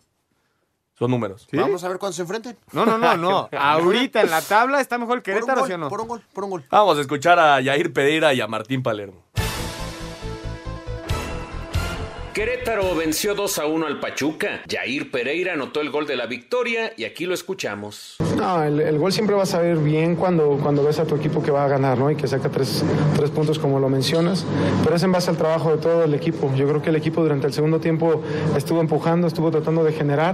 Son 1.02 1.10
números. 1.10 1.48
Vamos 1.52 1.84
a 1.84 1.90
ver 1.90 1.98
cuándo 1.98 2.14
se 2.14 2.22
enfrenten. 2.22 2.56
No, 2.74 2.86
no, 2.86 2.96
no, 2.96 3.18
no. 3.18 3.50
ahorita 3.58 4.22
en 4.22 4.30
la 4.30 4.40
tabla 4.40 4.80
está 4.80 5.00
mejor 5.00 5.18
el 5.18 5.24
Querétaro, 5.24 5.62
gol, 5.62 5.68
¿sí 5.68 5.74
o 5.74 5.78
no? 5.80 5.90
Por 5.90 6.00
un 6.00 6.08
gol, 6.08 6.22
por 6.32 6.44
un 6.44 6.52
gol. 6.52 6.64
Vamos 6.70 6.96
a 7.00 7.02
escuchar 7.02 7.40
a 7.40 7.60
Yair 7.60 7.92
Pereira 7.92 8.36
y 8.36 8.40
a 8.40 8.46
Martín 8.46 8.84
Palermo. 8.84 9.24
Querétaro 12.36 12.94
venció 12.94 13.34
2 13.34 13.58
a 13.58 13.66
1 13.66 13.88
al 13.88 14.00
Pachuca. 14.00 14.62
Jair 14.70 15.10
Pereira 15.10 15.54
anotó 15.54 15.82
el 15.82 15.90
gol 15.90 16.06
de 16.06 16.18
la 16.18 16.28
victoria 16.28 16.94
y 16.96 17.06
aquí 17.06 17.26
lo 17.26 17.34
escuchamos. 17.34 18.18
No, 18.42 18.64
el, 18.64 18.80
el, 18.80 18.98
gol 18.98 19.14
siempre 19.14 19.36
va 19.36 19.44
a 19.44 19.46
salir 19.46 19.78
bien 19.78 20.16
cuando, 20.16 20.58
cuando 20.64 20.84
ves 20.84 20.98
a 20.98 21.06
tu 21.06 21.14
equipo 21.14 21.44
que 21.44 21.52
va 21.52 21.64
a 21.64 21.68
ganar, 21.68 22.00
¿no? 22.00 22.10
Y 22.10 22.16
que 22.16 22.28
saca 22.28 22.50
tres, 22.50 22.84
tres 23.16 23.30
puntos 23.30 23.60
como 23.60 23.80
lo 23.80 23.88
mencionas. 23.88 24.48
Pero 24.84 24.96
es 24.96 25.04
en 25.04 25.12
base 25.12 25.30
al 25.30 25.38
trabajo 25.38 25.70
de 25.70 25.78
todo 25.78 26.06
el 26.06 26.16
equipo. 26.16 26.52
Yo 26.56 26.68
creo 26.68 26.82
que 26.82 26.90
el 26.90 26.96
equipo 26.96 27.22
durante 27.22 27.46
el 27.46 27.54
segundo 27.54 27.80
tiempo 27.80 28.20
estuvo 28.58 28.82
empujando, 28.82 29.28
estuvo 29.28 29.52
tratando 29.52 29.84
de 29.84 29.94
generar 29.94 30.34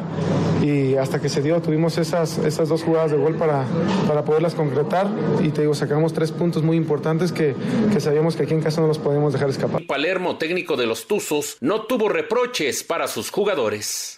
y 0.63 0.95
hasta 0.95 1.19
que 1.19 1.27
se 1.27 1.41
dio 1.41 1.61
tuvimos 1.61 1.97
esas, 1.97 2.37
esas 2.37 2.69
dos 2.69 2.81
jugadas 2.81 3.11
de 3.11 3.17
gol 3.17 3.35
para, 3.35 3.65
para 4.07 4.23
poderlas 4.23 4.55
concretar 4.55 5.07
y 5.41 5.49
te 5.49 5.61
digo, 5.61 5.75
sacamos 5.75 6.13
tres 6.13 6.31
puntos 6.31 6.63
muy 6.63 6.77
importantes 6.77 7.33
que, 7.33 7.55
que 7.91 7.99
sabíamos 7.99 8.37
que 8.37 8.43
aquí 8.43 8.53
en 8.53 8.61
casa 8.61 8.79
no 8.79 8.87
los 8.87 8.99
podemos 8.99 9.33
dejar 9.33 9.49
escapar. 9.49 9.85
Palermo, 9.85 10.37
técnico 10.37 10.77
de 10.77 10.85
los 10.85 11.07
Tuzos, 11.07 11.57
no 11.59 11.81
tuvo 11.81 12.07
reproches 12.07 12.85
para 12.85 13.09
sus 13.09 13.31
jugadores. 13.31 14.17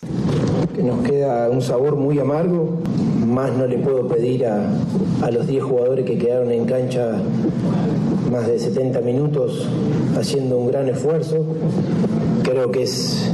Que 0.76 0.84
nos 0.84 1.04
queda 1.04 1.50
un 1.50 1.64
sabor 1.64 1.96
muy 1.96 2.20
amargo, 2.20 2.82
más 3.30 3.52
no 3.54 3.68
le 3.68 3.78
puedo 3.78 4.08
pedir 4.08 4.46
a, 4.46 4.70
a 5.22 5.32
los 5.32 5.48
10 5.48 5.64
jugadores 5.64 6.06
que 6.06 6.18
quedaron 6.18 6.52
en 6.52 6.66
cancha 6.66 7.14
más 8.32 8.48
de 8.48 8.60
70 8.60 9.02
minutos 9.02 9.68
haciendo 10.18 10.58
un 10.58 10.68
gran 10.68 10.88
esfuerzo. 10.90 11.46
Creo 12.44 12.72
que 12.72 12.84
es 12.84 13.32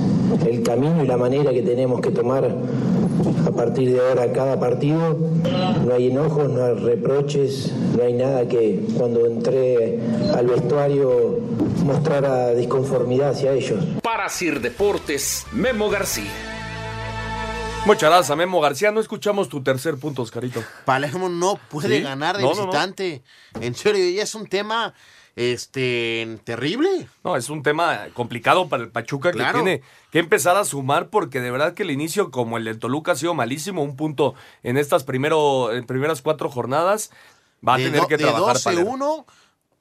el 0.47 0.63
camino 0.63 1.03
y 1.03 1.07
la 1.07 1.17
manera 1.17 1.51
que 1.51 1.61
tenemos 1.61 2.01
que 2.01 2.11
tomar 2.11 2.49
a 3.45 3.51
partir 3.51 3.91
de 3.91 3.99
ahora 3.99 4.31
cada 4.31 4.59
partido. 4.59 5.17
No 5.85 5.93
hay 5.93 6.09
enojos, 6.09 6.49
no 6.49 6.63
hay 6.63 6.73
reproches, 6.75 7.71
no 7.95 8.03
hay 8.03 8.13
nada 8.13 8.47
que 8.47 8.81
cuando 8.97 9.25
entré 9.25 9.99
al 10.35 10.47
vestuario 10.47 11.39
mostrara 11.85 12.53
disconformidad 12.53 13.31
hacia 13.31 13.53
ellos. 13.53 13.83
Para 14.01 14.29
Sir 14.29 14.61
Deportes, 14.61 15.45
Memo 15.53 15.89
García. 15.89 16.54
Muchas 17.85 18.09
gracias, 18.09 18.35
Memo 18.37 18.59
García. 18.61 18.91
No 18.91 18.99
escuchamos 18.99 19.47
tu 19.47 19.61
tercer 19.61 19.95
punto, 19.97 20.23
Oscarito. 20.23 20.63
Palermo 20.85 21.29
no 21.29 21.59
puede 21.69 21.97
¿Sí? 21.97 22.03
ganar 22.03 22.35
de 22.37 22.41
No, 22.43 22.49
no, 22.49 22.55
no. 22.55 22.65
visitante. 22.65 23.21
En 23.61 23.75
serio, 23.75 24.09
ya 24.09 24.23
es 24.23 24.33
un 24.33 24.47
tema 24.47 24.93
este 25.35 26.39
terrible. 26.45 27.07
No, 27.23 27.35
es 27.35 27.49
un 27.49 27.61
tema 27.61 28.07
complicado 28.13 28.67
para 28.69 28.83
el 28.83 28.89
Pachuca 28.89 29.31
que 29.31 29.43
tiene 29.53 29.81
que 30.11 30.17
empezar 30.19 30.57
a 30.57 30.65
sumar 30.65 31.09
porque 31.09 31.41
de 31.41 31.51
verdad 31.51 31.73
que 31.75 31.83
el 31.83 31.91
inicio 31.91 32.31
como 32.31 32.57
el 32.57 32.63
del 32.65 32.79
Toluca 32.79 33.11
ha 33.11 33.15
sido 33.15 33.35
malísimo, 33.35 33.83
un 33.83 33.95
punto 33.95 34.33
en 34.63 34.77
estas 34.77 35.03
primero, 35.03 35.71
en 35.71 35.85
primeras 35.85 36.21
cuatro 36.23 36.49
jornadas 36.49 37.11
va 37.67 37.75
a 37.75 37.77
De 37.77 37.83
tener 37.85 38.01
do- 38.01 38.07
que 38.07 38.17
de 38.17 38.23
trabajar 38.23 38.57
Palermo. 38.63 38.97
12-1, 38.97 39.25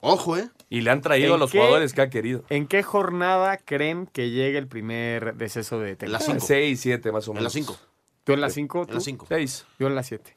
ojo, 0.01 0.37
eh. 0.37 0.51
Y 0.69 0.81
le 0.83 0.91
han 0.91 1.01
traído 1.01 1.33
a 1.33 1.35
¿En 1.37 1.41
los 1.41 1.53
qué? 1.53 1.59
jugadores 1.59 1.95
que 1.95 2.03
ha 2.03 2.11
querido. 2.11 2.45
¿En 2.51 2.67
qué 2.67 2.83
jornada 2.83 3.57
creen 3.59 4.07
que 4.09 4.29
llegue 4.31 4.59
el 4.59 4.67
primer 4.67 5.37
deceso 5.37 5.79
de 5.79 5.95
Tecatito? 5.97 6.13
las 6.13 6.25
cinco. 6.27 6.45
Seis, 6.47 6.81
siete, 6.81 7.13
más 7.13 7.27
o 7.29 7.33
menos. 7.33 7.41
En 7.41 7.45
las 7.45 7.53
5. 7.53 7.79
¿Tú 8.25 8.33
en 8.33 8.41
las 8.41 8.55
5? 8.55 8.87
En 8.89 8.95
las 8.95 9.05
5. 9.05 9.27
Seis. 9.29 9.67
Yo 9.79 9.87
en 9.87 9.95
las 9.95 10.07
7. 10.09 10.35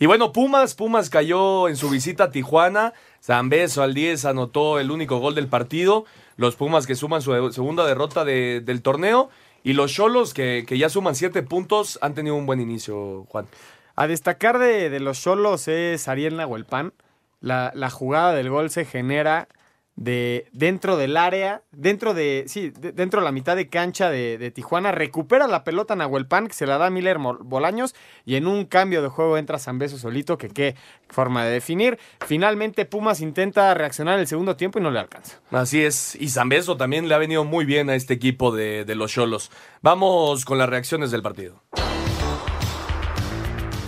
Y 0.00 0.06
bueno, 0.06 0.32
Pumas, 0.32 0.74
Pumas 0.74 1.08
cayó 1.10 1.68
en 1.68 1.76
su 1.76 1.88
visita 1.90 2.24
a 2.24 2.30
Tijuana. 2.30 2.92
Zambeso 3.22 3.82
al 3.82 3.94
10 3.94 4.24
anotó 4.24 4.78
el 4.80 4.90
único 4.90 5.18
gol 5.18 5.34
del 5.34 5.46
partido. 5.48 6.04
Los 6.36 6.56
Pumas 6.56 6.86
que 6.86 6.94
suman 6.96 7.22
su 7.22 7.52
segunda 7.52 7.86
derrota 7.86 8.24
de- 8.24 8.60
del 8.60 8.82
torneo. 8.82 9.30
Y 9.62 9.72
los 9.74 9.92
Cholos 9.92 10.34
que, 10.34 10.64
que 10.66 10.76
ya 10.76 10.88
suman 10.90 11.14
siete 11.14 11.42
puntos 11.42 11.98
han 12.02 12.14
tenido 12.14 12.34
un 12.34 12.44
buen 12.44 12.60
inicio, 12.60 13.24
Juan. 13.30 13.46
A 13.96 14.06
destacar 14.06 14.58
de, 14.58 14.90
de 14.90 15.00
los 15.00 15.20
Cholos 15.22 15.68
es 15.68 16.08
Ariel 16.08 16.36
Nahuelpan. 16.36 16.92
La, 17.40 17.72
la 17.74 17.88
jugada 17.90 18.32
del 18.34 18.50
gol 18.50 18.68
se 18.70 18.84
genera 18.84 19.48
de 19.96 20.46
dentro 20.52 20.96
del 20.96 21.16
área, 21.16 21.62
dentro 21.70 22.14
de, 22.14 22.44
sí, 22.48 22.70
de- 22.70 22.92
dentro 22.92 23.20
de 23.20 23.24
la 23.24 23.32
mitad 23.32 23.54
de 23.54 23.68
cancha 23.68 24.10
de, 24.10 24.50
Tijuana, 24.50 24.90
recupera 24.92 25.46
la 25.46 25.62
pelota 25.64 25.94
Nahuelpan, 25.96 26.46
que 26.48 26.54
se 26.54 26.66
la 26.66 26.78
da 26.78 26.90
Miller 26.90 27.18
Bolaños, 27.18 27.94
y 28.24 28.34
en 28.36 28.46
un 28.46 28.64
cambio 28.64 29.02
de 29.02 29.08
juego 29.08 29.38
entra 29.38 29.58
Zambeso 29.58 29.96
solito, 29.98 30.36
que 30.36 30.48
qué 30.48 30.74
forma 31.08 31.44
de 31.44 31.52
definir. 31.52 31.98
Finalmente 32.26 32.84
Pumas 32.86 33.20
intenta 33.20 33.72
reaccionar 33.74 34.18
el 34.18 34.26
segundo 34.26 34.56
tiempo 34.56 34.78
y 34.78 34.82
no 34.82 34.90
le 34.90 34.98
alcanza. 34.98 35.38
Así 35.50 35.84
es. 35.84 36.16
Y 36.16 36.28
Zambeso 36.28 36.76
también 36.76 37.08
le 37.08 37.14
ha 37.14 37.18
venido 37.18 37.44
muy 37.44 37.64
bien 37.64 37.88
a 37.90 37.94
este 37.94 38.14
equipo 38.14 38.50
de, 38.50 38.84
de 38.84 38.94
los 38.96 39.12
Cholos. 39.12 39.50
Vamos 39.80 40.44
con 40.44 40.58
las 40.58 40.68
reacciones 40.68 41.10
del 41.10 41.22
partido. 41.22 41.62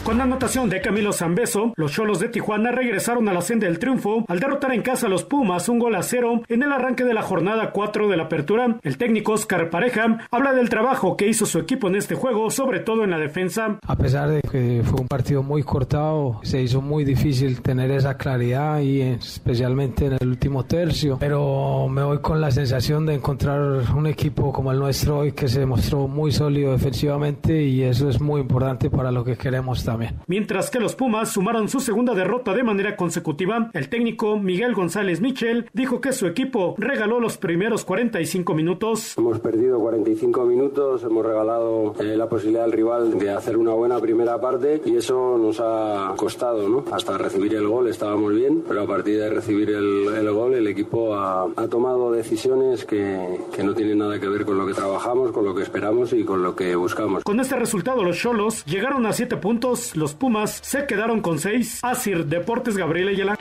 Con 0.06 0.20
anotación 0.20 0.70
de 0.70 0.80
Camilo 0.80 1.12
Zambeso, 1.12 1.72
los 1.74 1.90
Cholos 1.90 2.20
de 2.20 2.28
Tijuana 2.28 2.70
regresaron 2.70 3.28
a 3.28 3.32
la 3.32 3.40
senda 3.40 3.66
del 3.66 3.80
triunfo 3.80 4.24
al 4.28 4.38
derrotar 4.38 4.72
en 4.72 4.82
casa 4.82 5.08
a 5.08 5.10
los 5.10 5.24
Pumas 5.24 5.68
un 5.68 5.80
gol 5.80 5.96
a 5.96 6.02
cero 6.04 6.42
en 6.46 6.62
el 6.62 6.70
arranque 6.70 7.02
de 7.02 7.12
la 7.12 7.22
jornada 7.22 7.72
4 7.72 8.06
de 8.06 8.16
la 8.16 8.22
apertura. 8.22 8.78
El 8.84 8.98
técnico 8.98 9.32
Oscar 9.32 9.68
Pareja 9.68 10.18
habla 10.30 10.52
del 10.52 10.68
trabajo 10.68 11.16
que 11.16 11.26
hizo 11.26 11.44
su 11.44 11.58
equipo 11.58 11.88
en 11.88 11.96
este 11.96 12.14
juego, 12.14 12.52
sobre 12.52 12.78
todo 12.78 13.02
en 13.02 13.10
la 13.10 13.18
defensa. 13.18 13.80
A 13.84 13.96
pesar 13.96 14.30
de 14.30 14.42
que 14.42 14.82
fue 14.84 15.00
un 15.00 15.08
partido 15.08 15.42
muy 15.42 15.64
cortado, 15.64 16.38
se 16.44 16.62
hizo 16.62 16.80
muy 16.80 17.04
difícil 17.04 17.60
tener 17.60 17.90
esa 17.90 18.16
claridad 18.16 18.78
y 18.82 19.00
especialmente 19.00 20.06
en 20.06 20.18
el 20.20 20.28
último 20.28 20.66
tercio. 20.66 21.16
Pero 21.18 21.88
me 21.88 22.04
voy 22.04 22.18
con 22.20 22.40
la 22.40 22.52
sensación 22.52 23.06
de 23.06 23.14
encontrar 23.14 23.60
un 23.92 24.06
equipo 24.06 24.52
como 24.52 24.70
el 24.70 24.78
nuestro 24.78 25.18
hoy 25.18 25.32
que 25.32 25.48
se 25.48 25.58
demostró 25.58 26.06
muy 26.06 26.30
sólido 26.30 26.70
defensivamente 26.70 27.60
y 27.64 27.82
eso 27.82 28.08
es 28.08 28.20
muy 28.20 28.40
importante 28.40 28.88
para 28.88 29.10
lo 29.10 29.24
que 29.24 29.36
queremos 29.36 29.82
también. 29.82 29.95
Mientras 30.26 30.70
que 30.70 30.80
los 30.80 30.94
Pumas 30.94 31.30
sumaron 31.30 31.68
su 31.68 31.80
segunda 31.80 32.14
derrota 32.14 32.54
de 32.54 32.62
manera 32.62 32.96
consecutiva, 32.96 33.70
el 33.72 33.88
técnico 33.88 34.38
Miguel 34.38 34.74
González 34.74 35.20
Michel 35.20 35.68
dijo 35.72 36.00
que 36.00 36.12
su 36.12 36.26
equipo 36.26 36.74
regaló 36.78 37.20
los 37.20 37.38
primeros 37.38 37.84
45 37.84 38.54
minutos. 38.54 39.16
Hemos 39.16 39.40
perdido 39.40 39.78
45 39.78 40.44
minutos, 40.44 41.02
hemos 41.02 41.24
regalado 41.24 41.94
eh, 42.00 42.16
la 42.16 42.28
posibilidad 42.28 42.64
al 42.64 42.72
rival 42.72 43.18
de 43.18 43.30
hacer 43.30 43.56
una 43.56 43.72
buena 43.72 43.98
primera 43.98 44.40
parte 44.40 44.82
y 44.84 44.96
eso 44.96 45.38
nos 45.38 45.60
ha 45.60 46.14
costado, 46.16 46.68
¿no? 46.68 46.84
Hasta 46.92 47.18
recibir 47.18 47.54
el 47.54 47.66
gol 47.66 47.88
estábamos 47.88 48.34
bien, 48.34 48.64
pero 48.66 48.82
a 48.82 48.86
partir 48.86 49.18
de 49.18 49.30
recibir 49.30 49.70
el, 49.70 50.08
el 50.14 50.30
gol 50.32 50.54
el 50.54 50.66
equipo 50.66 51.14
ha, 51.14 51.46
ha 51.56 51.68
tomado 51.68 52.12
decisiones 52.12 52.84
que, 52.84 53.38
que 53.54 53.62
no 53.62 53.74
tienen 53.74 53.98
nada 53.98 54.18
que 54.18 54.28
ver 54.28 54.44
con 54.44 54.58
lo 54.58 54.66
que 54.66 54.74
trabajamos, 54.74 55.32
con 55.32 55.44
lo 55.44 55.54
que 55.54 55.62
esperamos 55.62 56.12
y 56.12 56.24
con 56.24 56.42
lo 56.42 56.54
que 56.54 56.74
buscamos. 56.76 57.24
Con 57.24 57.40
este 57.40 57.56
resultado, 57.56 58.02
los 58.02 58.18
Cholos 58.18 58.64
llegaron 58.64 59.06
a 59.06 59.12
7 59.12 59.36
puntos, 59.36 59.85
los 59.94 60.14
Pumas 60.14 60.58
se 60.62 60.86
quedaron 60.86 61.20
con 61.20 61.38
6. 61.38 61.80
Asir 61.82 62.26
Deportes 62.26 62.76
Gabriel 62.76 63.08
Ayala. 63.08 63.36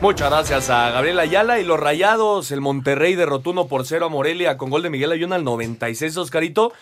Muchas 0.00 0.30
gracias 0.30 0.70
a 0.70 0.90
Gabriel 0.90 1.18
Ayala 1.18 1.60
y 1.60 1.64
los 1.64 1.78
Rayados. 1.78 2.50
El 2.50 2.60
Monterrey 2.60 3.14
derrotó 3.14 3.50
1 3.50 3.68
por 3.68 3.86
0 3.86 4.06
a 4.06 4.08
Morelia 4.08 4.58
con 4.58 4.70
gol 4.70 4.82
de 4.82 4.90
Miguel 4.90 5.12
Ayuna 5.12 5.36
al 5.36 5.44
96, 5.44 6.16
Oscarito. 6.16 6.72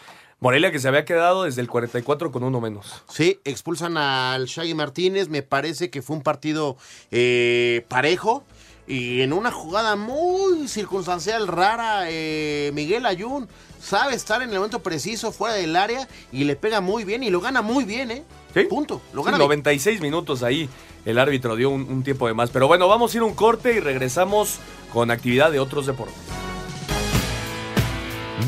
Morelia 0.41 0.71
que 0.71 0.79
se 0.79 0.87
había 0.87 1.05
quedado 1.05 1.43
desde 1.43 1.61
el 1.61 1.69
44 1.69 2.31
con 2.31 2.45
uno 2.45 2.61
menos. 2.61 3.03
Sí, 3.09 3.41
expulsan 3.45 3.97
al 3.97 4.47
Shaggy 4.47 4.75
Martínez. 4.75 5.29
Me 5.29 5.43
parece 5.43 5.91
que 5.91 6.01
fue 6.01 6.17
un 6.17 6.23
partido 6.23 6.77
eh, 7.11 7.85
parejo. 7.89 8.45
Y 8.87 9.21
en 9.21 9.33
una 9.35 9.51
jugada 9.51 9.97
muy 9.97 10.67
circunstancial, 10.67 11.47
rara, 11.47 12.05
eh, 12.09 12.71
Miguel 12.73 13.05
Ayun 13.05 13.49
sabe 13.81 14.15
estar 14.15 14.41
en 14.43 14.49
el 14.49 14.57
momento 14.57 14.83
preciso 14.83 15.31
fuera 15.31 15.57
del 15.57 15.77
área 15.77 16.09
y 16.33 16.45
le 16.45 16.57
pega 16.57 16.81
muy 16.81 17.05
bien 17.05 17.23
y 17.23 17.31
lo 17.31 17.41
gana 17.41 17.61
muy 17.61 17.85
bien, 17.85 18.11
¿eh? 18.11 18.25
Punto. 18.67 19.01
Lo 19.13 19.23
Sí, 19.23 19.27
gana 19.27 19.39
bien. 19.39 19.47
96 19.49 20.01
minutos 20.01 20.43
ahí. 20.43 20.69
El 21.05 21.19
árbitro 21.19 21.57
dio 21.57 21.71
un, 21.71 21.83
un 21.83 22.03
tiempo 22.03 22.27
de 22.27 22.35
más. 22.35 22.51
Pero 22.51 22.67
bueno, 22.69 22.89
vamos 22.89 23.13
a 23.13 23.17
ir 23.17 23.23
a 23.23 23.27
un 23.27 23.35
corte 23.35 23.75
y 23.75 23.81
regresamos 23.81 24.59
con 24.93 25.11
actividad 25.11 25.51
de 25.51 25.61
otros 25.61 25.87
deportes. 25.87 26.17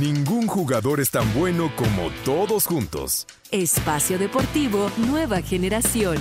Ningún 0.01 0.47
jugador 0.47 1.01
es 1.01 1.11
tan 1.11 1.33
bueno 1.35 1.73
como 1.77 2.11
todos 2.25 2.67
juntos. 2.67 3.27
Espacio 3.51 4.19
Deportivo 4.19 4.91
Nueva 4.97 5.43
Generación. 5.43 6.17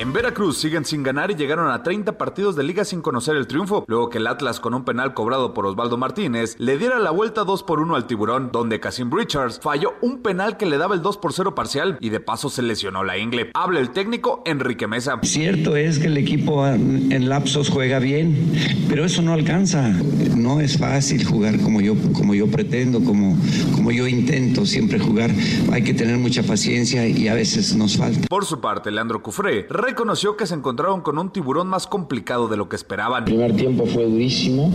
En 0.00 0.14
Veracruz 0.14 0.56
siguen 0.56 0.86
sin 0.86 1.02
ganar 1.02 1.30
y 1.30 1.34
llegaron 1.34 1.70
a 1.70 1.82
30 1.82 2.16
partidos 2.16 2.56
de 2.56 2.62
liga 2.62 2.86
sin 2.86 3.02
conocer 3.02 3.36
el 3.36 3.46
triunfo, 3.46 3.84
luego 3.86 4.08
que 4.08 4.16
el 4.16 4.28
Atlas 4.28 4.58
con 4.58 4.72
un 4.72 4.82
penal 4.82 5.12
cobrado 5.12 5.52
por 5.52 5.66
Osvaldo 5.66 5.98
Martínez 5.98 6.56
le 6.58 6.78
diera 6.78 6.98
la 6.98 7.10
vuelta 7.10 7.44
2 7.44 7.62
por 7.64 7.80
1 7.80 7.96
al 7.96 8.06
tiburón, 8.06 8.48
donde 8.50 8.80
Casim 8.80 9.14
Richards 9.14 9.60
falló 9.62 9.92
un 10.00 10.22
penal 10.22 10.56
que 10.56 10.64
le 10.64 10.78
daba 10.78 10.94
el 10.94 11.02
2 11.02 11.18
por 11.18 11.34
0 11.34 11.54
parcial 11.54 11.98
y 12.00 12.08
de 12.08 12.18
paso 12.18 12.48
se 12.48 12.62
lesionó 12.62 13.04
la 13.04 13.18
ingle. 13.18 13.50
Habla 13.52 13.80
el 13.80 13.90
técnico 13.90 14.42
Enrique 14.46 14.86
Mesa. 14.86 15.18
Cierto 15.22 15.76
es 15.76 15.98
que 15.98 16.06
el 16.06 16.16
equipo 16.16 16.66
en 16.66 17.28
lapsos 17.28 17.68
juega 17.68 17.98
bien, 17.98 18.54
pero 18.88 19.04
eso 19.04 19.20
no 19.20 19.34
alcanza. 19.34 19.86
No 20.34 20.62
es 20.62 20.78
fácil 20.78 21.26
jugar 21.26 21.60
como 21.60 21.82
yo, 21.82 21.94
como 22.14 22.34
yo 22.34 22.46
pretendo, 22.46 23.04
como, 23.04 23.36
como 23.74 23.90
yo 23.90 24.06
intento 24.06 24.64
siempre 24.64 24.98
jugar. 24.98 25.30
Hay 25.72 25.84
que 25.84 25.92
tener 25.92 26.16
mucha 26.16 26.42
paciencia 26.42 27.06
y 27.06 27.28
a 27.28 27.34
veces 27.34 27.76
nos 27.76 27.98
falta. 27.98 28.28
Por 28.28 28.46
su 28.46 28.62
parte, 28.62 28.90
Leandro 28.90 29.22
Cufré 29.22 29.66
reconoció 29.90 30.36
que 30.36 30.46
se 30.46 30.54
encontraron 30.54 31.00
con 31.00 31.18
un 31.18 31.30
tiburón 31.30 31.66
más 31.66 31.88
complicado 31.88 32.46
de 32.46 32.56
lo 32.56 32.68
que 32.68 32.76
esperaban. 32.76 33.24
El 33.24 33.24
primer 33.24 33.56
tiempo 33.56 33.86
fue 33.86 34.04
durísimo, 34.04 34.70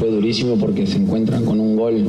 fue 0.00 0.10
durísimo 0.10 0.58
porque 0.58 0.84
se 0.84 0.96
encuentran 0.96 1.44
con 1.44 1.60
un 1.60 1.76
gol 1.76 2.04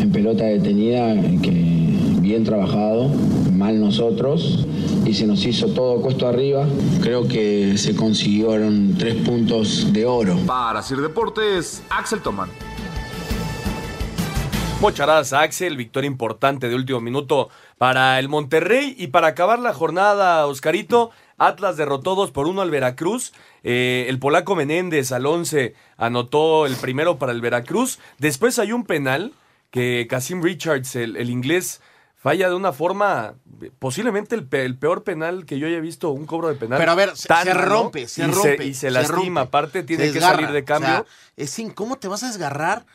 en 0.00 0.10
pelota 0.10 0.42
detenida 0.44 1.14
que 1.40 2.16
bien 2.20 2.42
trabajado, 2.42 3.10
mal 3.52 3.80
nosotros 3.80 4.66
y 5.06 5.14
se 5.14 5.28
nos 5.28 5.46
hizo 5.46 5.68
todo 5.68 6.02
cuesto 6.02 6.26
arriba. 6.26 6.66
Creo 7.00 7.28
que 7.28 7.78
se 7.78 7.94
consiguieron 7.94 8.96
tres 8.98 9.14
puntos 9.14 9.92
de 9.92 10.06
oro. 10.06 10.36
Para 10.46 10.82
Sir 10.82 11.00
Deportes, 11.00 11.80
Axel 11.90 12.20
Toman. 12.22 12.48
Mocharadas 14.80 15.34
a 15.34 15.42
Axel, 15.42 15.76
victoria 15.76 16.08
importante 16.08 16.68
de 16.70 16.74
último 16.74 17.00
minuto 17.02 17.50
para 17.76 18.18
el 18.18 18.30
Monterrey. 18.30 18.94
Y 18.98 19.08
para 19.08 19.26
acabar 19.28 19.58
la 19.58 19.74
jornada, 19.74 20.46
Oscarito, 20.46 21.10
Atlas 21.36 21.76
derrotó 21.76 22.14
2 22.14 22.30
por 22.30 22.46
1 22.46 22.62
al 22.62 22.70
Veracruz. 22.70 23.32
Eh, 23.62 24.06
el 24.08 24.18
polaco 24.18 24.56
Menéndez 24.56 25.12
al 25.12 25.26
11 25.26 25.74
anotó 25.98 26.64
el 26.64 26.76
primero 26.76 27.18
para 27.18 27.32
el 27.32 27.42
Veracruz. 27.42 27.98
Después 28.18 28.58
hay 28.58 28.72
un 28.72 28.84
penal 28.86 29.34
que 29.70 30.06
Casim 30.08 30.42
Richards, 30.42 30.96
el, 30.96 31.16
el 31.18 31.28
inglés, 31.28 31.82
falla 32.16 32.48
de 32.48 32.54
una 32.54 32.72
forma, 32.72 33.34
posiblemente 33.78 34.34
el, 34.34 34.44
pe- 34.46 34.64
el 34.64 34.78
peor 34.78 35.04
penal 35.04 35.44
que 35.44 35.58
yo 35.58 35.66
haya 35.66 35.80
visto, 35.80 36.08
un 36.10 36.24
cobro 36.24 36.48
de 36.48 36.54
penal. 36.54 36.78
Pero 36.78 36.92
a 36.92 36.94
ver, 36.94 37.16
se, 37.18 37.28
tan 37.28 37.44
se 37.44 37.52
rompe, 37.52 38.08
se 38.08 38.22
y 38.22 38.30
rompe. 38.30 38.64
y 38.64 38.72
se 38.72 38.90
lastima, 38.90 39.16
rompe, 39.16 39.40
aparte 39.40 39.82
tiene 39.82 40.06
se 40.06 40.14
que 40.14 40.20
salir 40.20 40.50
de 40.50 40.60
O 40.60 40.64
cambio. 40.64 40.88
sea, 40.90 41.04
es 41.36 41.50
sin, 41.50 41.68
¿cómo 41.70 41.96
te 41.98 42.08
vas 42.08 42.22
a 42.22 42.28
desgarrar 42.28 42.86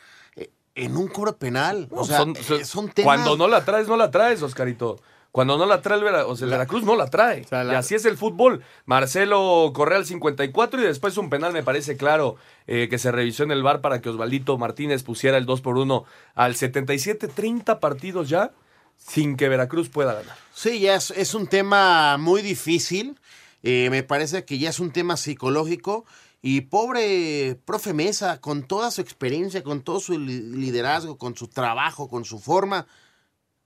en 0.76 0.96
un 0.96 1.08
cobro 1.08 1.36
penal? 1.36 1.88
No, 1.90 2.02
o 2.02 2.04
sea, 2.04 2.18
son- 2.18 2.36
eh, 2.36 2.42
son- 2.42 2.64
son 2.64 2.88
temas... 2.90 3.06
Cuando 3.16 3.36
no 3.36 3.48
la 3.48 3.64
traes, 3.64 3.88
no 3.88 3.96
la 3.96 4.10
traes, 4.10 4.40
Oscarito. 4.42 5.00
Cuando 5.32 5.58
no 5.58 5.66
la 5.66 5.82
trae 5.82 5.98
el, 5.98 6.04
Vera- 6.04 6.26
o 6.26 6.34
sea, 6.34 6.46
el 6.46 6.50
Veracruz, 6.52 6.82
no 6.84 6.96
la 6.96 7.10
trae. 7.10 7.44
Y 7.72 7.74
así 7.74 7.94
es 7.94 8.06
el 8.06 8.16
fútbol. 8.16 8.62
Marcelo 8.86 9.70
Correa 9.74 9.98
al 9.98 10.06
54 10.06 10.80
y 10.80 10.84
después 10.84 11.18
un 11.18 11.28
penal, 11.28 11.52
me 11.52 11.62
parece 11.62 11.98
claro, 11.98 12.36
eh, 12.66 12.86
que 12.88 12.96
se 12.98 13.12
revisó 13.12 13.42
en 13.42 13.50
el 13.50 13.62
bar 13.62 13.82
para 13.82 14.00
que 14.00 14.08
Osvaldito 14.08 14.56
Martínez 14.56 15.02
pusiera 15.02 15.36
el 15.36 15.44
2 15.44 15.60
por 15.60 15.76
1 15.76 16.04
al 16.34 16.54
77. 16.56 17.28
30 17.28 17.80
partidos 17.80 18.30
ya 18.30 18.52
sin 18.96 19.36
que 19.36 19.50
Veracruz 19.50 19.90
pueda 19.90 20.14
ganar. 20.14 20.36
Sí, 20.54 20.80
ya 20.80 20.94
es, 20.94 21.10
es 21.10 21.34
un 21.34 21.46
tema 21.48 22.16
muy 22.16 22.40
difícil. 22.40 23.18
Eh, 23.62 23.88
me 23.90 24.02
parece 24.02 24.44
que 24.46 24.58
ya 24.58 24.70
es 24.70 24.80
un 24.80 24.90
tema 24.90 25.18
psicológico. 25.18 26.06
Y 26.48 26.60
pobre 26.60 27.58
profe 27.64 27.92
Mesa, 27.92 28.40
con 28.40 28.62
toda 28.62 28.92
su 28.92 29.00
experiencia, 29.00 29.64
con 29.64 29.82
todo 29.82 29.98
su 29.98 30.16
li- 30.16 30.42
liderazgo, 30.42 31.18
con 31.18 31.34
su 31.36 31.48
trabajo, 31.48 32.08
con 32.08 32.24
su 32.24 32.38
forma, 32.38 32.86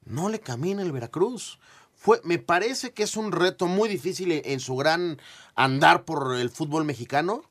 no 0.06 0.30
le 0.30 0.40
camina 0.40 0.80
el 0.80 0.90
Veracruz. 0.90 1.58
Fue, 1.94 2.22
me 2.24 2.38
parece 2.38 2.92
que 2.94 3.02
es 3.02 3.18
un 3.18 3.32
reto 3.32 3.66
muy 3.66 3.86
difícil 3.90 4.32
en, 4.32 4.40
en 4.46 4.60
su 4.60 4.76
gran 4.76 5.20
andar 5.54 6.06
por 6.06 6.34
el 6.36 6.48
fútbol 6.48 6.86
mexicano. 6.86 7.42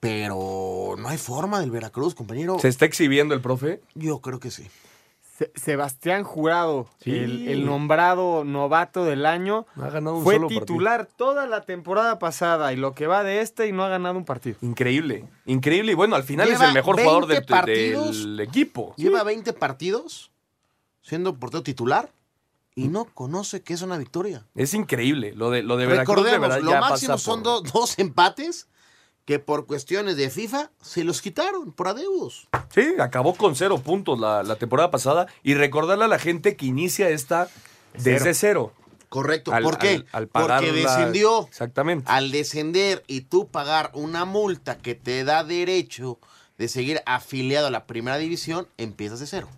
Pero 0.00 0.96
no 0.98 1.08
hay 1.08 1.16
forma 1.16 1.60
del 1.60 1.70
Veracruz, 1.70 2.16
compañero. 2.16 2.58
¿Se 2.58 2.66
está 2.68 2.86
exhibiendo 2.86 3.34
el 3.34 3.40
profe? 3.40 3.80
Yo 3.94 4.18
creo 4.18 4.40
que 4.40 4.50
sí. 4.50 4.66
Se- 5.36 5.50
Sebastián 5.56 6.22
Jurado, 6.22 6.86
Sí. 7.00 7.10
el, 7.10 7.48
el 7.48 7.66
nombrado 7.66 8.44
novato 8.44 9.04
del 9.04 9.26
año, 9.26 9.66
No 9.74 9.84
ha 9.84 9.90
ganado 9.90 10.18
un 10.18 10.22
fue 10.24 10.34
solo 10.36 10.46
partido. 10.46 10.60
titular 10.66 11.06
toda 11.16 11.46
la 11.46 11.62
temporada 11.62 12.20
pasada 12.20 12.72
y 12.72 12.76
lo 12.76 12.94
que 12.94 13.08
va 13.08 13.24
de 13.24 13.40
este 13.40 13.66
y 13.66 13.72
no 13.72 13.82
ha 13.84 13.88
ganado 13.88 14.16
un 14.16 14.24
partido. 14.24 14.56
Increíble, 14.60 15.24
increíble. 15.46 15.90
Y 15.92 15.94
bueno, 15.96 16.14
al 16.14 16.22
final 16.22 16.48
es 16.48 16.60
el 16.60 16.72
mejor 16.72 17.00
jugador 17.00 17.26
20 17.26 17.34
del, 17.34 17.44
partidos. 17.46 18.18
del 18.20 18.40
equipo. 18.40 18.94
Lleva 18.96 19.24
20 19.24 19.52
partidos 19.54 20.30
siendo 21.02 21.34
portero 21.36 21.62
titular 21.64 22.12
y 22.76 22.86
no 22.88 23.04
conoce 23.06 23.62
que 23.62 23.74
es 23.74 23.82
una 23.82 23.98
victoria. 23.98 24.46
Es 24.54 24.72
increíble. 24.74 25.32
Lo 25.34 25.50
de, 25.50 25.62
lo 25.64 25.76
de 25.76 25.86
Veracruz, 25.86 26.24
de 26.24 26.30
Recordemos, 26.30 26.48
verdad, 26.48 26.64
lo 26.64 26.70
ya 26.70 26.80
máximo 26.80 27.12
pasa 27.14 27.24
son 27.24 27.42
por- 27.42 27.62
do- 27.64 27.70
dos 27.72 27.98
empates 27.98 28.68
que 29.24 29.38
por 29.38 29.66
cuestiones 29.66 30.16
de 30.16 30.28
FIFA 30.30 30.70
se 30.82 31.02
los 31.04 31.22
quitaron 31.22 31.72
por 31.72 31.88
adeudos. 31.88 32.48
Sí, 32.74 32.94
acabó 33.00 33.34
con 33.34 33.56
cero 33.56 33.78
puntos 33.78 34.20
la, 34.20 34.42
la 34.42 34.56
temporada 34.56 34.90
pasada. 34.90 35.26
Y 35.42 35.54
recordarle 35.54 36.04
a 36.04 36.08
la 36.08 36.18
gente 36.18 36.56
que 36.56 36.66
inicia 36.66 37.08
esta 37.08 37.48
desde 37.94 38.34
cero. 38.34 38.72
Correcto. 39.08 39.52
Al- 39.52 39.62
¿Por 39.62 39.78
qué? 39.78 40.04
al- 40.12 40.28
Porque 40.28 40.72
la- 40.72 40.96
descendió. 40.96 41.46
Exactamente. 41.46 42.04
Al 42.10 42.30
descender 42.32 43.02
y 43.06 43.22
tú 43.22 43.48
pagar 43.48 43.90
una 43.94 44.24
multa 44.24 44.76
que 44.78 44.94
te 44.94 45.24
da 45.24 45.44
derecho 45.44 46.18
de 46.58 46.68
seguir 46.68 47.00
afiliado 47.06 47.68
a 47.68 47.70
la 47.70 47.86
primera 47.86 48.16
división, 48.18 48.66
empiezas 48.76 49.20
de 49.20 49.26
cero. 49.26 49.48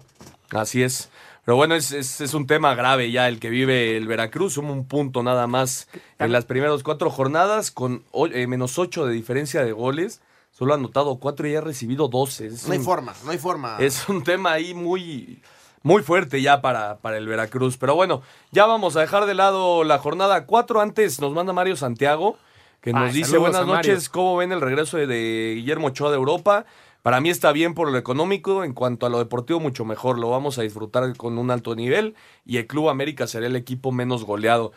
Así 0.51 0.83
es. 0.83 1.09
Pero 1.47 1.57
bueno, 1.57 1.75
es, 1.77 1.93
es- 1.93 2.21
es 2.21 2.35
un 2.35 2.47
tema 2.47 2.75
grave 2.75 3.11
ya 3.11 3.29
el 3.29 3.39
que 3.41 3.49
vive 3.51 3.97
el 3.97 4.07
Veracruz. 4.09 4.55
Suma 4.55 4.73
un 4.73 4.87
punto 4.87 5.23
nada 5.23 5.47
más 5.47 5.89
en 6.19 6.33
las 6.33 6.45
primeras 6.45 6.83
cuatro 6.83 7.09
jornadas 7.09 7.71
con 7.71 8.03
o- 8.11 8.27
eh, 8.27 8.47
menos 8.49 8.79
ocho 8.79 9.07
de 9.07 9.15
diferencia 9.15 9.65
de 9.65 9.73
goles. 9.73 10.21
Solo 10.51 10.73
ha 10.75 10.77
anotado 10.77 11.17
cuatro 11.17 11.47
y 11.47 11.55
ha 11.55 11.61
recibido 11.61 12.09
doce. 12.09 12.51
No 12.67 12.73
hay 12.73 12.79
un- 12.79 12.85
forma, 12.85 13.15
no 13.25 13.31
hay 13.31 13.39
forma. 13.39 13.77
Es 13.79 14.09
un 14.09 14.25
tema 14.25 14.53
ahí 14.53 14.75
muy, 14.75 15.41
muy 15.83 16.03
fuerte 16.03 16.43
ya 16.43 16.61
para, 16.61 16.99
para 16.99 17.17
el 17.17 17.29
Veracruz. 17.29 17.77
Pero 17.79 17.95
bueno, 17.95 18.23
ya 18.51 18.67
vamos 18.67 18.97
a 18.97 19.01
dejar 19.01 19.27
de 19.27 19.35
lado 19.35 19.85
la 19.85 19.99
jornada 19.99 20.47
4. 20.47 20.81
Antes 20.81 21.21
nos 21.21 21.33
manda 21.33 21.53
Mario 21.53 21.77
Santiago, 21.77 22.39
que 22.81 22.93
nos 22.93 23.11
Ay, 23.11 23.13
dice 23.13 23.31
saludos 23.31 23.51
buenas 23.51 23.61
a 23.63 23.67
Mario". 23.67 23.93
noches, 23.93 24.09
¿cómo 24.09 24.37
ven 24.37 24.51
el 24.51 24.61
regreso 24.61 24.97
de, 24.97 25.07
de 25.07 25.53
Guillermo 25.57 25.89
Ochoa 25.89 26.11
de 26.11 26.17
Europa? 26.17 26.65
Para 27.07 27.21
mí 27.21 27.31
está 27.31 27.53
bien 27.53 27.75
por 27.75 27.89
lo 27.89 27.99
económico, 27.99 28.65
en 28.65 28.73
cuanto 28.73 29.07
a 29.07 29.09
lo 29.09 29.21
deportivo 29.21 29.61
mucho 29.61 29.85
mejor, 29.85 30.19
lo 30.19 30.29
vamos 30.29 30.59
a 30.59 30.63
disfrutar 30.63 31.17
con 31.17 31.39
un 31.39 31.53
alto 31.53 31.77
nivel 31.77 32.17
y 32.45 32.57
el 32.57 32.67
Club 32.67 32.89
América 32.89 33.29
será 33.29 33.47
el 33.47 33.55
equipo 33.55 33.93
menos 33.93 34.25
goleado. 34.25 34.73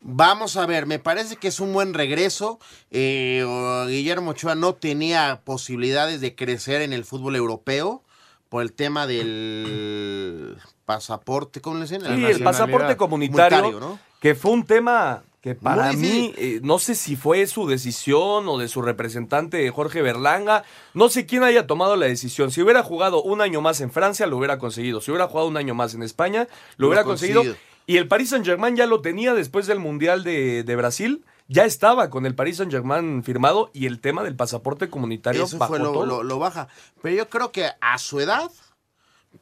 Vamos 0.00 0.56
a 0.56 0.66
ver, 0.66 0.86
me 0.86 0.98
parece 0.98 1.36
que 1.36 1.46
es 1.46 1.60
un 1.60 1.72
buen 1.72 1.94
regreso. 1.94 2.58
Eh, 2.90 3.46
Guillermo 3.86 4.32
Ochoa 4.32 4.56
no 4.56 4.74
tenía 4.74 5.42
posibilidades 5.44 6.20
de 6.20 6.34
crecer 6.34 6.82
en 6.82 6.92
el 6.92 7.04
fútbol 7.04 7.36
europeo 7.36 8.02
por 8.48 8.62
el 8.62 8.72
tema 8.72 9.06
del 9.06 10.56
pasaporte, 10.86 11.60
¿cómo 11.60 11.76
le 11.76 11.82
dicen? 11.82 12.00
Sí, 12.00 12.24
el 12.24 12.42
pasaporte 12.42 12.96
comunitario, 12.96 13.78
¿no? 13.78 14.00
que 14.18 14.34
fue 14.34 14.50
un 14.50 14.64
tema 14.64 15.22
que 15.40 15.54
para 15.54 15.86
Muy 15.92 15.96
mí, 15.96 16.34
eh, 16.36 16.60
no 16.62 16.78
sé 16.78 16.94
si 16.94 17.16
fue 17.16 17.46
su 17.46 17.66
decisión 17.66 18.46
o 18.46 18.58
de 18.58 18.68
su 18.68 18.82
representante 18.82 19.70
Jorge 19.70 20.02
Berlanga, 20.02 20.64
no 20.92 21.08
sé 21.08 21.24
quién 21.24 21.42
haya 21.44 21.66
tomado 21.66 21.96
la 21.96 22.06
decisión. 22.06 22.50
Si 22.50 22.60
hubiera 22.60 22.82
jugado 22.82 23.22
un 23.22 23.40
año 23.40 23.62
más 23.62 23.80
en 23.80 23.90
Francia, 23.90 24.26
lo 24.26 24.36
hubiera 24.36 24.58
conseguido. 24.58 25.00
Si 25.00 25.10
hubiera 25.10 25.28
jugado 25.28 25.48
un 25.48 25.56
año 25.56 25.74
más 25.74 25.94
en 25.94 26.02
España, 26.02 26.46
lo 26.76 26.84
Lo 26.84 26.88
hubiera 26.88 27.04
conseguido. 27.04 27.40
conseguido. 27.40 27.70
Y 27.86 27.96
el 27.96 28.06
Paris 28.06 28.28
Saint 28.30 28.44
Germain 28.44 28.76
ya 28.76 28.86
lo 28.86 29.00
tenía 29.00 29.32
después 29.34 29.66
del 29.66 29.78
Mundial 29.80 30.22
de, 30.24 30.62
de 30.62 30.76
Brasil. 30.76 31.24
Ya 31.48 31.64
estaba 31.64 32.10
con 32.10 32.26
el 32.26 32.34
Paris 32.34 32.58
Saint 32.58 32.70
Germain 32.70 33.24
firmado 33.24 33.70
y 33.72 33.86
el 33.86 34.00
tema 34.00 34.22
del 34.22 34.36
pasaporte 34.36 34.90
comunitario 34.90 35.44
Eso 35.44 35.56
bajó 35.58 35.72
fue 35.72 35.78
lo, 35.80 35.92
todo. 35.92 36.06
lo- 36.06 36.22
lo 36.22 36.38
baja. 36.38 36.68
Pero 37.02 37.16
yo 37.16 37.28
creo 37.30 37.50
que 37.50 37.66
a 37.80 37.98
su 37.98 38.20
edad 38.20 38.50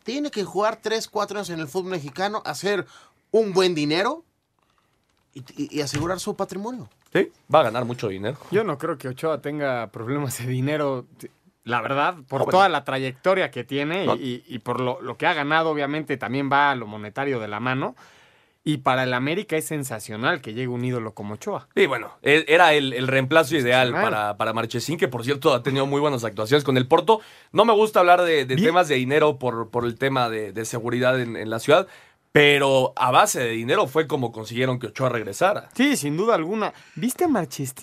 tiene 0.04 0.30
que 0.30 0.44
jugar 0.44 0.78
3, 0.80 1.08
4 1.08 1.38
años 1.38 1.50
en 1.50 1.58
el 1.60 1.68
fútbol 1.68 1.90
mexicano, 1.90 2.40
hacer 2.46 2.86
un 3.30 3.52
buen 3.52 3.74
dinero 3.74 4.24
y, 5.56 5.80
asegurar 5.80 6.20
su 6.20 6.34
patrimonio. 6.36 6.88
Sí, 7.12 7.30
va 7.52 7.60
a 7.60 7.64
ganar 7.64 7.84
mucho 7.84 8.08
dinero. 8.08 8.36
Yo 8.50 8.64
no 8.64 8.76
creo 8.78 8.98
que 8.98 9.08
Ochoa 9.08 9.40
tenga 9.40 9.86
problemas 9.88 10.38
de 10.38 10.46
dinero, 10.46 11.06
la 11.64 11.80
verdad, 11.80 12.14
por 12.28 12.40
No, 12.40 12.44
bueno. 12.46 12.50
toda 12.58 12.68
la 12.68 12.84
trayectoria 12.84 13.50
que 13.50 13.64
tiene 13.64 14.06
No. 14.06 14.14
y, 14.16 14.44
y 14.46 14.58
por 14.60 14.80
lo, 14.80 15.00
lo 15.00 15.16
que 15.16 15.26
ha 15.26 15.34
ganado, 15.34 15.70
obviamente 15.70 16.16
también 16.16 16.50
va 16.52 16.70
a 16.70 16.74
lo 16.74 16.86
monetario 16.86 17.40
de 17.40 17.48
la 17.48 17.60
mano. 17.60 17.94
Y 18.64 18.78
para 18.78 19.04
el 19.04 19.14
América 19.14 19.56
es 19.56 19.64
sensacional 19.64 20.42
que 20.42 20.52
llegue 20.52 20.68
un 20.68 20.84
ídolo 20.84 21.14
como 21.14 21.34
Ochoa. 21.34 21.68
Sí, 21.74 21.86
bueno, 21.86 22.10
era 22.22 22.74
el, 22.74 22.92
el 22.92 23.06
reemplazo 23.06 23.56
ideal 23.56 23.92
para, 23.92 24.36
para 24.36 24.52
Marchesín, 24.52 24.98
que 24.98 25.08
por 25.08 25.24
cierto 25.24 25.54
ha 25.54 25.62
tenido 25.62 25.86
muy 25.86 26.02
buenas 26.02 26.22
actuaciones 26.22 26.64
con 26.64 26.76
el 26.76 26.86
Porto. 26.86 27.20
No 27.52 27.64
me 27.64 27.72
gusta 27.72 28.00
hablar 28.00 28.20
de, 28.22 28.44
de 28.44 28.56
temas 28.56 28.88
de 28.88 28.96
dinero 28.96 29.38
por, 29.38 29.70
por 29.70 29.86
el 29.86 29.94
tema 29.94 30.28
de, 30.28 30.52
de 30.52 30.64
seguridad 30.66 31.18
en, 31.18 31.36
en 31.36 31.48
la 31.48 31.60
ciudad, 31.60 31.86
pero 32.32 32.92
a 32.96 33.10
base 33.10 33.40
de 33.40 33.50
dinero 33.50 33.86
fue 33.86 34.06
como 34.06 34.32
consiguieron 34.32 34.78
que 34.78 34.88
Ochoa 34.88 35.08
regresara. 35.08 35.68
Sí, 35.74 35.96
sin 35.96 36.16
duda 36.16 36.34
alguna. 36.34 36.72
¿Viste 36.94 37.24
a 37.24 37.28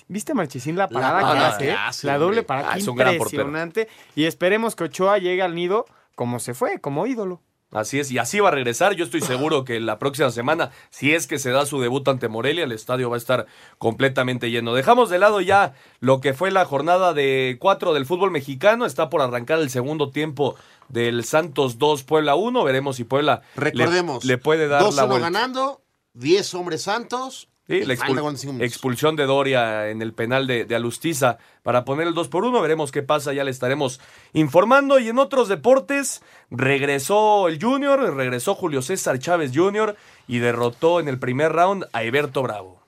¿viste 0.08 0.32
a 0.32 0.34
Marchesín 0.34 0.76
la 0.76 0.88
parada 0.88 1.32
que 1.32 1.38
hace? 1.38 1.64
que 1.64 1.72
hace, 1.72 2.06
la 2.06 2.18
doble 2.18 2.42
parada, 2.42 2.72
Ah, 2.72 2.78
es 2.78 2.86
un 2.86 2.96
gran 2.96 3.14
impresionante. 3.14 3.88
Y 4.14 4.24
esperemos 4.24 4.76
que 4.76 4.84
Ochoa 4.84 5.18
llegue 5.18 5.42
al 5.42 5.54
nido 5.54 5.86
como 6.14 6.38
se 6.38 6.54
fue, 6.54 6.80
como 6.80 7.06
ídolo. 7.06 7.42
Así 7.76 8.00
es, 8.00 8.10
y 8.10 8.16
así 8.18 8.40
va 8.40 8.48
a 8.48 8.52
regresar. 8.52 8.94
Yo 8.94 9.04
estoy 9.04 9.20
seguro 9.20 9.64
que 9.64 9.80
la 9.80 9.98
próxima 9.98 10.30
semana, 10.30 10.70
si 10.88 11.12
es 11.14 11.26
que 11.26 11.38
se 11.38 11.50
da 11.50 11.66
su 11.66 11.78
debut 11.80 12.08
ante 12.08 12.28
Morelia, 12.28 12.64
el 12.64 12.72
estadio 12.72 13.10
va 13.10 13.16
a 13.16 13.18
estar 13.18 13.46
completamente 13.76 14.50
lleno. 14.50 14.72
Dejamos 14.74 15.10
de 15.10 15.18
lado 15.18 15.40
ya 15.42 15.74
lo 16.00 16.20
que 16.22 16.32
fue 16.32 16.50
la 16.50 16.64
jornada 16.64 17.12
de 17.12 17.58
cuatro 17.60 17.92
del 17.92 18.06
fútbol 18.06 18.30
mexicano. 18.30 18.86
Está 18.86 19.10
por 19.10 19.20
arrancar 19.20 19.58
el 19.58 19.68
segundo 19.68 20.10
tiempo 20.10 20.56
del 20.88 21.24
Santos 21.24 21.78
2, 21.78 22.02
Puebla 22.04 22.34
1. 22.34 22.64
Veremos 22.64 22.96
si 22.96 23.04
Puebla 23.04 23.42
le- 23.56 23.60
Recordemos, 23.62 24.24
le, 24.24 24.38
puede 24.38 24.68
dar 24.68 24.82
la 24.82 24.88
2-1 25.04 25.06
vuelta. 25.08 25.30
ganando, 25.30 25.82
10 26.14 26.54
hombres 26.54 26.80
santos. 26.82 27.48
Sí, 27.68 27.80
la 27.84 27.96
falta 27.96 28.12
expul- 28.12 28.20
45 28.20 28.52
minutos. 28.52 28.72
expulsión 28.72 29.16
de 29.16 29.24
Doria 29.26 29.88
en 29.90 30.00
el 30.00 30.12
penal 30.12 30.46
de, 30.46 30.64
de 30.64 30.76
Alustiza 30.76 31.38
para 31.64 31.84
poner 31.84 32.06
el 32.06 32.14
2 32.14 32.28
por 32.28 32.44
1. 32.44 32.60
Veremos 32.60 32.92
qué 32.92 33.02
pasa, 33.02 33.32
ya 33.32 33.42
le 33.42 33.50
estaremos 33.50 34.00
informando. 34.34 34.98
Y 35.00 35.08
en 35.08 35.18
otros 35.18 35.48
deportes, 35.48 36.22
regresó 36.50 37.48
el 37.48 37.60
Junior, 37.62 38.14
regresó 38.14 38.54
Julio 38.54 38.82
César 38.82 39.18
Chávez 39.18 39.50
Jr. 39.54 39.96
y 40.28 40.38
derrotó 40.38 41.00
en 41.00 41.08
el 41.08 41.18
primer 41.18 41.52
round 41.52 41.86
a 41.92 42.04
Eberto 42.04 42.42
Bravo. 42.42 42.85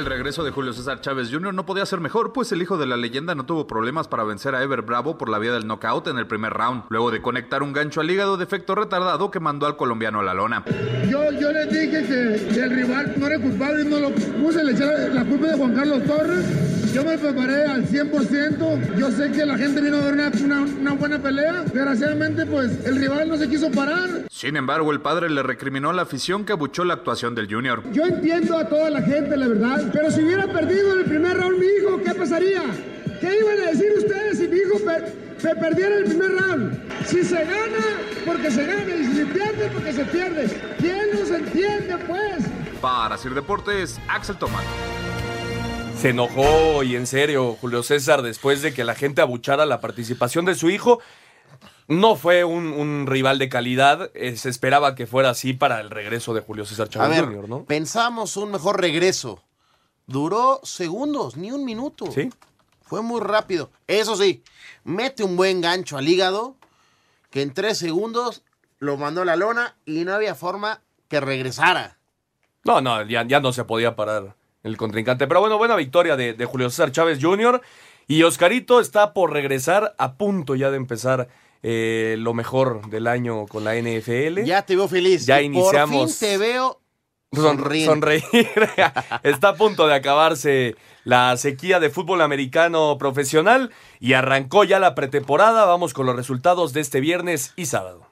El 0.00 0.06
regreso 0.06 0.42
de 0.44 0.50
Julio 0.50 0.72
César 0.72 1.02
Chávez 1.02 1.28
Jr. 1.30 1.52
no 1.52 1.66
podía 1.66 1.84
ser 1.84 2.00
mejor, 2.00 2.32
pues 2.32 2.50
el 2.52 2.62
hijo 2.62 2.78
de 2.78 2.86
la 2.86 2.96
leyenda 2.96 3.34
no 3.34 3.44
tuvo 3.44 3.66
problemas 3.66 4.08
para 4.08 4.24
vencer 4.24 4.54
a 4.54 4.62
Ever 4.62 4.80
Bravo 4.80 5.18
por 5.18 5.28
la 5.28 5.38
vía 5.38 5.52
del 5.52 5.66
knockout 5.66 6.06
en 6.06 6.16
el 6.16 6.26
primer 6.26 6.54
round, 6.54 6.84
luego 6.88 7.10
de 7.10 7.20
conectar 7.20 7.62
un 7.62 7.74
gancho 7.74 8.00
al 8.00 8.10
hígado 8.10 8.38
de 8.38 8.44
efecto 8.44 8.74
retardado 8.74 9.30
que 9.30 9.40
mandó 9.40 9.66
al 9.66 9.76
colombiano 9.76 10.20
a 10.20 10.22
la 10.22 10.32
lona. 10.32 10.64
Yo, 11.06 11.30
yo 11.32 11.50
dije 11.70 12.02
que, 12.06 12.60
el 12.62 12.70
rival 12.70 13.12
no 13.18 13.26
era 13.26 13.38
culpable 13.38 13.84
no 13.84 13.98
lo 14.00 14.10
puse, 14.10 14.64
le 14.64 14.72
la 14.72 15.22
culpa 15.22 15.48
de 15.48 15.58
Juan 15.58 15.74
Carlos 15.74 16.02
Torres 16.06 16.69
Yo 16.92 17.04
me 17.04 17.16
preparé 17.16 17.64
al 17.64 17.86
100%. 17.86 18.96
Yo 18.96 19.10
sé 19.12 19.30
que 19.30 19.46
la 19.46 19.56
gente 19.56 19.80
vino 19.80 19.98
a 19.98 20.00
ver 20.00 20.14
una, 20.14 20.30
una 20.62 20.92
buena 20.92 21.18
pelea. 21.20 21.62
Desgraciadamente, 21.62 22.44
pues 22.46 22.84
el 22.84 22.96
rival 22.96 23.28
no 23.28 23.36
se 23.36 23.48
quiso 23.48 23.70
parar. 23.70 24.26
Sin 24.28 24.56
embargo, 24.56 24.90
el 24.90 25.00
padre 25.00 25.30
le 25.30 25.42
recriminó 25.44 25.90
a 25.90 25.92
la 25.92 26.02
afición 26.02 26.44
que 26.44 26.52
abuchó 26.52 26.84
la 26.84 26.94
actuación 26.94 27.34
del 27.36 27.52
Junior. 27.52 27.82
Yo 27.92 28.04
entiendo 28.04 28.58
a 28.58 28.68
toda 28.68 28.90
la 28.90 29.02
gente, 29.02 29.36
la 29.36 29.46
verdad. 29.46 29.88
Pero 29.92 30.10
si 30.10 30.24
hubiera 30.24 30.46
perdido 30.48 30.94
en 30.94 30.98
el 31.00 31.04
primer 31.04 31.36
round 31.36 31.58
mi 31.58 31.66
hijo, 31.66 32.00
¿qué 32.04 32.12
pasaría? 32.12 32.62
¿Qué 33.20 33.38
iban 33.38 33.60
a 33.60 33.70
decir 33.70 33.92
ustedes 33.96 34.38
si 34.38 34.48
mi 34.48 34.56
hijo 34.56 34.78
se 35.38 35.54
perdiera 35.54 35.96
el 35.96 36.04
primer 36.04 36.30
round? 36.32 36.80
Si 37.06 37.22
se 37.22 37.36
gana, 37.44 37.84
porque 38.26 38.50
se 38.50 38.66
gana. 38.66 38.96
Y 38.96 39.04
si 39.04 39.14
se 39.14 39.26
pierde, 39.26 39.70
porque 39.72 39.92
se 39.92 40.04
pierde. 40.06 40.60
¿Quién 40.78 41.10
nos 41.12 41.30
entiende, 41.30 41.96
pues? 42.08 42.46
Para 42.80 43.16
Sir 43.16 43.34
Deportes, 43.34 44.00
Axel 44.08 44.36
Tomás. 44.36 44.64
Se 46.00 46.08
enojó 46.08 46.82
y 46.82 46.96
en 46.96 47.06
serio 47.06 47.58
Julio 47.60 47.82
César 47.82 48.22
después 48.22 48.62
de 48.62 48.72
que 48.72 48.84
la 48.84 48.94
gente 48.94 49.20
abuchara 49.20 49.66
la 49.66 49.82
participación 49.82 50.46
de 50.46 50.54
su 50.54 50.70
hijo. 50.70 50.98
No 51.88 52.16
fue 52.16 52.42
un, 52.42 53.06
rival 53.06 53.38
de 53.38 53.50
calidad. 53.50 54.10
Eh, 54.14 54.38
se 54.38 54.48
esperaba 54.48 54.94
que 54.94 55.06
fuera 55.06 55.28
así 55.28 55.52
para 55.52 55.78
el 55.78 55.90
regreso 55.90 56.32
de 56.32 56.40
Julio 56.40 56.64
César 56.64 56.88
Chávez 56.88 57.20
Jr., 57.20 57.46
¿no? 57.50 57.64
Pensamos 57.64 58.38
un 58.38 58.50
mejor 58.50 58.80
regreso. 58.80 59.42
Duró 60.06 60.60
segundos, 60.62 61.36
ni 61.36 61.52
un 61.52 61.66
minuto. 61.66 62.10
Sí. 62.10 62.30
Fue 62.80 63.02
muy 63.02 63.20
rápido. 63.20 63.70
Eso 63.86 64.16
sí, 64.16 64.42
mete 64.84 65.22
un 65.22 65.36
buen 65.36 65.60
gancho 65.60 65.98
al 65.98 66.08
hígado 66.08 66.56
que 67.28 67.42
en 67.42 67.52
tres 67.52 67.76
segundos 67.76 68.42
lo 68.78 68.96
mandó 68.96 69.20
a 69.20 69.26
la 69.26 69.36
lona 69.36 69.76
y 69.84 70.06
no 70.06 70.14
había 70.14 70.34
forma 70.34 70.80
que 71.08 71.20
regresara. 71.20 71.98
No, 72.64 72.80
no, 72.80 73.02
ya, 73.02 73.26
ya 73.26 73.40
no 73.40 73.52
se 73.52 73.64
podía 73.64 73.96
parar 73.96 74.39
el 74.62 74.76
contrincante. 74.76 75.26
Pero 75.26 75.40
bueno, 75.40 75.58
buena 75.58 75.76
victoria 75.76 76.16
de, 76.16 76.44
Julio 76.44 76.70
César 76.70 76.92
Chávez 76.92 77.18
Jr. 77.20 77.60
Y 78.06 78.22
Oscarito 78.22 78.80
está 78.80 79.12
por 79.12 79.32
regresar 79.32 79.94
a 79.98 80.14
punto 80.14 80.56
ya 80.56 80.70
de 80.70 80.76
empezar 80.76 81.28
eh, 81.62 82.16
lo 82.18 82.34
mejor 82.34 82.88
del 82.90 83.06
año 83.06 83.46
con 83.46 83.64
la 83.64 83.74
NFL. 83.76 84.42
Ya 84.44 84.62
te 84.62 84.76
veo 84.76 84.88
feliz. 84.88 85.26
Ya 85.26 85.40
iniciamos. 85.40 85.96
Por 85.96 86.08
fin 86.08 86.28
te 86.28 86.38
veo 86.38 86.80
sonreír. 87.32 88.20
está 89.22 89.50
a 89.50 89.54
punto 89.54 89.86
de 89.86 89.94
acabarse 89.94 90.76
la 91.04 91.36
sequía 91.36 91.80
de 91.80 91.90
fútbol 91.90 92.20
americano 92.20 92.96
profesional 92.98 93.70
y 94.00 94.14
arrancó 94.14 94.64
ya 94.64 94.78
la 94.80 94.94
pretemporada. 94.94 95.64
Vamos 95.64 95.94
con 95.94 96.06
los 96.06 96.16
resultados 96.16 96.72
de 96.72 96.80
este 96.80 97.00
viernes 97.00 97.52
y 97.56 97.66
sábado. 97.66 98.09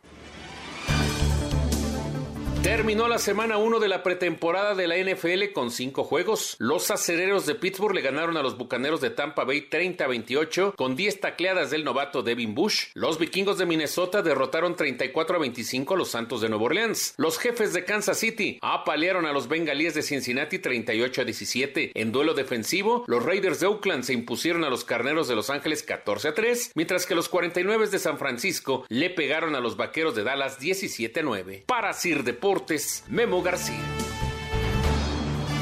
Terminó 2.69 3.09
la 3.09 3.17
semana 3.17 3.57
1 3.57 3.81
de 3.81 3.89
la 3.89 4.03
pretemporada 4.03 4.75
de 4.75 4.87
la 4.87 4.99
NFL 4.99 5.55
con 5.55 5.71
cinco 5.71 6.05
juegos. 6.05 6.55
Los 6.59 6.91
acereros 6.91 7.47
de 7.47 7.55
Pittsburgh 7.55 7.95
le 7.95 8.03
ganaron 8.03 8.37
a 8.37 8.43
los 8.43 8.59
bucaneros 8.59 9.01
de 9.01 9.09
Tampa 9.09 9.45
Bay 9.45 9.69
30-28 9.71 10.75
con 10.77 10.95
10 10.95 11.19
tacleadas 11.19 11.71
del 11.71 11.83
novato 11.83 12.23
Devin 12.23 12.55
Bush. 12.55 12.89
Los 12.93 13.19
vikingos 13.19 13.57
de 13.57 13.65
Minnesota 13.65 14.21
derrotaron 14.21 14.77
34-25 14.77 15.95
a 15.95 15.97
los 15.97 16.11
Santos 16.11 16.43
de 16.43 16.51
Nueva 16.51 16.67
Orleans. 16.67 17.15
Los 17.17 17.39
jefes 17.39 17.73
de 17.73 17.87
Kansas 17.87 18.19
City 18.19 18.59
apalearon 18.61 19.25
a 19.25 19.33
los 19.33 19.49
bengalíes 19.49 19.95
de 19.95 20.03
Cincinnati 20.03 20.59
38-17. 20.59 21.93
En 21.95 22.13
duelo 22.13 22.35
defensivo, 22.35 23.03
los 23.07 23.25
Raiders 23.25 23.61
de 23.61 23.67
Oakland 23.67 24.05
se 24.05 24.13
impusieron 24.13 24.63
a 24.65 24.69
los 24.69 24.85
carneros 24.85 25.27
de 25.27 25.37
Los 25.37 25.49
Ángeles 25.49 25.89
14-3, 25.89 26.73
mientras 26.75 27.07
que 27.07 27.15
los 27.15 27.31
49 27.31 27.87
de 27.87 27.99
San 27.99 28.19
Francisco 28.19 28.85
le 28.91 29.09
pegaron 29.09 29.55
a 29.55 29.61
los 29.61 29.79
vaqueros 29.79 30.15
de 30.15 30.25
Dallas 30.25 30.61
17-9. 30.61 31.65
Para 31.65 31.95
Sir 31.95 32.25
Deportes 32.25 32.58
Memo 33.09 33.43
García. 33.43 33.81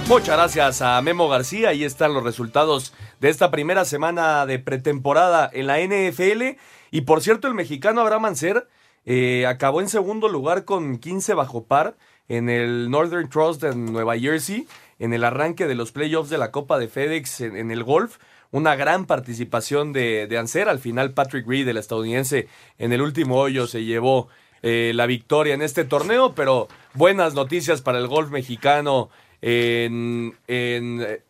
Muchas 0.09 0.37
gracias 0.37 0.83
a 0.83 1.01
Memo 1.03 1.29
García. 1.29 1.71
Ahí 1.71 1.85
están 1.85 2.15
los 2.15 2.23
resultados 2.23 2.95
de 3.21 3.29
esta 3.29 3.51
primera 3.51 3.85
semana 3.85 4.47
de 4.47 4.59
pretemporada 4.59 5.51
en 5.53 5.67
la 5.67 5.79
NFL. 5.79 6.59
Y 6.91 7.03
por 7.03 7.21
cierto, 7.23 7.49
el 7.49 7.55
mexicano 7.55 8.01
Abraham 8.01 8.23
Mancer 8.23 8.69
eh, 9.05 9.47
acabó 9.47 9.81
en 9.81 9.89
segundo 9.89 10.29
lugar 10.29 10.65
con 10.65 10.99
15 10.99 11.35
bajo 11.35 11.65
par 11.65 11.97
en 12.29 12.49
el 12.49 12.91
Northern 12.91 13.29
Trust 13.29 13.63
de 13.63 13.75
Nueva 13.75 14.19
Jersey, 14.19 14.67
en 14.99 15.13
el 15.13 15.25
arranque 15.25 15.67
de 15.67 15.75
los 15.75 15.93
playoffs 15.93 16.31
de 16.31 16.39
la 16.39 16.51
Copa 16.51 16.79
de 16.79 16.89
FedEx 16.89 17.43
en, 17.43 17.71
el 17.71 17.85
golf. 17.85 18.19
Una 18.53 18.75
gran 18.75 19.07
participación 19.07 19.93
de, 19.93 20.27
de 20.29 20.39
Anser. 20.39 20.69
Al 20.69 20.79
final, 20.79 21.13
Patrick 21.13 21.47
Reed, 21.47 21.69
el 21.69 21.77
estadounidense, 21.77 22.49
en 22.79 22.93
el 22.93 23.03
último 23.03 23.39
hoyo 23.39 23.67
se 23.67 23.85
llevó 23.85 24.29
eh, 24.63 24.93
la 24.95 25.07
victoria 25.07 25.55
en 25.55 25.63
este 25.63 25.85
torneo, 25.85 26.35
pero 26.35 26.69
buenas 26.97 27.35
noticias 27.35 27.83
para 27.83 27.99
el 27.99 28.09
golf 28.09 28.31
mexicano 28.31 29.11
en, 29.43 30.37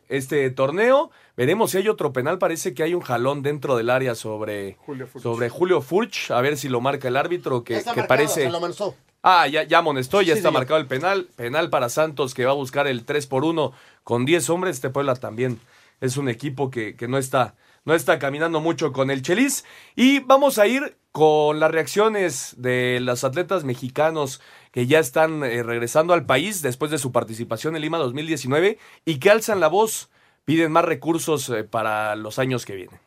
este 0.09 0.51
torneo. 0.51 1.11
Veremos 1.37 1.73
si 1.73 1.79
hay 1.79 1.89
otro 1.89 2.13
penal. 2.13 2.39
Parece 2.39 2.75
que 2.75 2.83
hay 2.83 2.95
un 2.95 3.03
jalón 3.03 3.43
dentro 3.43 3.77
del 3.77 3.91
área 3.91 4.15
sobre 4.15 4.77
Julio 4.79 5.07
Furch, 5.07 5.23
sobre 5.23 5.49
Julio 5.49 5.81
Furch 5.83 6.31
a 6.31 6.41
ver 6.41 6.57
si 6.57 6.69
lo 6.69 6.81
marca 6.81 7.09
el 7.09 7.17
árbitro, 7.17 7.65
que, 7.65 7.83
parece... 8.09 8.51
Ah, 9.23 9.49
ya, 9.49 9.65
ya 9.65 9.79
amonestó, 9.79 10.23
ya 10.23 10.35
está 10.35 10.53
marcado 10.53 10.79
el 10.79 10.87
penal. 10.87 11.29
Penal 11.35 11.69
para 11.69 11.89
Santos 11.89 12.33
que 12.33 12.45
va 12.45 12.53
a 12.53 12.55
buscar 12.55 12.87
el 12.87 13.05
3 13.05 13.27
por 13.27 13.45
1 13.45 13.73
con 14.05 14.25
10 14.25 14.51
hombres. 14.51 14.77
Este 14.77 14.89
Puebla 14.89 15.17
también 15.17 15.59
es 16.01 16.17
un 16.17 16.29
equipo 16.29 16.71
que, 16.71 16.95
que 16.95 17.09
no, 17.09 17.19
está, 17.19 17.57
no 17.87 17.95
está 17.95 18.19
caminando 18.19 18.61
mucho 18.61 18.93
con 18.93 19.11
el 19.11 19.23
Chelis. 19.23 19.65
Y 19.95 20.19
vamos 20.19 20.59
a 20.59 20.67
ir 20.67 20.99
con 21.13 21.61
las 21.61 21.71
reacciones 21.71 22.55
de 22.59 22.99
los 23.01 23.25
atletas 23.25 23.65
mexicanos 23.65 24.43
que 24.73 24.87
ya 24.87 24.99
están 24.99 25.43
eh, 25.43 25.63
regresando 25.63 26.13
al 26.13 26.27
país 26.27 26.61
después 26.61 26.91
de 26.91 26.99
su 26.99 27.13
participación 27.13 27.75
en 27.75 27.83
Lima 27.83 27.97
2019 27.97 28.79
y 29.07 29.19
que 29.19 29.31
alzan 29.31 29.61
la 29.61 29.69
voz, 29.69 30.11
piden 30.45 30.73
más 30.73 30.85
recursos 30.85 31.49
eh, 31.49 31.65
para 31.65 32.17
los 32.17 32.39
años 32.39 32.67
que 32.67 32.75
vienen. 32.75 33.06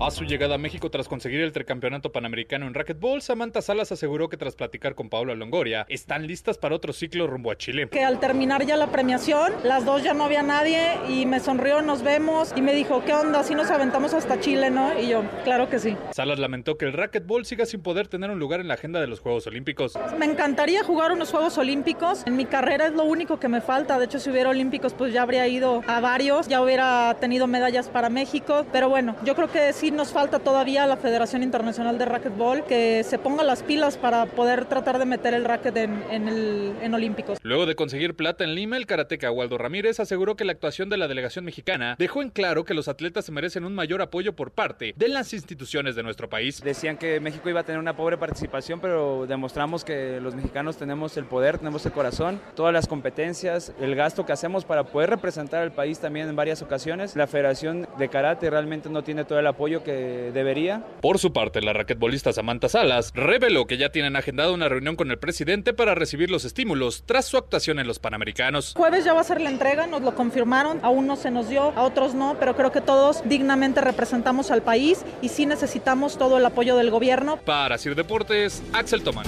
A 0.00 0.12
su 0.12 0.22
llegada 0.22 0.54
a 0.54 0.58
México 0.58 0.92
tras 0.92 1.08
conseguir 1.08 1.40
el 1.40 1.50
tricampeonato 1.50 2.12
panamericano 2.12 2.68
en 2.68 2.74
racquetball, 2.74 3.20
Samantha 3.20 3.60
Salas 3.60 3.90
aseguró 3.90 4.28
que 4.28 4.36
tras 4.36 4.54
platicar 4.54 4.94
con 4.94 5.10
Paula 5.10 5.34
Longoria, 5.34 5.86
están 5.88 6.28
listas 6.28 6.56
para 6.56 6.76
otro 6.76 6.92
ciclo 6.92 7.26
rumbo 7.26 7.50
a 7.50 7.58
Chile. 7.58 7.88
Que 7.88 8.04
al 8.04 8.20
terminar 8.20 8.64
ya 8.64 8.76
la 8.76 8.92
premiación, 8.92 9.52
las 9.64 9.84
dos 9.84 10.04
ya 10.04 10.14
no 10.14 10.22
había 10.22 10.44
nadie 10.44 10.92
y 11.08 11.26
me 11.26 11.40
sonrió, 11.40 11.82
nos 11.82 12.04
vemos 12.04 12.52
y 12.54 12.62
me 12.62 12.74
dijo, 12.74 13.04
¿qué 13.04 13.12
onda? 13.12 13.42
Si 13.42 13.56
nos 13.56 13.72
aventamos 13.72 14.14
hasta 14.14 14.38
Chile, 14.38 14.70
¿no? 14.70 14.96
Y 14.96 15.08
yo, 15.08 15.24
claro 15.42 15.68
que 15.68 15.80
sí. 15.80 15.96
Salas 16.12 16.38
lamentó 16.38 16.78
que 16.78 16.84
el 16.84 16.92
racquetball 16.92 17.44
siga 17.44 17.66
sin 17.66 17.82
poder 17.82 18.06
tener 18.06 18.30
un 18.30 18.38
lugar 18.38 18.60
en 18.60 18.68
la 18.68 18.74
agenda 18.74 19.00
de 19.00 19.08
los 19.08 19.18
Juegos 19.18 19.48
Olímpicos. 19.48 19.98
Me 20.16 20.26
encantaría 20.26 20.84
jugar 20.84 21.10
unos 21.10 21.32
Juegos 21.32 21.58
Olímpicos. 21.58 22.24
En 22.24 22.36
mi 22.36 22.44
carrera 22.44 22.86
es 22.86 22.92
lo 22.92 23.02
único 23.02 23.40
que 23.40 23.48
me 23.48 23.60
falta. 23.60 23.98
De 23.98 24.04
hecho, 24.04 24.20
si 24.20 24.30
hubiera 24.30 24.50
Olímpicos, 24.50 24.94
pues 24.94 25.12
ya 25.12 25.22
habría 25.22 25.48
ido 25.48 25.82
a 25.88 25.98
varios, 25.98 26.46
ya 26.46 26.62
hubiera 26.62 27.16
tenido 27.20 27.48
medallas 27.48 27.88
para 27.88 28.08
México. 28.10 28.64
Pero 28.70 28.88
bueno, 28.88 29.16
yo 29.24 29.34
creo 29.34 29.50
que 29.50 29.72
sí 29.72 29.87
nos 29.90 30.12
falta 30.12 30.38
todavía 30.38 30.84
a 30.84 30.86
la 30.86 30.96
Federación 30.96 31.42
Internacional 31.42 31.98
de 31.98 32.04
Racquetball 32.04 32.64
que 32.64 33.02
se 33.04 33.18
ponga 33.18 33.42
las 33.42 33.62
pilas 33.62 33.96
para 33.96 34.26
poder 34.26 34.64
tratar 34.66 34.98
de 34.98 35.04
meter 35.04 35.34
el 35.34 35.44
racket 35.44 35.76
en, 35.76 36.28
el, 36.28 36.74
en 36.80 36.94
Olímpicos. 36.94 37.38
Luego 37.42 37.66
de 37.66 37.74
conseguir 37.74 38.14
plata 38.14 38.44
en 38.44 38.54
Lima, 38.54 38.76
el 38.76 38.86
karateca 38.86 39.30
Waldo 39.30 39.58
Ramírez 39.58 40.00
aseguró 40.00 40.36
que 40.36 40.44
la 40.44 40.52
actuación 40.52 40.88
de 40.88 40.96
la 40.96 41.08
delegación 41.08 41.44
mexicana 41.44 41.96
dejó 41.98 42.22
en 42.22 42.30
claro 42.30 42.64
que 42.64 42.74
los 42.74 42.88
atletas 42.88 43.24
se 43.24 43.32
merecen 43.32 43.64
un 43.64 43.74
mayor 43.74 44.02
apoyo 44.02 44.34
por 44.34 44.50
parte 44.50 44.94
de 44.96 45.08
las 45.08 45.32
instituciones 45.32 45.96
de 45.96 46.02
nuestro 46.02 46.28
país. 46.28 46.62
Decían 46.62 46.96
que 46.96 47.20
México 47.20 47.48
iba 47.48 47.60
a 47.60 47.64
tener 47.64 47.78
una 47.78 47.96
pobre 47.96 48.16
participación, 48.16 48.80
pero 48.80 49.26
demostramos 49.26 49.84
que 49.84 50.20
los 50.20 50.34
mexicanos 50.34 50.76
tenemos 50.76 51.16
el 51.16 51.24
poder, 51.24 51.58
tenemos 51.58 51.84
el 51.86 51.92
corazón, 51.92 52.40
todas 52.54 52.72
las 52.72 52.86
competencias, 52.86 53.72
el 53.80 53.94
gasto 53.94 54.26
que 54.26 54.32
hacemos 54.32 54.64
para 54.64 54.84
poder 54.84 55.10
representar 55.10 55.62
al 55.62 55.72
país 55.72 55.98
también 55.98 56.28
en 56.28 56.36
varias 56.36 56.62
ocasiones. 56.62 57.16
La 57.16 57.26
Federación 57.26 57.86
de 57.98 58.08
Karate 58.08 58.50
realmente 58.50 58.88
no 58.88 59.02
tiene 59.02 59.24
todo 59.24 59.38
el 59.38 59.46
apoyo 59.46 59.77
que 59.82 60.30
debería. 60.32 60.84
Por 61.00 61.18
su 61.18 61.32
parte, 61.32 61.60
la 61.60 61.72
raquetbolista 61.72 62.32
Samantha 62.32 62.68
Salas 62.68 63.12
reveló 63.14 63.66
que 63.66 63.78
ya 63.78 63.90
tienen 63.90 64.16
agendada 64.16 64.52
una 64.52 64.68
reunión 64.68 64.96
con 64.96 65.10
el 65.10 65.18
presidente 65.18 65.72
para 65.72 65.94
recibir 65.94 66.30
los 66.30 66.44
estímulos 66.44 67.04
tras 67.06 67.26
su 67.26 67.36
actuación 67.36 67.78
en 67.78 67.86
los 67.86 67.98
Panamericanos. 67.98 68.74
Jueves 68.76 69.04
ya 69.04 69.12
va 69.12 69.20
a 69.20 69.24
ser 69.24 69.40
la 69.40 69.50
entrega, 69.50 69.86
nos 69.86 70.02
lo 70.02 70.14
confirmaron, 70.14 70.80
a 70.82 70.90
unos 70.90 71.20
se 71.20 71.30
nos 71.30 71.48
dio, 71.48 71.72
a 71.76 71.82
otros 71.82 72.14
no, 72.14 72.36
pero 72.38 72.56
creo 72.56 72.72
que 72.72 72.80
todos 72.80 73.22
dignamente 73.28 73.80
representamos 73.80 74.50
al 74.50 74.62
país 74.62 75.04
y 75.22 75.28
sí 75.28 75.46
necesitamos 75.46 76.18
todo 76.18 76.38
el 76.38 76.46
apoyo 76.46 76.76
del 76.76 76.90
gobierno. 76.90 77.38
Para 77.44 77.78
Sir 77.78 77.94
Deportes, 77.94 78.62
Axel 78.72 79.02
Toman. 79.02 79.26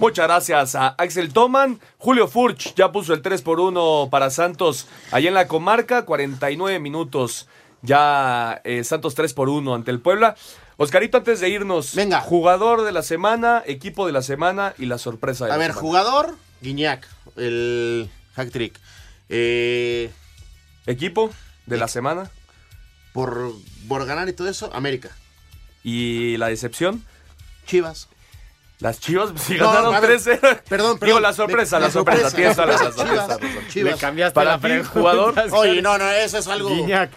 Muchas 0.00 0.28
gracias 0.28 0.74
a 0.76 0.88
Axel 0.90 1.32
Toman. 1.32 1.80
Julio 1.98 2.28
Furch 2.28 2.72
ya 2.76 2.92
puso 2.92 3.14
el 3.14 3.20
3 3.20 3.42
por 3.42 3.58
1 3.58 4.08
para 4.10 4.30
Santos 4.30 4.86
allá 5.10 5.28
en 5.28 5.34
la 5.34 5.48
comarca, 5.48 6.04
49 6.04 6.78
minutos 6.78 7.48
ya 7.82 8.60
eh, 8.64 8.84
Santos 8.84 9.14
3 9.14 9.32
por 9.34 9.48
1 9.48 9.74
ante 9.74 9.90
el 9.90 10.00
Puebla. 10.00 10.36
Oscarito, 10.76 11.18
antes 11.18 11.40
de 11.40 11.48
irnos, 11.48 11.94
Venga. 11.94 12.20
jugador 12.20 12.82
de 12.82 12.92
la 12.92 13.02
semana, 13.02 13.62
equipo 13.66 14.06
de 14.06 14.12
la 14.12 14.22
semana 14.22 14.74
y 14.78 14.86
la 14.86 14.98
sorpresa 14.98 15.46
de 15.46 15.50
A 15.52 15.54
la 15.54 15.58
ver, 15.58 15.68
semana. 15.72 15.80
jugador, 15.80 16.36
Guiñac, 16.60 17.06
el 17.36 18.08
hack 18.36 18.50
trick. 18.52 18.78
Eh, 19.28 20.10
equipo 20.86 21.30
de 21.66 21.76
la 21.78 21.88
semana. 21.88 22.30
Por, 23.12 23.52
por 23.88 24.06
ganar 24.06 24.28
y 24.28 24.32
todo 24.32 24.48
eso, 24.48 24.70
América. 24.72 25.10
¿Y 25.82 26.36
la 26.36 26.48
decepción? 26.48 27.04
Chivas. 27.66 28.08
Las 28.78 29.00
Chivas 29.00 29.30
sí 29.44 29.56
No, 29.58 29.66
ganaron 29.72 29.94
a 29.96 30.00
ver, 30.00 30.20
3-0. 30.20 30.62
perdón, 30.68 30.90
Digo, 30.92 30.98
perdón. 31.00 31.22
la 31.22 31.32
sorpresa, 31.32 31.78
Me- 31.80 31.86
la 31.86 31.90
sorpresa. 31.90 32.30
Tienes 32.30 32.56
la 32.56 32.66
la 32.66 32.76
razón. 32.76 33.08
Chivas. 33.68 33.94
Le 33.94 33.98
cambiaste 33.98 34.34
Para 34.34 34.52
la 34.52 34.58
pregunta. 34.60 34.90
jugador. 34.92 35.34
Oye, 35.52 35.82
no, 35.82 35.98
no, 35.98 36.08
eso 36.08 36.38
es 36.38 36.46
algo. 36.46 36.68
Guiñac. 36.68 37.10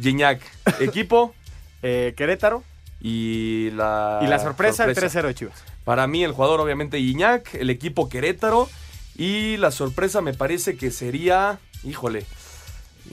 Gignac. 0.00 0.40
Equipo. 0.80 1.34
Eh, 1.82 2.14
Querétaro. 2.16 2.62
Y 3.00 3.70
la. 3.72 4.20
Y 4.22 4.26
la 4.26 4.38
sorpresa, 4.38 4.84
el 4.84 4.94
3-0 4.96 5.26
de 5.26 5.34
Chivas. 5.34 5.64
Para 5.84 6.06
mí, 6.06 6.24
el 6.24 6.32
jugador, 6.32 6.60
obviamente, 6.60 6.96
Guiñac. 6.96 7.54
El 7.54 7.70
equipo 7.70 8.08
Querétaro. 8.08 8.68
Y 9.16 9.56
la 9.58 9.70
sorpresa 9.70 10.20
me 10.20 10.34
parece 10.34 10.76
que 10.76 10.90
sería. 10.90 11.58
Híjole. 11.84 12.26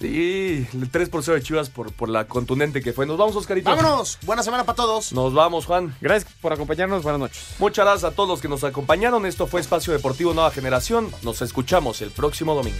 Y 0.02 0.66
el 0.74 0.90
3 0.92 1.10
por 1.10 1.24
0 1.24 1.36
de 1.36 1.44
Chivas 1.44 1.70
por, 1.70 1.94
por 1.94 2.10
la 2.10 2.26
contundente 2.28 2.82
que 2.82 2.94
fue. 2.94 3.06
Nos 3.06 3.18
vamos, 3.18 3.36
Oscarito. 3.36 3.70
Vámonos. 3.70 4.18
Buena 4.24 4.42
semana 4.42 4.64
para 4.64 4.76
todos. 4.76 5.14
Nos 5.14 5.34
vamos, 5.34 5.66
Juan. 5.66 5.96
Gracias 6.02 6.34
por 6.42 6.52
acompañarnos. 6.52 7.04
Buenas 7.04 7.20
noches. 7.20 7.56
Muchas 7.60 7.86
gracias 7.86 8.12
a 8.12 8.16
todos 8.16 8.28
los 8.28 8.42
que 8.42 8.48
nos 8.48 8.64
acompañaron. 8.64 9.26
Esto 9.26 9.46
fue 9.46 9.62
Espacio 9.62 9.94
Deportivo 9.94 10.34
Nueva 10.34 10.50
Generación. 10.52 11.12
Nos 11.22 11.42
escuchamos 11.42 12.02
el 12.02 12.10
próximo 12.10 12.56
domingo. 12.56 12.80